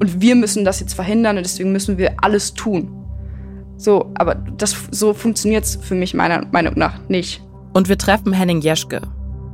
und 0.00 0.20
wir 0.20 0.34
müssen 0.34 0.64
das 0.64 0.80
jetzt 0.80 0.94
verhindern 0.94 1.36
und 1.36 1.44
deswegen 1.46 1.70
müssen 1.70 1.98
wir 1.98 2.16
alles 2.20 2.54
tun. 2.54 3.01
So, 3.82 4.12
aber 4.14 4.36
das 4.36 4.76
so 4.92 5.12
funktioniert 5.12 5.64
es 5.64 5.74
für 5.74 5.96
mich 5.96 6.14
meiner 6.14 6.46
Meinung 6.52 6.74
nach 6.76 7.00
nicht. 7.08 7.42
Und 7.72 7.88
wir 7.88 7.98
treffen 7.98 8.32
Henning 8.32 8.60
Jeschke, 8.60 9.00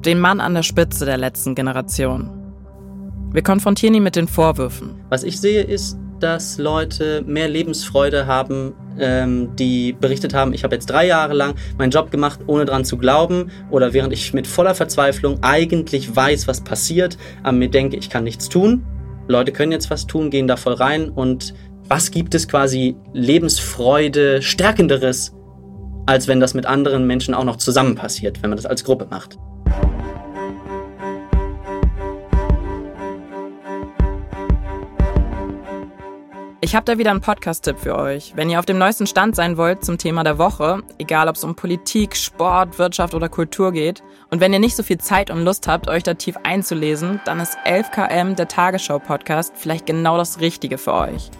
den 0.04 0.20
Mann 0.20 0.40
an 0.40 0.52
der 0.52 0.62
Spitze 0.62 1.06
der 1.06 1.16
letzten 1.16 1.54
Generation. 1.54 2.28
Wir 3.32 3.40
konfrontieren 3.40 3.94
ihn 3.94 4.02
mit 4.02 4.16
den 4.16 4.28
Vorwürfen. 4.28 5.00
Was 5.08 5.24
ich 5.24 5.40
sehe 5.40 5.62
ist, 5.62 5.96
dass 6.20 6.58
Leute 6.58 7.22
mehr 7.26 7.48
Lebensfreude 7.48 8.26
haben, 8.26 8.74
ähm, 8.98 9.56
die 9.56 9.94
berichtet 9.94 10.34
haben, 10.34 10.52
ich 10.52 10.62
habe 10.62 10.74
jetzt 10.74 10.90
drei 10.90 11.06
Jahre 11.06 11.32
lang 11.32 11.54
meinen 11.78 11.90
Job 11.90 12.10
gemacht, 12.10 12.40
ohne 12.48 12.66
dran 12.66 12.84
zu 12.84 12.98
glauben, 12.98 13.50
oder 13.70 13.94
während 13.94 14.12
ich 14.12 14.34
mit 14.34 14.46
voller 14.46 14.74
Verzweiflung 14.74 15.38
eigentlich 15.40 16.14
weiß, 16.14 16.46
was 16.46 16.60
passiert, 16.60 17.16
aber 17.42 17.52
mir 17.52 17.70
denke, 17.70 17.96
ich 17.96 18.10
kann 18.10 18.24
nichts 18.24 18.50
tun. 18.50 18.84
Leute 19.26 19.52
können 19.52 19.72
jetzt 19.72 19.90
was 19.90 20.06
tun, 20.06 20.30
gehen 20.30 20.48
da 20.48 20.56
voll 20.56 20.72
rein 20.74 21.08
und 21.10 21.54
was 21.88 22.10
gibt 22.10 22.34
es 22.34 22.46
quasi 22.46 22.96
Lebensfreude 23.12 24.42
stärkenderes, 24.42 25.34
als 26.06 26.28
wenn 26.28 26.38
das 26.38 26.54
mit 26.54 26.66
anderen 26.66 27.06
Menschen 27.06 27.34
auch 27.34 27.44
noch 27.44 27.56
zusammen 27.56 27.94
passiert, 27.94 28.42
wenn 28.42 28.50
man 28.50 28.56
das 28.56 28.66
als 28.66 28.84
Gruppe 28.84 29.06
macht. 29.10 29.38
Ich 36.60 36.74
habe 36.74 36.84
da 36.84 36.98
wieder 36.98 37.12
einen 37.12 37.22
Podcast-Tipp 37.22 37.78
für 37.78 37.96
euch. 37.96 38.34
Wenn 38.36 38.50
ihr 38.50 38.58
auf 38.58 38.66
dem 38.66 38.76
neuesten 38.76 39.06
Stand 39.06 39.34
sein 39.34 39.56
wollt 39.56 39.86
zum 39.86 39.96
Thema 39.96 40.22
der 40.22 40.36
Woche, 40.36 40.82
egal 40.98 41.26
ob 41.28 41.36
es 41.36 41.44
um 41.44 41.56
Politik, 41.56 42.14
Sport, 42.14 42.78
Wirtschaft 42.78 43.14
oder 43.14 43.30
Kultur 43.30 43.72
geht, 43.72 44.02
und 44.30 44.42
wenn 44.42 44.52
ihr 44.52 44.58
nicht 44.58 44.76
so 44.76 44.82
viel 44.82 44.98
Zeit 44.98 45.30
und 45.30 45.44
Lust 45.44 45.66
habt, 45.66 45.88
euch 45.88 46.02
da 46.02 46.12
tief 46.12 46.36
einzulesen, 46.42 47.22
dann 47.24 47.40
ist 47.40 47.56
11KM, 47.64 48.34
der 48.34 48.48
Tagesschau-Podcast, 48.48 49.54
vielleicht 49.56 49.86
genau 49.86 50.18
das 50.18 50.40
Richtige 50.40 50.76
für 50.76 50.92
euch. 50.92 51.30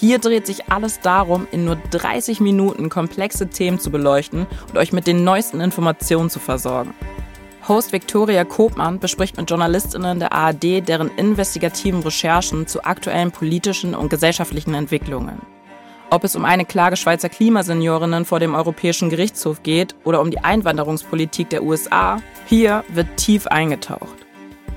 Hier 0.00 0.18
dreht 0.18 0.46
sich 0.46 0.72
alles 0.72 1.00
darum, 1.00 1.46
in 1.52 1.66
nur 1.66 1.76
30 1.76 2.40
Minuten 2.40 2.88
komplexe 2.88 3.50
Themen 3.50 3.78
zu 3.78 3.90
beleuchten 3.90 4.46
und 4.70 4.78
euch 4.78 4.94
mit 4.94 5.06
den 5.06 5.24
neuesten 5.24 5.60
Informationen 5.60 6.30
zu 6.30 6.38
versorgen. 6.38 6.94
Host 7.68 7.92
Viktoria 7.92 8.44
Kopmann 8.44 8.98
bespricht 8.98 9.36
mit 9.36 9.50
Journalistinnen 9.50 10.18
der 10.18 10.32
ARD 10.32 10.88
deren 10.88 11.10
investigativen 11.18 12.00
Recherchen 12.00 12.66
zu 12.66 12.82
aktuellen 12.82 13.30
politischen 13.30 13.94
und 13.94 14.08
gesellschaftlichen 14.08 14.72
Entwicklungen. 14.72 15.42
Ob 16.08 16.24
es 16.24 16.34
um 16.34 16.46
eine 16.46 16.64
Klage 16.64 16.96
Schweizer 16.96 17.28
Klimaseniorinnen 17.28 18.24
vor 18.24 18.40
dem 18.40 18.54
Europäischen 18.54 19.10
Gerichtshof 19.10 19.62
geht 19.62 19.94
oder 20.04 20.22
um 20.22 20.30
die 20.30 20.40
Einwanderungspolitik 20.40 21.50
der 21.50 21.62
USA, 21.62 22.22
hier 22.46 22.84
wird 22.88 23.18
tief 23.18 23.46
eingetaucht. 23.48 24.16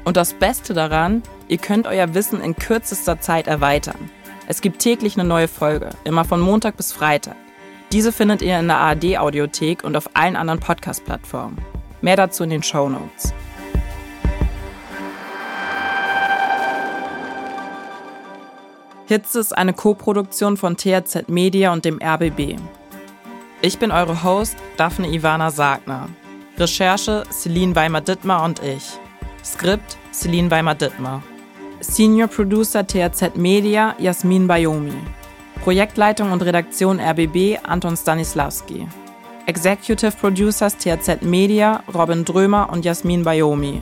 Und 0.03 0.17
das 0.17 0.33
Beste 0.33 0.73
daran, 0.73 1.23
ihr 1.47 1.59
könnt 1.59 1.87
euer 1.87 2.13
Wissen 2.13 2.41
in 2.41 2.57
kürzester 2.57 3.21
Zeit 3.21 3.47
erweitern. 3.47 4.09
Es 4.45 4.59
gibt 4.59 4.79
täglich 4.79 5.17
eine 5.17 5.27
neue 5.27 5.47
Folge, 5.47 5.91
immer 6.03 6.25
von 6.25 6.41
Montag 6.41 6.75
bis 6.75 6.91
Freitag. 6.91 7.37
Diese 7.93 8.11
findet 8.11 8.41
ihr 8.41 8.59
in 8.59 8.67
der 8.67 8.77
ARD 8.77 9.17
Audiothek 9.17 9.83
und 9.83 9.95
auf 9.95 10.09
allen 10.15 10.35
anderen 10.35 10.59
Podcast-Plattformen. 10.59 11.57
Mehr 12.01 12.17
dazu 12.17 12.43
in 12.43 12.49
den 12.49 12.63
Show 12.63 12.89
Notes. 12.89 13.33
Hitze 19.05 19.39
ist 19.39 19.57
eine 19.57 19.73
Co-Produktion 19.73 20.57
von 20.57 20.75
THZ 20.75 21.29
Media 21.29 21.71
und 21.71 21.85
dem 21.85 21.99
RBB. 22.01 22.57
Ich 23.61 23.79
bin 23.79 23.91
eure 23.91 24.23
Host 24.23 24.57
Daphne 24.75 25.07
Ivana 25.07 25.51
Sagner. 25.51 26.09
Recherche 26.57 27.23
Celine 27.31 27.75
Weimer-Dittmar 27.75 28.43
und 28.43 28.61
ich. 28.61 28.99
Skript 29.43 29.97
Celine 30.11 30.51
Weimer-Dittmar. 30.51 31.23
Senior 31.83 32.27
Producer 32.27 32.87
THZ 32.87 33.35
Media 33.35 33.93
Jasmin 33.99 34.47
Bayomi. 34.47 34.93
Projektleitung 35.63 36.31
und 36.31 36.41
Redaktion 36.41 36.97
RBB 36.99 37.59
Anton 37.63 37.97
Stanislavski. 37.97 38.87
Executive 39.47 40.11
Producers 40.11 40.77
THZ 40.77 41.23
Media, 41.23 41.83
Robin 41.93 42.23
Drömer 42.23 42.69
und 42.71 42.85
Jasmin 42.85 43.23
Bayomi. 43.23 43.81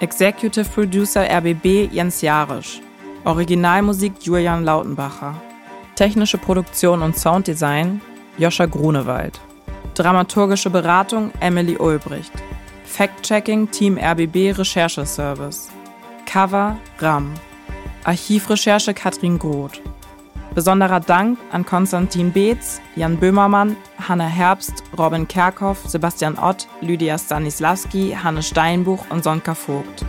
Executive 0.00 0.66
Producer 0.66 1.22
RBB 1.22 1.90
Jens 1.90 2.20
Jarisch. 2.20 2.82
Originalmusik 3.24 4.12
Julian 4.20 4.64
Lautenbacher. 4.64 5.34
Technische 5.96 6.36
Produktion 6.36 7.00
und 7.00 7.16
Sounddesign 7.16 8.02
Joscha 8.36 8.66
Grunewald. 8.66 9.40
Dramaturgische 9.94 10.68
Beratung 10.68 11.30
Emily 11.40 11.76
Ulbricht. 11.78 12.32
Fact-Checking 12.84 13.70
Team 13.70 13.96
RBB 13.96 14.58
Rechercheservice. 14.58 15.70
Cover 16.34 16.76
RAM. 16.98 17.32
Archivrecherche 18.02 18.92
Katrin 18.92 19.38
Groth. 19.38 19.80
Besonderer 20.52 20.98
Dank 20.98 21.38
an 21.52 21.64
Konstantin 21.64 22.32
Beetz, 22.32 22.80
Jan 22.96 23.18
Böhmermann, 23.18 23.76
Hanne 24.08 24.26
Herbst, 24.26 24.82
Robin 24.98 25.28
Kerkhoff, 25.28 25.86
Sebastian 25.86 26.36
Ott, 26.36 26.66
Lydia 26.80 27.18
Stanislavski, 27.18 28.16
Hanne 28.20 28.42
Steinbuch 28.42 29.08
und 29.10 29.22
Sonka 29.22 29.54
Vogt. 29.54 30.04